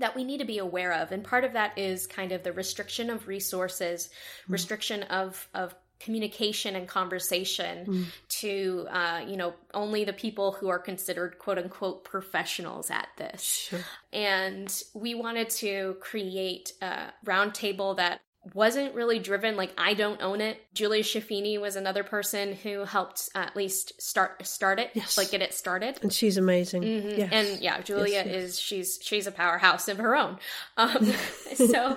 that 0.00 0.16
we 0.16 0.24
need 0.24 0.38
to 0.38 0.44
be 0.44 0.58
aware 0.58 0.92
of 0.92 1.12
and 1.12 1.22
part 1.22 1.44
of 1.44 1.52
that 1.52 1.78
is 1.78 2.08
kind 2.08 2.32
of 2.32 2.42
the 2.42 2.52
restriction 2.52 3.08
of 3.10 3.28
resources 3.28 4.10
restriction 4.48 5.04
of 5.04 5.48
of 5.54 5.72
communication 6.04 6.76
and 6.76 6.86
conversation 6.86 8.06
to 8.40 8.86
uh, 8.90 9.20
you 9.26 9.36
know 9.36 9.54
only 9.72 10.04
the 10.04 10.12
people 10.12 10.52
who 10.52 10.68
are 10.68 10.78
considered 10.78 11.38
quote 11.38 11.58
unquote 11.58 12.04
professionals 12.04 12.90
at 12.90 13.08
this 13.16 13.42
Sure. 13.42 13.80
and 14.12 14.82
we 14.94 15.14
wanted 15.14 15.48
to 15.50 15.96
create 16.00 16.72
a 16.82 17.12
roundtable 17.24 17.96
that 17.96 18.20
wasn't 18.52 18.94
really 18.94 19.18
driven 19.18 19.56
like 19.56 19.72
I 19.78 19.94
don't 19.94 20.20
own 20.20 20.42
it. 20.42 20.58
Julia 20.74 21.02
Schifini 21.02 21.58
was 21.58 21.76
another 21.76 22.04
person 22.04 22.52
who 22.52 22.84
helped 22.84 23.30
at 23.34 23.56
least 23.56 23.98
start 23.98 24.46
start 24.46 24.78
it, 24.78 24.90
Yes. 24.92 25.16
like 25.16 25.30
get 25.30 25.40
it 25.40 25.54
started. 25.54 25.98
And 26.02 26.12
she's 26.12 26.36
amazing. 26.36 26.82
Mhm. 26.82 27.16
Yes. 27.16 27.30
And 27.32 27.62
yeah, 27.62 27.80
Julia 27.80 28.22
yes. 28.22 28.26
is 28.26 28.60
she's 28.60 28.98
she's 29.00 29.26
a 29.26 29.32
powerhouse 29.32 29.88
of 29.88 29.96
her 29.96 30.14
own. 30.14 30.36
Um, 30.76 31.06
so, 31.54 31.96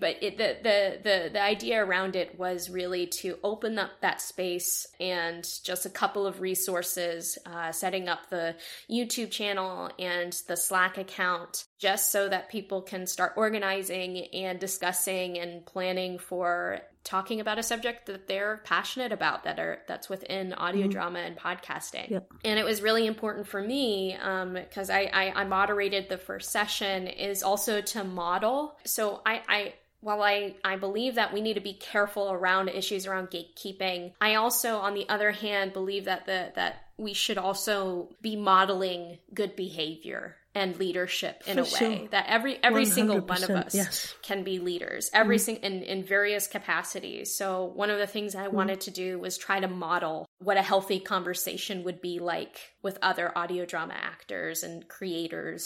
but 0.00 0.16
it, 0.22 0.38
the 0.38 0.56
the 0.62 0.98
the 1.02 1.30
the 1.32 1.42
idea 1.42 1.84
around 1.84 2.16
it 2.16 2.38
was 2.38 2.68
really 2.70 3.06
to 3.06 3.38
open 3.44 3.78
up 3.78 3.90
that 4.00 4.20
space 4.20 4.86
and 5.00 5.46
just 5.64 5.86
a 5.86 5.90
couple 5.90 6.26
of 6.26 6.40
resources, 6.40 7.38
uh, 7.46 7.72
setting 7.72 8.08
up 8.08 8.28
the 8.30 8.56
YouTube 8.90 9.30
channel 9.30 9.90
and 9.98 10.32
the 10.48 10.56
Slack 10.56 10.98
account, 10.98 11.64
just 11.78 12.10
so 12.10 12.28
that 12.28 12.48
people 12.48 12.82
can 12.82 13.06
start 13.06 13.32
organizing 13.36 14.26
and 14.32 14.58
discussing 14.58 15.38
and 15.38 15.64
planning 15.64 16.18
for 16.18 16.80
talking 17.06 17.40
about 17.40 17.56
a 17.56 17.62
subject 17.62 18.06
that 18.06 18.26
they're 18.26 18.60
passionate 18.64 19.12
about 19.12 19.44
that 19.44 19.60
are 19.60 19.78
that's 19.86 20.08
within 20.08 20.52
audio 20.54 20.82
mm-hmm. 20.82 20.90
drama 20.90 21.20
and 21.20 21.36
podcasting 21.36 22.10
Yep. 22.10 22.32
and 22.44 22.58
it 22.58 22.64
was 22.64 22.82
really 22.82 23.06
important 23.06 23.46
for 23.46 23.62
me 23.62 24.14
um, 24.16 24.54
because 24.54 24.90
I, 24.90 25.08
I 25.12 25.32
I 25.42 25.44
moderated 25.44 26.08
the 26.08 26.18
first 26.18 26.50
session 26.50 27.06
is 27.06 27.42
also 27.42 27.80
to 27.80 28.04
model. 28.04 28.76
So 28.84 29.22
I 29.24 29.42
I 29.48 29.74
while 30.00 30.22
I, 30.22 30.54
I 30.62 30.76
believe 30.76 31.16
that 31.16 31.32
we 31.32 31.40
need 31.40 31.54
to 31.54 31.60
be 31.60 31.72
careful 31.72 32.30
around 32.30 32.68
issues 32.68 33.06
around 33.06 33.30
gatekeeping, 33.30 34.12
I 34.20 34.36
also, 34.36 34.76
on 34.76 34.94
the 34.94 35.08
other 35.08 35.32
hand, 35.32 35.72
believe 35.72 36.04
that 36.04 36.26
the 36.26 36.52
that 36.54 36.82
we 36.96 37.12
should 37.12 37.38
also 37.38 38.10
be 38.22 38.36
modeling 38.36 39.18
good 39.34 39.56
behavior 39.56 40.36
and 40.56 40.78
leadership 40.78 41.42
in 41.46 41.56
For 41.56 41.60
a 41.60 41.64
way 41.64 41.98
sure. 41.98 42.08
that 42.12 42.24
every 42.28 42.58
every 42.62 42.86
single 42.86 43.20
one 43.20 43.44
of 43.44 43.50
us 43.50 43.74
yes. 43.74 44.14
can 44.22 44.42
be 44.42 44.58
leaders 44.58 45.10
every 45.12 45.38
sing- 45.38 45.56
in, 45.56 45.82
in 45.82 46.02
various 46.02 46.46
capacities 46.46 47.36
so 47.36 47.66
one 47.74 47.90
of 47.90 47.98
the 47.98 48.06
things 48.06 48.34
i 48.34 48.48
wanted 48.48 48.80
to 48.80 48.90
do 48.90 49.18
was 49.18 49.36
try 49.36 49.60
to 49.60 49.68
model 49.68 50.26
what 50.38 50.56
a 50.56 50.62
healthy 50.62 50.98
conversation 50.98 51.84
would 51.84 52.00
be 52.00 52.18
like 52.18 52.58
with 52.86 52.96
other 53.10 53.26
audio 53.36 53.62
drama 53.72 53.94
actors 54.12 54.62
and 54.62 54.74
creators 54.96 55.60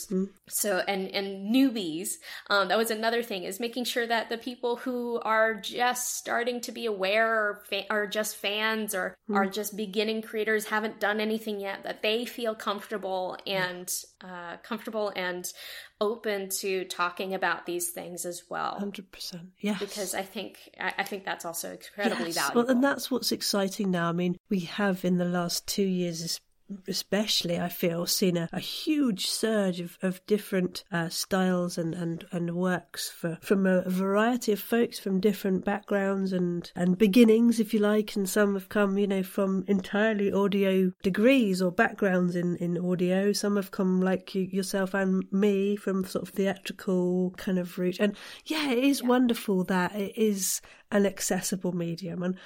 so 0.49 0.71
and 0.93 1.03
and 1.19 1.55
newbies 1.55 2.09
um, 2.53 2.65
that 2.69 2.79
was 2.83 2.91
another 2.91 3.23
thing 3.23 3.43
is 3.51 3.61
making 3.61 3.85
sure 3.93 4.07
that 4.15 4.29
the 4.33 4.39
people 4.39 4.73
who 4.85 5.21
are 5.37 5.55
just 5.55 6.17
starting 6.17 6.59
to 6.67 6.73
be 6.73 6.87
aware 6.95 7.29
or 7.29 7.63
fa- 7.69 7.89
are 7.91 8.07
just 8.19 8.33
fans 8.37 8.95
or 8.95 9.15
are 9.39 9.47
just 9.59 9.77
beginning 9.77 10.23
creators 10.23 10.65
haven't 10.75 10.99
done 10.99 11.21
anything 11.21 11.61
yet 11.61 11.79
that 11.85 12.03
they 12.03 12.25
feel 12.25 12.55
comfortable 12.55 13.37
and 13.47 13.87
uh, 14.23 14.57
comfortable 14.71 15.13
and 15.15 15.53
open 16.01 16.49
to 16.49 16.85
talking 16.87 17.35
about 17.35 17.67
these 17.67 17.91
things 17.91 18.25
as 18.25 18.39
well 18.49 18.77
Hundred 18.79 19.11
percent. 19.13 19.49
yeah. 19.61 19.77
because 19.79 20.15
I 20.15 20.23
think 20.23 20.59
I, 20.81 20.95
I 20.99 21.05
think 21.05 21.25
that's 21.25 21.45
also 21.45 21.73
incredibly 21.73 22.27
Yes. 22.33 22.37
valuable. 22.37 22.63
Well, 22.63 22.71
and 22.71 22.83
that's 22.83 23.11
what's 23.11 23.33
exciting 23.33 23.91
now. 23.91 24.09
I 24.09 24.13
mean, 24.13 24.37
we 24.49 24.61
have 24.81 25.05
in 25.05 25.19
the 25.19 25.25
last 25.39 25.67
two 25.67 25.83
years, 26.01 26.41
especially, 26.89 27.59
I 27.59 27.69
feel, 27.69 28.07
seen 28.07 28.37
a, 28.37 28.49
a 28.53 28.61
huge 28.61 29.27
surge 29.27 29.81
of, 29.81 29.99
of 30.03 30.25
different 30.27 30.85
uh, 30.93 31.09
styles 31.09 31.79
and, 31.79 31.95
and, 31.95 32.25
and 32.33 32.55
works 32.55 33.09
for, 33.09 33.39
from 33.41 33.67
a 33.67 33.89
variety 33.89 34.53
of 34.53 34.61
folks 34.61 34.99
from 34.99 35.21
different 35.21 35.65
backgrounds 35.65 36.33
and, 36.33 36.71
and 36.75 36.99
beginnings, 36.99 37.61
if 37.61 37.75
you 37.75 37.81
like. 37.81 38.17
And 38.17 38.29
some 38.29 38.55
have 38.55 38.69
come, 38.69 38.99
you 38.99 39.07
know, 39.07 39.23
from 39.23 39.65
entirely 39.67 40.33
audio 40.33 40.93
degrees 41.03 41.63
or 41.63 41.71
backgrounds 41.71 42.37
in, 42.37 42.57
in 42.57 42.79
audio. 42.79 43.33
Some 43.33 43.57
have 43.57 43.71
come, 43.71 44.01
like 44.01 44.35
you, 44.35 44.43
yourself 44.43 44.95
and 44.95 45.25
me, 45.33 45.77
from 45.77 46.05
sort 46.05 46.29
of 46.29 46.35
theatrical 46.35 47.33
kind 47.37 47.59
of 47.59 47.79
route. 47.79 48.01
And 48.01 48.17
yeah, 48.45 48.71
it 48.71 48.85
is 48.85 49.03
wonderful 49.03 49.65
that 49.65 49.95
it 49.95 50.17
is 50.17 50.61
an 50.93 51.07
accessible 51.07 51.73
medium. 51.73 52.23
And 52.23 52.37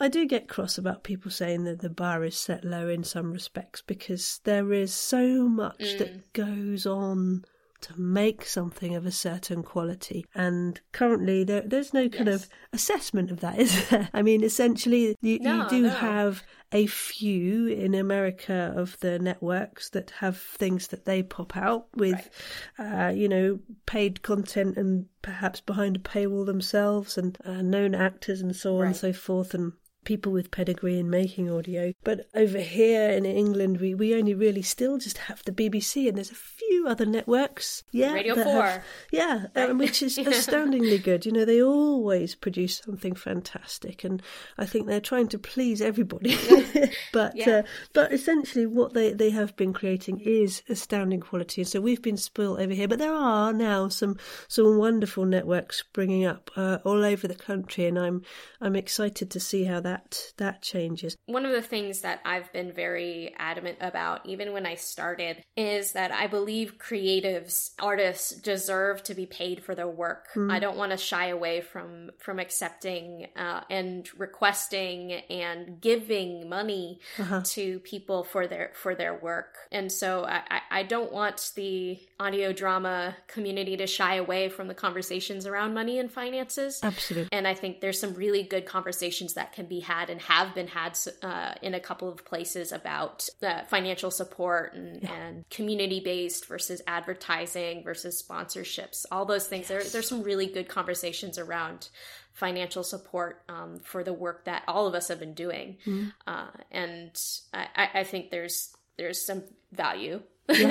I 0.00 0.08
do 0.08 0.26
get 0.26 0.48
cross 0.48 0.76
about 0.76 1.04
people 1.04 1.30
saying 1.30 1.64
that 1.64 1.80
the 1.80 1.88
bar 1.90 2.24
is 2.24 2.36
set 2.36 2.64
low 2.64 2.88
in 2.88 3.04
some 3.04 3.32
respects 3.32 3.80
because 3.80 4.40
there 4.44 4.72
is 4.72 4.92
so 4.92 5.48
much 5.48 5.78
Mm. 5.80 5.98
that 5.98 6.32
goes 6.32 6.84
on 6.86 7.44
to 7.82 8.00
make 8.00 8.46
something 8.46 8.94
of 8.94 9.04
a 9.04 9.10
certain 9.12 9.62
quality. 9.62 10.24
And 10.34 10.80
currently, 10.92 11.44
there, 11.44 11.60
there's 11.60 11.92
no 11.92 12.08
kind 12.08 12.28
Yes. 12.28 12.44
of 12.44 12.48
assessment 12.72 13.30
of 13.30 13.40
that, 13.40 13.58
is 13.64 13.88
there? 13.90 14.08
I 14.14 14.22
mean, 14.22 14.42
essentially, 14.42 15.14
you, 15.20 15.38
No, 15.38 15.58
you 15.62 15.68
do 15.68 15.82
no. 15.82 15.88
have 15.90 16.42
a 16.72 16.86
few 16.86 17.66
in 17.68 17.94
America 17.94 18.72
of 18.74 18.98
the 19.00 19.18
networks 19.18 19.90
that 19.90 20.10
have 20.12 20.38
things 20.38 20.88
that 20.88 21.04
they 21.04 21.22
pop 21.22 21.56
out 21.56 21.86
with, 21.94 22.30
uh, 22.78 23.12
you 23.14 23.28
know, 23.28 23.60
paid 23.86 24.22
content 24.22 24.76
and 24.76 25.06
perhaps 25.22 25.60
behind 25.60 25.94
a 25.96 26.00
paywall 26.00 26.46
themselves 26.46 27.16
and 27.18 27.38
uh, 27.44 27.62
known 27.62 27.94
actors 27.94 28.40
and 28.40 28.56
so 28.56 28.78
on 28.78 28.86
and 28.86 28.96
so 28.96 29.12
forth 29.12 29.54
and 29.54 29.72
people 30.04 30.32
with 30.32 30.50
pedigree 30.50 30.98
in 30.98 31.08
making 31.10 31.50
audio. 31.50 31.92
But 32.04 32.28
over 32.34 32.58
here 32.60 33.10
in 33.10 33.24
England, 33.24 33.80
we, 33.80 33.94
we 33.94 34.14
only 34.14 34.34
really 34.34 34.62
still 34.62 34.98
just 34.98 35.18
have 35.18 35.42
the 35.44 35.52
BBC 35.52 36.08
and 36.08 36.16
there's 36.16 36.30
a 36.30 36.34
few 36.34 36.86
other 36.88 37.06
networks. 37.06 37.82
Yeah. 37.90 38.12
Radio 38.12 38.34
4. 38.34 38.44
have- 38.44 38.84
yeah, 39.10 39.46
um, 39.56 39.78
which 39.78 40.02
is 40.02 40.18
astoundingly 40.26 40.98
good. 40.98 41.24
You 41.26 41.32
know, 41.32 41.44
they 41.44 41.62
always 41.62 42.34
produce 42.34 42.78
something 42.84 43.14
fantastic, 43.14 44.04
and 44.04 44.22
I 44.58 44.66
think 44.66 44.86
they're 44.86 45.00
trying 45.00 45.28
to 45.28 45.38
please 45.38 45.80
everybody. 45.80 46.36
but 47.12 47.36
Yeah. 47.36 47.50
uh, 47.50 47.62
but 47.92 48.12
essentially, 48.12 48.66
what 48.66 48.94
they 48.94 49.12
they 49.12 49.30
have 49.30 49.56
been 49.56 49.72
creating 49.72 50.20
is 50.20 50.62
astounding 50.68 51.20
quality, 51.20 51.62
and 51.62 51.68
so 51.68 51.80
we've 51.80 52.02
been 52.02 52.16
spoilt 52.16 52.60
over 52.60 52.72
here. 52.72 52.88
But 52.88 52.98
there 52.98 53.14
are 53.14 53.52
now 53.52 53.88
some 53.88 54.16
some 54.48 54.78
wonderful 54.78 55.24
networks 55.24 55.78
springing 55.78 56.24
up 56.24 56.50
uh, 56.56 56.78
all 56.84 57.04
over 57.04 57.28
the 57.28 57.34
country, 57.34 57.86
and 57.86 57.98
I'm 57.98 58.22
I'm 58.60 58.76
excited 58.76 59.30
to 59.30 59.40
see 59.40 59.64
how 59.64 59.80
that 59.80 59.93
that 60.36 60.62
changes. 60.62 61.16
One 61.26 61.46
of 61.46 61.52
the 61.52 61.62
things 61.62 62.00
that 62.02 62.20
I've 62.24 62.52
been 62.52 62.72
very 62.72 63.34
adamant 63.38 63.78
about, 63.80 64.26
even 64.26 64.52
when 64.52 64.66
I 64.66 64.74
started, 64.74 65.42
is 65.56 65.92
that 65.92 66.12
I 66.12 66.26
believe 66.26 66.78
creatives, 66.78 67.70
artists 67.80 68.30
deserve 68.30 69.02
to 69.04 69.14
be 69.14 69.26
paid 69.26 69.62
for 69.64 69.74
their 69.74 69.88
work. 69.88 70.26
I 70.50 70.58
don't 70.58 70.76
want 70.76 70.92
to 70.92 70.98
shy 70.98 71.28
away 71.28 71.60
from 71.60 72.10
from 72.18 72.38
accepting 72.38 73.28
uh, 73.36 73.62
and 73.70 74.08
requesting 74.18 75.12
and 75.12 75.80
giving 75.80 76.48
money 76.48 77.00
to 77.44 77.80
people 77.80 78.24
for 78.24 78.46
their 78.46 78.72
for 78.74 78.94
their 78.94 79.14
work. 79.14 79.56
And 79.72 79.90
so 79.90 80.24
I 80.24 80.60
I 80.70 80.82
don't 80.82 81.12
want 81.12 81.52
the 81.56 81.98
audio 82.20 82.52
drama 82.52 83.16
community 83.26 83.76
to 83.76 83.86
shy 83.86 84.14
away 84.16 84.48
from 84.48 84.68
the 84.68 84.74
conversations 84.74 85.46
around 85.46 85.74
money 85.74 85.98
and 85.98 86.10
finances. 86.10 86.80
Absolutely. 86.82 87.28
And 87.32 87.46
I 87.48 87.54
think 87.54 87.80
there's 87.80 87.98
some 87.98 88.14
really 88.14 88.42
good 88.44 88.66
conversations 88.66 89.34
that 89.34 89.52
can 89.52 89.66
be 89.66 89.80
had 89.80 90.10
and 90.10 90.20
have 90.22 90.54
been 90.54 90.68
had 90.68 90.96
uh, 91.22 91.54
in 91.62 91.74
a 91.74 91.80
couple 91.80 92.08
of 92.08 92.24
places 92.24 92.70
about 92.72 93.28
uh, 93.42 93.62
financial 93.64 94.10
support 94.10 94.74
and, 94.74 95.02
and 95.08 95.48
community 95.50 96.00
based 96.00 96.46
versus 96.46 96.80
advertising 96.86 97.82
versus 97.84 98.22
sponsorships. 98.22 99.04
All 99.10 99.24
those 99.24 99.46
things. 99.46 99.68
There, 99.68 99.82
there's 99.82 100.08
some 100.08 100.22
really 100.22 100.46
good 100.46 100.68
conversations 100.68 101.38
around 101.38 101.88
financial 102.32 102.82
support 102.82 103.42
um, 103.48 103.78
for 103.84 104.02
the 104.02 104.12
work 104.12 104.44
that 104.46 104.62
all 104.66 104.86
of 104.86 104.94
us 104.94 105.08
have 105.08 105.20
been 105.20 105.34
doing. 105.34 105.78
Uh, 106.26 106.46
and 106.70 107.10
I- 107.52 107.90
I 107.94 108.04
think 108.04 108.30
there's 108.30 108.74
there's 108.96 109.24
some 109.26 109.42
value. 109.72 110.22
No, 110.48 110.66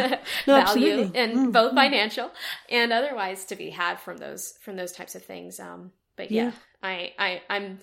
value 0.46 0.54
absolutely. 0.54 1.20
and 1.20 1.32
Mm, 1.34 1.52
both 1.52 1.74
financial 1.74 2.30
and 2.70 2.94
otherwise 2.94 3.46
to 3.46 3.56
be 3.56 3.72
had 3.72 4.00
from 4.00 4.18
those 4.18 4.54
from 4.62 4.76
those 4.76 4.92
types 4.92 5.16
of 5.16 5.24
things 5.26 5.60
um 5.60 5.92
but 6.16 6.30
yeah, 6.30 6.44
Yeah. 6.46 6.52
I, 6.84 7.14
I 7.18 7.42
I'm 7.50 7.80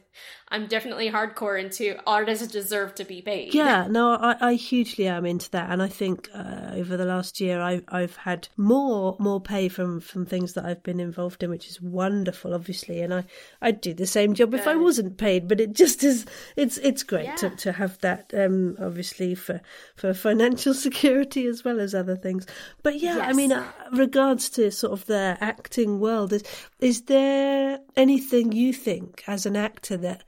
I'm 0.48 0.66
definitely 0.66 1.10
hardcore 1.10 1.58
into 1.58 1.96
artists 2.06 2.46
deserve 2.48 2.94
to 2.96 3.04
be 3.04 3.22
paid. 3.22 3.54
Yeah, 3.54 3.86
no, 3.88 4.14
I, 4.14 4.36
I 4.40 4.54
hugely 4.54 5.06
am 5.06 5.24
into 5.24 5.50
that, 5.52 5.70
and 5.70 5.80
I 5.80 5.88
think 5.88 6.28
uh, 6.34 6.72
over 6.74 6.96
the 6.98 7.06
last 7.06 7.40
year 7.40 7.62
I, 7.62 7.82
I've 7.88 8.16
had 8.16 8.48
more 8.58 9.16
more 9.18 9.40
pay 9.40 9.68
from 9.68 10.00
from 10.00 10.26
things 10.26 10.52
that 10.52 10.66
I've 10.66 10.82
been 10.82 11.00
involved 11.00 11.42
in, 11.42 11.48
which 11.48 11.68
is 11.68 11.80
wonderful, 11.80 12.52
obviously. 12.52 13.00
And 13.00 13.14
I 13.14 13.24
I'd 13.62 13.80
do 13.80 13.94
the 13.94 14.06
same 14.06 14.34
job 14.34 14.52
if 14.52 14.66
I 14.66 14.76
wasn't 14.76 15.16
paid, 15.16 15.48
but 15.48 15.60
it 15.60 15.72
just 15.72 16.04
is 16.04 16.26
it's 16.56 16.76
it's 16.78 17.02
great 17.02 17.24
yeah. 17.24 17.36
to, 17.36 17.50
to 17.50 17.72
have 17.72 17.98
that, 18.00 18.34
um, 18.34 18.76
obviously 18.80 19.34
for 19.34 19.62
for 19.96 20.12
financial 20.12 20.74
security 20.86 21.46
as 21.46 21.64
well 21.64 21.80
as 21.80 21.94
other 21.94 22.16
things. 22.16 22.46
But 22.82 23.00
yeah, 23.00 23.16
yes. 23.16 23.28
I 23.30 23.32
mean, 23.32 23.52
uh, 23.52 23.66
regards 23.92 24.50
to 24.50 24.70
sort 24.70 24.92
of 24.92 25.06
the 25.06 25.38
acting 25.40 26.00
world, 26.00 26.34
is 26.34 26.44
is 26.80 27.02
there 27.02 27.78
anything 27.96 28.52
you 28.52 28.74
think? 28.74 28.89
Think 28.90 29.24
as 29.26 29.46
an 29.46 29.56
actor 29.56 29.96
that 29.98 30.24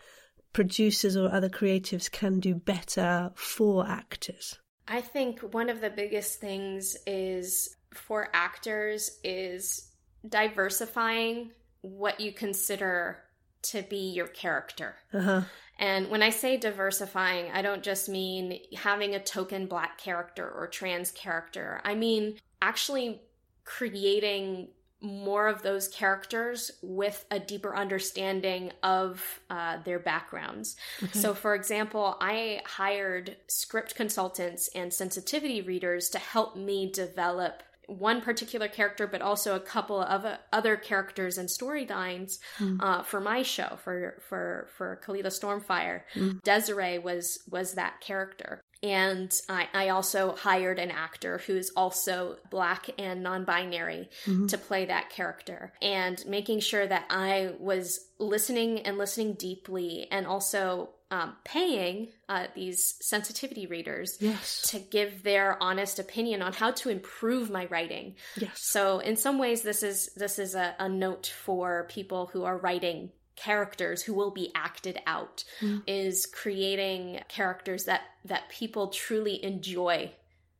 producers 0.52 1.16
or 1.16 1.32
other 1.32 1.48
creatives 1.48 2.10
can 2.10 2.40
do 2.40 2.54
better 2.54 3.30
for 3.34 3.86
actors? 3.88 4.58
I 4.86 5.00
think 5.00 5.40
one 5.40 5.68
of 5.70 5.80
the 5.80 5.90
biggest 5.90 6.40
things 6.40 6.96
is 7.06 7.76
for 7.94 8.28
actors 8.32 9.18
is 9.24 9.90
diversifying 10.28 11.50
what 11.80 12.20
you 12.20 12.32
consider 12.32 13.18
to 13.62 13.82
be 13.82 14.12
your 14.12 14.28
character. 14.28 14.96
Uh-huh. 15.12 15.42
And 15.78 16.08
when 16.10 16.22
I 16.22 16.30
say 16.30 16.56
diversifying, 16.56 17.50
I 17.52 17.62
don't 17.62 17.82
just 17.82 18.08
mean 18.08 18.58
having 18.76 19.14
a 19.14 19.22
token 19.22 19.66
black 19.66 19.98
character 19.98 20.48
or 20.48 20.68
trans 20.68 21.10
character. 21.10 21.80
I 21.84 21.94
mean 21.94 22.38
actually 22.60 23.22
creating 23.64 24.68
more 25.02 25.48
of 25.48 25.62
those 25.62 25.88
characters 25.88 26.70
with 26.80 27.24
a 27.30 27.38
deeper 27.38 27.74
understanding 27.76 28.72
of 28.82 29.40
uh, 29.50 29.78
their 29.84 29.98
backgrounds. 29.98 30.76
Okay. 31.02 31.18
So, 31.18 31.34
for 31.34 31.54
example, 31.54 32.16
I 32.20 32.60
hired 32.64 33.36
script 33.48 33.94
consultants 33.94 34.68
and 34.74 34.92
sensitivity 34.92 35.60
readers 35.60 36.08
to 36.10 36.18
help 36.18 36.56
me 36.56 36.90
develop 36.90 37.62
one 37.86 38.20
particular 38.20 38.68
character, 38.68 39.06
but 39.06 39.20
also 39.20 39.56
a 39.56 39.60
couple 39.60 40.00
of 40.00 40.24
other 40.52 40.76
characters 40.76 41.36
and 41.36 41.48
storylines 41.48 42.38
mm. 42.58 42.80
uh, 42.80 43.02
for 43.02 43.20
my 43.20 43.42
show 43.42 43.76
for 43.82 44.18
for 44.20 44.68
for 44.76 45.00
Kalila 45.04 45.26
Stormfire. 45.26 46.02
Mm. 46.14 46.42
Desiree 46.42 46.98
was 46.98 47.40
was 47.50 47.74
that 47.74 48.00
character. 48.00 48.62
And 48.82 49.32
I, 49.48 49.68
I, 49.72 49.88
also 49.90 50.34
hired 50.34 50.80
an 50.80 50.90
actor 50.90 51.38
who's 51.46 51.70
also 51.76 52.36
black 52.50 52.90
and 52.98 53.22
non 53.22 53.44
binary 53.44 54.10
mm-hmm. 54.24 54.46
to 54.46 54.58
play 54.58 54.86
that 54.86 55.10
character 55.10 55.72
and 55.80 56.22
making 56.26 56.60
sure 56.60 56.84
that 56.84 57.06
I 57.08 57.52
was 57.60 58.08
listening 58.18 58.80
and 58.80 58.98
listening 58.98 59.34
deeply 59.34 60.08
and 60.10 60.26
also 60.26 60.90
um, 61.12 61.36
paying 61.44 62.08
uh, 62.30 62.46
these 62.54 62.94
sensitivity 63.02 63.66
readers 63.66 64.16
yes. 64.18 64.62
to 64.70 64.78
give 64.78 65.22
their 65.22 65.62
honest 65.62 65.98
opinion 65.98 66.40
on 66.40 66.54
how 66.54 66.70
to 66.70 66.88
improve 66.88 67.50
my 67.50 67.66
writing. 67.66 68.16
Yes. 68.36 68.52
So 68.62 68.98
in 68.98 69.16
some 69.16 69.38
ways, 69.38 69.60
this 69.60 69.82
is 69.82 70.10
this 70.16 70.38
is 70.38 70.54
a, 70.54 70.74
a 70.78 70.88
note 70.88 71.26
for 71.44 71.86
people 71.90 72.30
who 72.32 72.44
are 72.44 72.56
writing 72.56 73.10
characters 73.36 74.02
who 74.02 74.14
will 74.14 74.30
be 74.30 74.50
acted 74.54 75.00
out 75.06 75.44
mm. 75.60 75.82
is 75.86 76.26
creating 76.26 77.20
characters 77.28 77.84
that 77.84 78.02
that 78.24 78.48
people 78.48 78.88
truly 78.88 79.42
enjoy 79.44 80.10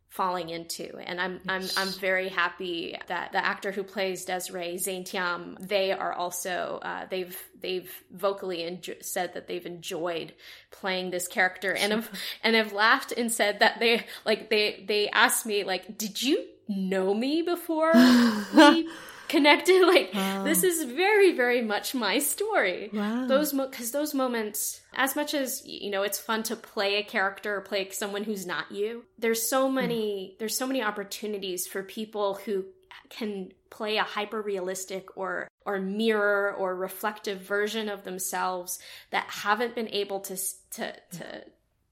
falling 0.09 0.51
into 0.51 0.95
and 0.99 1.19
I'm 1.19 1.41
yes. 1.47 1.75
I'm 1.79 1.89
I'm 1.89 1.95
very 1.95 2.29
happy 2.29 2.99
that 3.07 3.33
the 3.33 3.43
actor 3.43 3.73
who 3.73 3.83
plays 3.83 4.27
Desiree 4.27 4.77
Zane 4.77 5.05
Tiam 5.05 5.57
they 5.59 5.91
are 5.91 6.13
also 6.13 6.81
uh, 6.83 7.07
they've 7.09 7.39
they've 7.59 7.91
vocally 8.13 8.59
enjo- 8.59 9.03
said 9.03 9.33
that 9.33 9.47
they've 9.47 9.65
enjoyed 9.65 10.35
playing 10.71 11.13
this 11.13 11.27
character 11.27 11.73
and 11.73 11.93
have 11.93 12.11
and 12.43 12.55
have 12.55 12.75
laughed 12.75 13.13
and 13.13 13.33
said 13.33 13.61
that 13.61 13.81
they 13.81 14.05
like 14.27 14.51
they 14.51 14.85
they 14.87 15.09
asked 15.09 15.47
me 15.47 15.65
like 15.65 15.97
did 15.97 16.23
you 16.23 16.45
know 16.69 17.15
me 17.15 17.41
before 17.41 17.93
we 18.55 18.89
connected. 19.33 19.83
Like 19.93 20.15
wow. 20.15 20.45
this 20.45 20.63
is 20.63 20.85
very, 20.85 21.33
very 21.33 21.61
much 21.61 21.95
my 21.95 22.19
story. 22.19 22.89
Wow. 22.93 23.27
Those 23.27 23.53
because 23.53 23.93
mo- 23.93 23.99
those 23.99 24.15
moments, 24.15 24.81
as 24.95 25.17
much 25.17 25.35
as 25.35 25.63
you 25.67 25.91
know, 25.91 26.03
it's 26.03 26.19
fun 26.19 26.43
to 26.45 26.57
play 26.57 26.97
a 26.97 27.03
character 27.03 27.57
or 27.57 27.61
play 27.63 27.91
someone 27.91 28.25
who's 28.25 28.47
not 28.47 28.71
you. 28.71 29.05
There's 29.19 29.49
so 29.49 29.69
many. 29.69 30.35
Mm. 30.35 30.39
There's 30.39 30.57
so 30.57 30.67
many 30.67 30.83
opportunities 30.83 31.67
for 31.67 31.83
people 31.83 32.35
who 32.45 32.65
can 33.11 33.53
play 33.71 33.97
a 33.97 34.03
hyper 34.03 34.41
realistic 34.41 35.17
or 35.17 35.49
or 35.67 35.81
mirror 35.81 36.53
or 36.53 36.75
reflective 36.77 37.41
version 37.41 37.89
of 37.89 38.05
themselves 38.05 38.79
that 39.11 39.27
haven't 39.29 39.75
been 39.75 39.89
able 39.89 40.21
to 40.21 40.37
to 40.73 40.95
to 41.11 41.45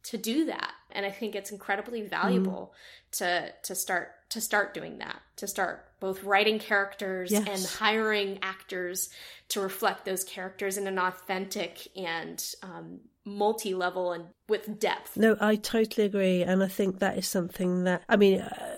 to 0.04 0.16
do 0.16 0.46
that 0.46 0.72
and 0.92 1.06
i 1.06 1.10
think 1.10 1.34
it's 1.34 1.50
incredibly 1.50 2.02
valuable 2.02 2.72
mm. 2.72 3.18
to 3.18 3.52
to 3.62 3.74
start 3.74 4.12
to 4.28 4.40
start 4.40 4.74
doing 4.74 4.98
that 4.98 5.20
to 5.36 5.46
start 5.46 5.86
both 6.00 6.24
writing 6.24 6.58
characters 6.58 7.30
yes. 7.30 7.46
and 7.46 7.64
hiring 7.78 8.38
actors 8.42 9.10
to 9.48 9.60
reflect 9.60 10.04
those 10.04 10.24
characters 10.24 10.78
in 10.78 10.86
an 10.86 10.98
authentic 10.98 11.88
and 11.96 12.54
um, 12.62 13.00
multi-level 13.24 14.12
and 14.12 14.24
with 14.48 14.78
depth. 14.78 15.16
No, 15.16 15.36
I 15.40 15.56
totally 15.56 16.06
agree, 16.06 16.42
and 16.42 16.62
I 16.62 16.68
think 16.68 16.98
that 17.00 17.18
is 17.18 17.28
something 17.28 17.84
that 17.84 18.02
I 18.08 18.16
mean, 18.16 18.40
uh, 18.40 18.69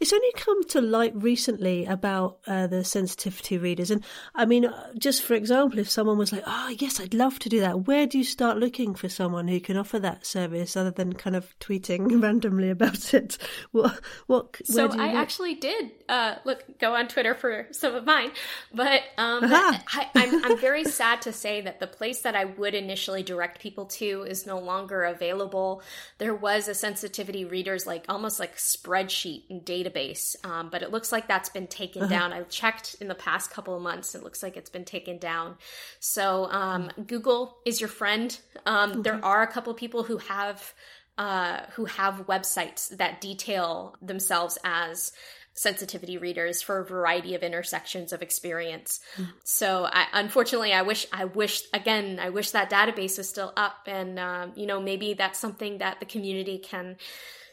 it's 0.00 0.12
only 0.12 0.32
come 0.36 0.64
to 0.68 0.80
light 0.80 1.12
recently 1.14 1.84
about 1.84 2.38
uh, 2.46 2.66
the 2.66 2.84
sensitivity 2.84 3.58
readers, 3.58 3.90
and 3.90 4.04
I 4.34 4.44
mean, 4.44 4.66
uh, 4.66 4.92
just 4.98 5.22
for 5.22 5.34
example, 5.34 5.78
if 5.78 5.90
someone 5.90 6.18
was 6.18 6.32
like, 6.32 6.44
"Oh, 6.46 6.74
yes, 6.78 7.00
I'd 7.00 7.14
love 7.14 7.38
to 7.40 7.48
do 7.48 7.60
that," 7.60 7.86
where 7.86 8.06
do 8.06 8.18
you 8.18 8.24
start 8.24 8.58
looking 8.58 8.94
for 8.94 9.08
someone 9.08 9.48
who 9.48 9.60
can 9.60 9.76
offer 9.76 9.98
that 9.98 10.26
service, 10.26 10.76
other 10.76 10.90
than 10.90 11.12
kind 11.14 11.36
of 11.36 11.58
tweeting 11.58 12.22
randomly 12.22 12.70
about 12.70 13.14
it? 13.14 13.38
What? 13.72 14.00
What? 14.26 14.56
So 14.64 14.84
I 14.84 14.88
look? 14.88 15.00
actually 15.00 15.54
did 15.54 15.92
uh, 16.08 16.36
look 16.44 16.64
go 16.78 16.94
on 16.94 17.08
Twitter 17.08 17.34
for 17.34 17.68
some 17.72 17.94
of 17.94 18.04
mine, 18.04 18.30
but 18.72 19.02
um, 19.18 19.40
I, 19.44 20.10
I'm 20.14 20.44
I'm 20.44 20.58
very 20.58 20.84
sad 20.84 21.22
to 21.22 21.32
say 21.32 21.60
that 21.62 21.80
the 21.80 21.86
place 21.86 22.22
that 22.22 22.34
I 22.34 22.44
would 22.44 22.74
initially 22.74 23.22
direct 23.22 23.60
people 23.60 23.86
to 23.86 24.22
is 24.22 24.46
no 24.46 24.58
longer 24.58 25.04
available. 25.04 25.82
There 26.18 26.34
was 26.34 26.68
a 26.68 26.74
sensitivity 26.74 27.44
readers 27.44 27.86
like 27.86 28.04
almost 28.08 28.40
like 28.40 28.56
spreadsheet 28.56 29.44
and 29.50 29.64
database, 29.66 30.36
um, 30.44 30.70
but 30.70 30.82
it 30.82 30.90
looks 30.90 31.12
like 31.12 31.28
that's 31.28 31.50
been 31.50 31.66
taken 31.66 32.04
uh-huh. 32.04 32.10
down. 32.10 32.32
I 32.32 32.42
checked 32.44 32.96
in 33.00 33.08
the 33.08 33.14
past 33.14 33.50
couple 33.50 33.76
of 33.76 33.82
months. 33.82 34.14
It 34.14 34.22
looks 34.22 34.42
like 34.42 34.56
it's 34.56 34.70
been 34.70 34.84
taken 34.84 35.18
down. 35.18 35.56
So 36.00 36.46
um, 36.50 36.90
Google 37.06 37.58
is 37.66 37.80
your 37.80 37.88
friend. 37.88 38.38
Um, 38.64 38.90
okay. 38.92 39.00
There 39.02 39.24
are 39.24 39.42
a 39.42 39.46
couple 39.46 39.72
of 39.72 39.78
people 39.78 40.04
who 40.04 40.18
have 40.18 40.72
uh, 41.18 41.60
who 41.74 41.86
have 41.86 42.26
websites 42.26 42.94
that 42.96 43.20
detail 43.20 43.96
themselves 44.02 44.58
as 44.64 45.12
sensitivity 45.56 46.18
readers 46.18 46.60
for 46.60 46.80
a 46.80 46.84
variety 46.84 47.34
of 47.34 47.42
intersections 47.42 48.12
of 48.12 48.20
experience. 48.20 49.00
Mm. 49.16 49.28
So 49.42 49.88
I, 49.90 50.06
unfortunately, 50.12 50.74
I 50.74 50.82
wish, 50.82 51.06
I 51.12 51.24
wish, 51.24 51.62
again, 51.72 52.18
I 52.20 52.28
wish 52.28 52.50
that 52.50 52.70
database 52.70 53.16
was 53.16 53.28
still 53.28 53.54
up 53.56 53.78
and, 53.86 54.18
um, 54.18 54.52
you 54.54 54.66
know, 54.66 54.80
maybe 54.80 55.14
that's 55.14 55.38
something 55.38 55.78
that 55.78 55.98
the 55.98 56.04
community 56.04 56.58
can 56.58 56.96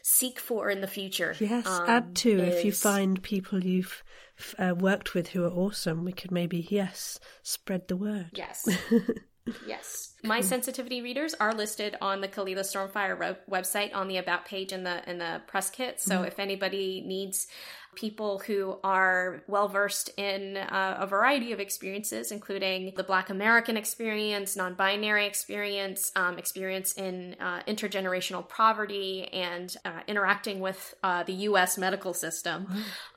seek 0.04 0.38
for 0.38 0.68
in 0.68 0.82
the 0.82 0.86
future. 0.86 1.34
Yes, 1.40 1.66
um, 1.66 1.88
add 1.88 2.14
to 2.16 2.30
is... 2.30 2.54
if 2.54 2.64
you 2.64 2.72
find 2.72 3.20
people 3.22 3.64
you've 3.64 4.04
uh, 4.58 4.74
worked 4.78 5.14
with 5.14 5.28
who 5.28 5.44
are 5.44 5.50
awesome, 5.50 6.04
we 6.04 6.12
could 6.12 6.30
maybe, 6.30 6.66
yes, 6.70 7.18
spread 7.42 7.88
the 7.88 7.96
word. 7.96 8.30
Yes. 8.34 8.68
yes. 9.66 10.13
My 10.24 10.40
sensitivity 10.40 11.02
readers 11.02 11.34
are 11.34 11.54
listed 11.54 11.96
on 12.00 12.20
the 12.20 12.28
Kalila 12.28 12.60
Stormfire 12.60 13.36
website 13.50 13.94
on 13.94 14.08
the 14.08 14.16
about 14.16 14.46
page 14.46 14.72
in 14.72 14.84
the 14.84 15.08
in 15.08 15.18
the 15.18 15.42
press 15.46 15.70
kit. 15.70 16.00
So 16.00 16.16
mm-hmm. 16.16 16.24
if 16.24 16.38
anybody 16.38 17.02
needs 17.06 17.46
people 17.94 18.40
who 18.40 18.78
are 18.84 19.42
well 19.46 19.68
versed 19.68 20.10
in 20.16 20.56
uh, 20.56 20.98
a 21.00 21.06
variety 21.06 21.52
of 21.52 21.60
experiences, 21.60 22.30
including 22.30 22.92
the 22.96 23.02
Black 23.02 23.30
American 23.30 23.76
experience, 23.76 24.56
non 24.56 24.74
binary 24.74 25.26
experience, 25.26 26.12
um, 26.16 26.38
experience 26.38 26.92
in 26.94 27.36
uh, 27.40 27.62
intergenerational 27.66 28.48
poverty, 28.48 29.28
and 29.32 29.76
uh, 29.84 30.00
interacting 30.06 30.60
with 30.60 30.94
uh, 31.02 31.22
the 31.24 31.32
U.S. 31.32 31.78
medical 31.78 32.14
system 32.14 32.66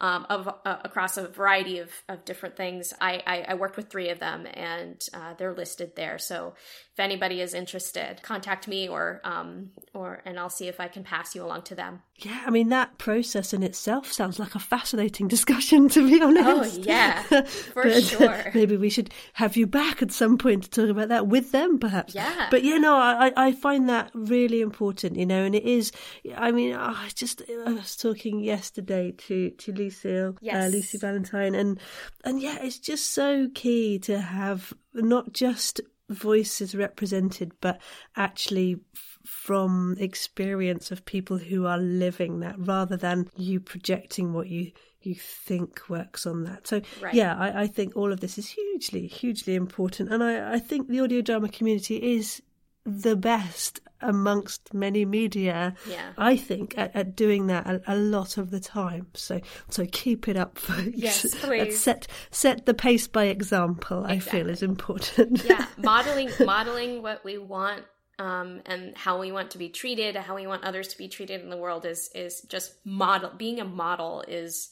um, 0.01 0.25
of, 0.29 0.47
uh, 0.47 0.77
across 0.83 1.17
a 1.17 1.27
variety 1.27 1.79
of, 1.79 1.89
of 2.07 2.25
different 2.25 2.55
things. 2.55 2.93
I, 2.99 3.21
I, 3.25 3.45
I, 3.49 3.53
worked 3.55 3.77
with 3.77 3.89
three 3.89 4.09
of 4.09 4.19
them, 4.19 4.47
and 4.53 5.01
uh, 5.13 5.33
they're 5.37 5.53
listed 5.53 5.95
there. 5.95 6.17
So 6.17 6.55
if 6.97 7.03
anybody 7.03 7.41
is 7.41 7.53
interested, 7.53 8.23
contact 8.23 8.67
me 8.67 8.87
or 8.87 9.21
um, 9.23 9.69
or 9.93 10.23
and 10.25 10.39
I'll 10.39 10.49
see 10.49 10.67
if 10.67 10.79
I 10.79 10.87
can 10.87 11.03
pass 11.03 11.35
you 11.35 11.43
along 11.43 11.61
to 11.63 11.75
them. 11.75 12.01
Yeah, 12.15 12.41
I 12.43 12.49
mean 12.49 12.69
that 12.69 12.97
process 12.97 13.53
in 13.53 13.61
itself 13.61 14.11
sounds 14.11 14.39
like 14.39 14.55
a 14.55 14.59
fascinating 14.59 15.27
discussion, 15.35 15.89
to 15.89 16.09
be 16.09 16.19
honest. 16.19 16.79
Oh 16.79 16.83
yeah, 16.83 17.21
for 17.45 17.83
but, 17.83 18.03
sure. 18.03 18.45
maybe 18.55 18.77
we 18.77 18.89
should 18.89 19.11
have 19.33 19.55
you 19.55 19.67
back 19.67 20.01
at 20.01 20.11
some 20.11 20.39
point 20.39 20.63
to 20.63 20.69
talk 20.71 20.89
about 20.89 21.09
that 21.09 21.27
with 21.27 21.51
them, 21.51 21.77
perhaps. 21.77 22.15
Yeah. 22.15 22.47
But 22.49 22.63
you 22.63 22.79
know, 22.79 22.95
I 22.95 23.31
I 23.37 23.51
find 23.51 23.87
that 23.89 24.09
really 24.15 24.61
important, 24.61 25.17
you 25.17 25.25
know, 25.27 25.43
and 25.43 25.53
it 25.53 25.65
is. 25.65 25.91
I 26.35 26.51
mean, 26.51 26.73
I 26.73 27.09
just 27.13 27.43
I 27.67 27.73
was 27.73 27.95
talking 27.95 28.39
yesterday 28.39 29.11
to 29.27 29.51
to 29.51 29.71
Lucille, 29.71 30.29
uh, 30.29 30.39
yes. 30.41 30.65
uh, 30.65 30.67
Lucy 30.75 30.97
Valentine, 30.97 31.53
and 31.53 31.79
and 32.23 32.41
yeah, 32.41 32.57
it's 32.59 32.79
just 32.79 33.11
so 33.11 33.49
key 33.53 33.99
to 33.99 34.19
have 34.19 34.73
not 34.95 35.31
just 35.31 35.79
voices 36.09 36.73
represented, 36.75 37.51
but 37.61 37.81
actually 38.15 38.79
from 39.25 39.95
experience 39.99 40.91
of 40.91 41.05
people 41.05 41.37
who 41.37 41.65
are 41.65 41.77
living 41.77 42.39
that, 42.39 42.55
rather 42.57 42.95
than 42.95 43.29
you 43.35 43.59
projecting 43.59 44.33
what 44.33 44.47
you 44.47 44.71
you 45.01 45.15
think 45.15 45.87
works 45.89 46.25
on 46.25 46.43
that. 46.43 46.67
So 46.67 46.81
Right. 47.01 47.13
yeah, 47.13 47.35
I, 47.37 47.61
I 47.61 47.67
think 47.67 47.95
all 47.95 48.11
of 48.11 48.19
this 48.19 48.37
is 48.37 48.49
hugely, 48.49 49.07
hugely 49.07 49.55
important, 49.55 50.11
and 50.11 50.23
I, 50.23 50.53
I 50.55 50.59
think 50.59 50.87
the 50.87 50.99
audio 51.01 51.21
drama 51.21 51.49
community 51.49 52.15
is 52.15 52.41
the 52.85 53.15
best 53.15 53.81
amongst 54.01 54.73
many 54.73 55.05
media. 55.05 55.75
Yeah. 55.87 56.11
I 56.17 56.35
think 56.35 56.77
at, 56.77 56.95
at 56.95 57.15
doing 57.15 57.47
that 57.47 57.67
a, 57.67 57.81
a 57.87 57.95
lot 57.95 58.37
of 58.37 58.51
the 58.51 58.59
time. 58.59 59.07
So 59.13 59.41
so 59.69 59.85
keep 59.91 60.27
it 60.27 60.37
up, 60.37 60.57
folks. 60.59 60.89
Yes, 60.93 61.35
please. 61.35 61.79
set 61.79 62.07
set 62.31 62.65
the 62.65 62.73
pace 62.73 63.07
by 63.07 63.25
example. 63.25 64.05
I 64.05 64.19
feel 64.19 64.49
is 64.49 64.63
important. 64.63 65.43
yeah 65.45 65.67
modeling 65.77 66.29
modeling 66.45 67.01
what 67.01 67.23
we 67.23 67.37
want 67.37 67.83
um, 68.19 68.61
and 68.65 68.97
how 68.97 69.19
we 69.19 69.31
want 69.31 69.51
to 69.51 69.57
be 69.57 69.69
treated 69.69 70.15
how 70.15 70.35
we 70.35 70.47
want 70.47 70.63
others 70.63 70.89
to 70.89 70.97
be 70.97 71.07
treated 71.07 71.41
in 71.41 71.49
the 71.49 71.57
world 71.57 71.85
is 71.85 72.09
is 72.15 72.41
just 72.41 72.73
model 72.83 73.31
being 73.37 73.59
a 73.59 73.65
model 73.65 74.23
is 74.27 74.69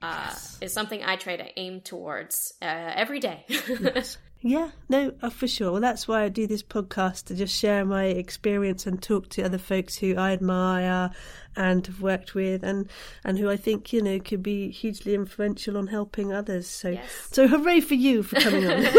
uh, 0.00 0.34
is 0.60 0.72
something 0.72 1.02
i 1.04 1.16
try 1.16 1.36
to 1.36 1.58
aim 1.58 1.80
towards 1.80 2.54
uh, 2.62 2.92
every 2.94 3.20
day 3.20 3.44
Yeah, 4.40 4.70
no, 4.88 5.14
uh, 5.20 5.30
for 5.30 5.48
sure. 5.48 5.72
Well, 5.72 5.80
that's 5.80 6.06
why 6.06 6.22
I 6.22 6.28
do 6.28 6.46
this 6.46 6.62
podcast 6.62 7.24
to 7.24 7.34
just 7.34 7.54
share 7.56 7.84
my 7.84 8.04
experience 8.04 8.86
and 8.86 9.02
talk 9.02 9.28
to 9.30 9.42
other 9.42 9.58
folks 9.58 9.96
who 9.98 10.14
I 10.16 10.30
admire 10.32 11.10
and 11.58 11.86
have 11.86 12.00
worked 12.00 12.34
with, 12.34 12.62
and 12.62 12.88
and 13.24 13.38
who 13.38 13.50
I 13.50 13.56
think 13.56 13.92
you 13.92 14.00
know 14.00 14.18
could 14.20 14.42
be 14.42 14.70
hugely 14.70 15.14
influential 15.14 15.76
on 15.76 15.88
helping 15.88 16.32
others. 16.32 16.66
So, 16.66 16.90
Yes. 16.90 17.28
so 17.32 17.46
hooray 17.48 17.80
for 17.80 17.94
you 17.94 18.22
for 18.22 18.36
coming 18.40 18.66
on. 18.66 18.82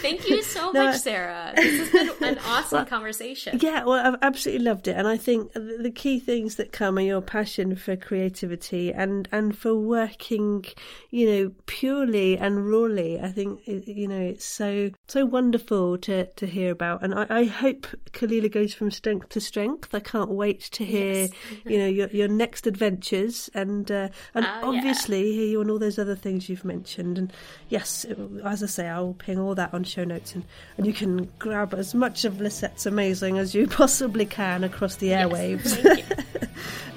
thank 0.00 0.28
you 0.28 0.42
so 0.42 0.72
No, 0.72 0.84
much 0.86 1.00
sarah 1.00 1.52
this 1.56 1.92
has 1.92 2.10
been 2.18 2.28
an 2.30 2.38
awesome 2.46 2.86
conversation 2.86 3.58
Yeah, 3.60 3.84
well, 3.84 4.04
I've 4.06 4.18
absolutely 4.22 4.64
loved 4.64 4.88
it, 4.88 4.96
and 4.96 5.06
I 5.06 5.16
think 5.16 5.52
the 5.52 5.78
the 5.82 5.90
key 5.90 6.18
things 6.18 6.56
that 6.56 6.72
come 6.72 6.98
are 6.98 7.02
your 7.02 7.20
passion 7.20 7.76
for 7.76 7.94
creativity 7.96 8.92
and 8.92 9.28
and 9.32 9.56
for 9.56 9.74
working, 9.74 10.64
you 11.10 11.26
know, 11.30 11.52
purely 11.66 12.36
and 12.38 12.66
rawly. 12.68 13.20
I 13.20 13.30
think 13.30 13.60
you 13.66 14.08
know 14.08 14.20
it's 14.20 14.44
so 14.44 14.90
so 15.06 15.24
wonderful 15.26 15.98
to 15.98 16.26
to 16.26 16.46
hear 16.46 16.70
about, 16.72 17.02
and 17.02 17.14
I, 17.14 17.26
I 17.28 17.44
hope 17.44 17.86
Kalila 18.12 18.50
goes 18.50 18.74
from 18.74 18.90
strength 18.90 19.28
to 19.30 19.40
strength. 19.40 19.94
I 19.94 20.00
can't 20.00 20.30
wait 20.30 20.60
to 20.72 20.84
hear, 20.84 21.28
you 21.64 21.78
know, 21.78 21.86
your 21.98 22.08
your 22.08 22.28
next 22.28 22.66
adventures, 22.66 23.50
and 23.54 23.90
uh, 23.90 24.08
and 24.34 24.46
Oh, 24.46 24.70
yeah. 24.72 24.78
obviously 24.78 25.32
hear 25.32 25.46
you 25.46 25.60
on 25.60 25.68
all 25.70 25.78
those 25.78 25.98
other 25.98 26.14
things 26.16 26.48
you've 26.48 26.64
mentioned. 26.64 27.18
And 27.18 27.32
yes, 27.68 28.04
it- 28.04 28.18
as 28.44 28.62
I 28.62 28.66
say, 28.66 28.88
I'll 28.88 29.14
ping 29.18 29.38
all 29.38 29.54
that 29.56 29.74
on 29.74 29.84
show 29.84 30.04
notes, 30.04 30.34
and, 30.34 30.44
and 30.76 30.86
you 30.86 30.92
can 30.92 31.28
grab 31.38 31.74
as 31.74 31.94
much 31.94 32.24
of 32.24 32.40
Lisette's 32.40 32.86
amazing 32.86 33.38
as 33.38 33.54
you 33.54 33.66
possibly 33.80 34.24
can 34.26 34.64
across 34.64 34.96
the 34.96 35.08
airwaves. 35.08 35.74
thank 35.76 35.98
you 35.98 36.04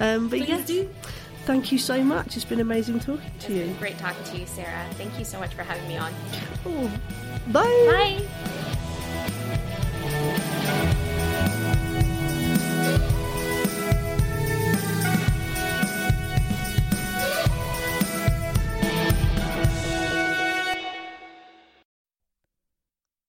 um, 0.00 0.28
but 0.28 0.38
Please 0.38 0.48
yeah, 0.48 0.62
do. 0.64 0.88
thank 1.44 1.72
you 1.72 1.78
so 1.78 2.02
much. 2.04 2.36
It's 2.36 2.44
been 2.44 2.60
amazing 2.60 3.00
talking 3.00 3.30
it's 3.36 3.44
to 3.46 3.52
you. 3.52 3.74
great 3.78 3.98
talking 3.98 4.22
to 4.24 4.38
you 4.38 4.46
sarah 4.46 4.86
thank 4.92 5.18
you 5.18 5.24
so 5.24 5.38
much 5.38 5.52
for 5.54 5.62
having 5.62 5.86
me 5.88 5.96
on 5.96 6.12
Oh, 6.66 6.90
bye. 7.48 8.20
bye 11.02 11.11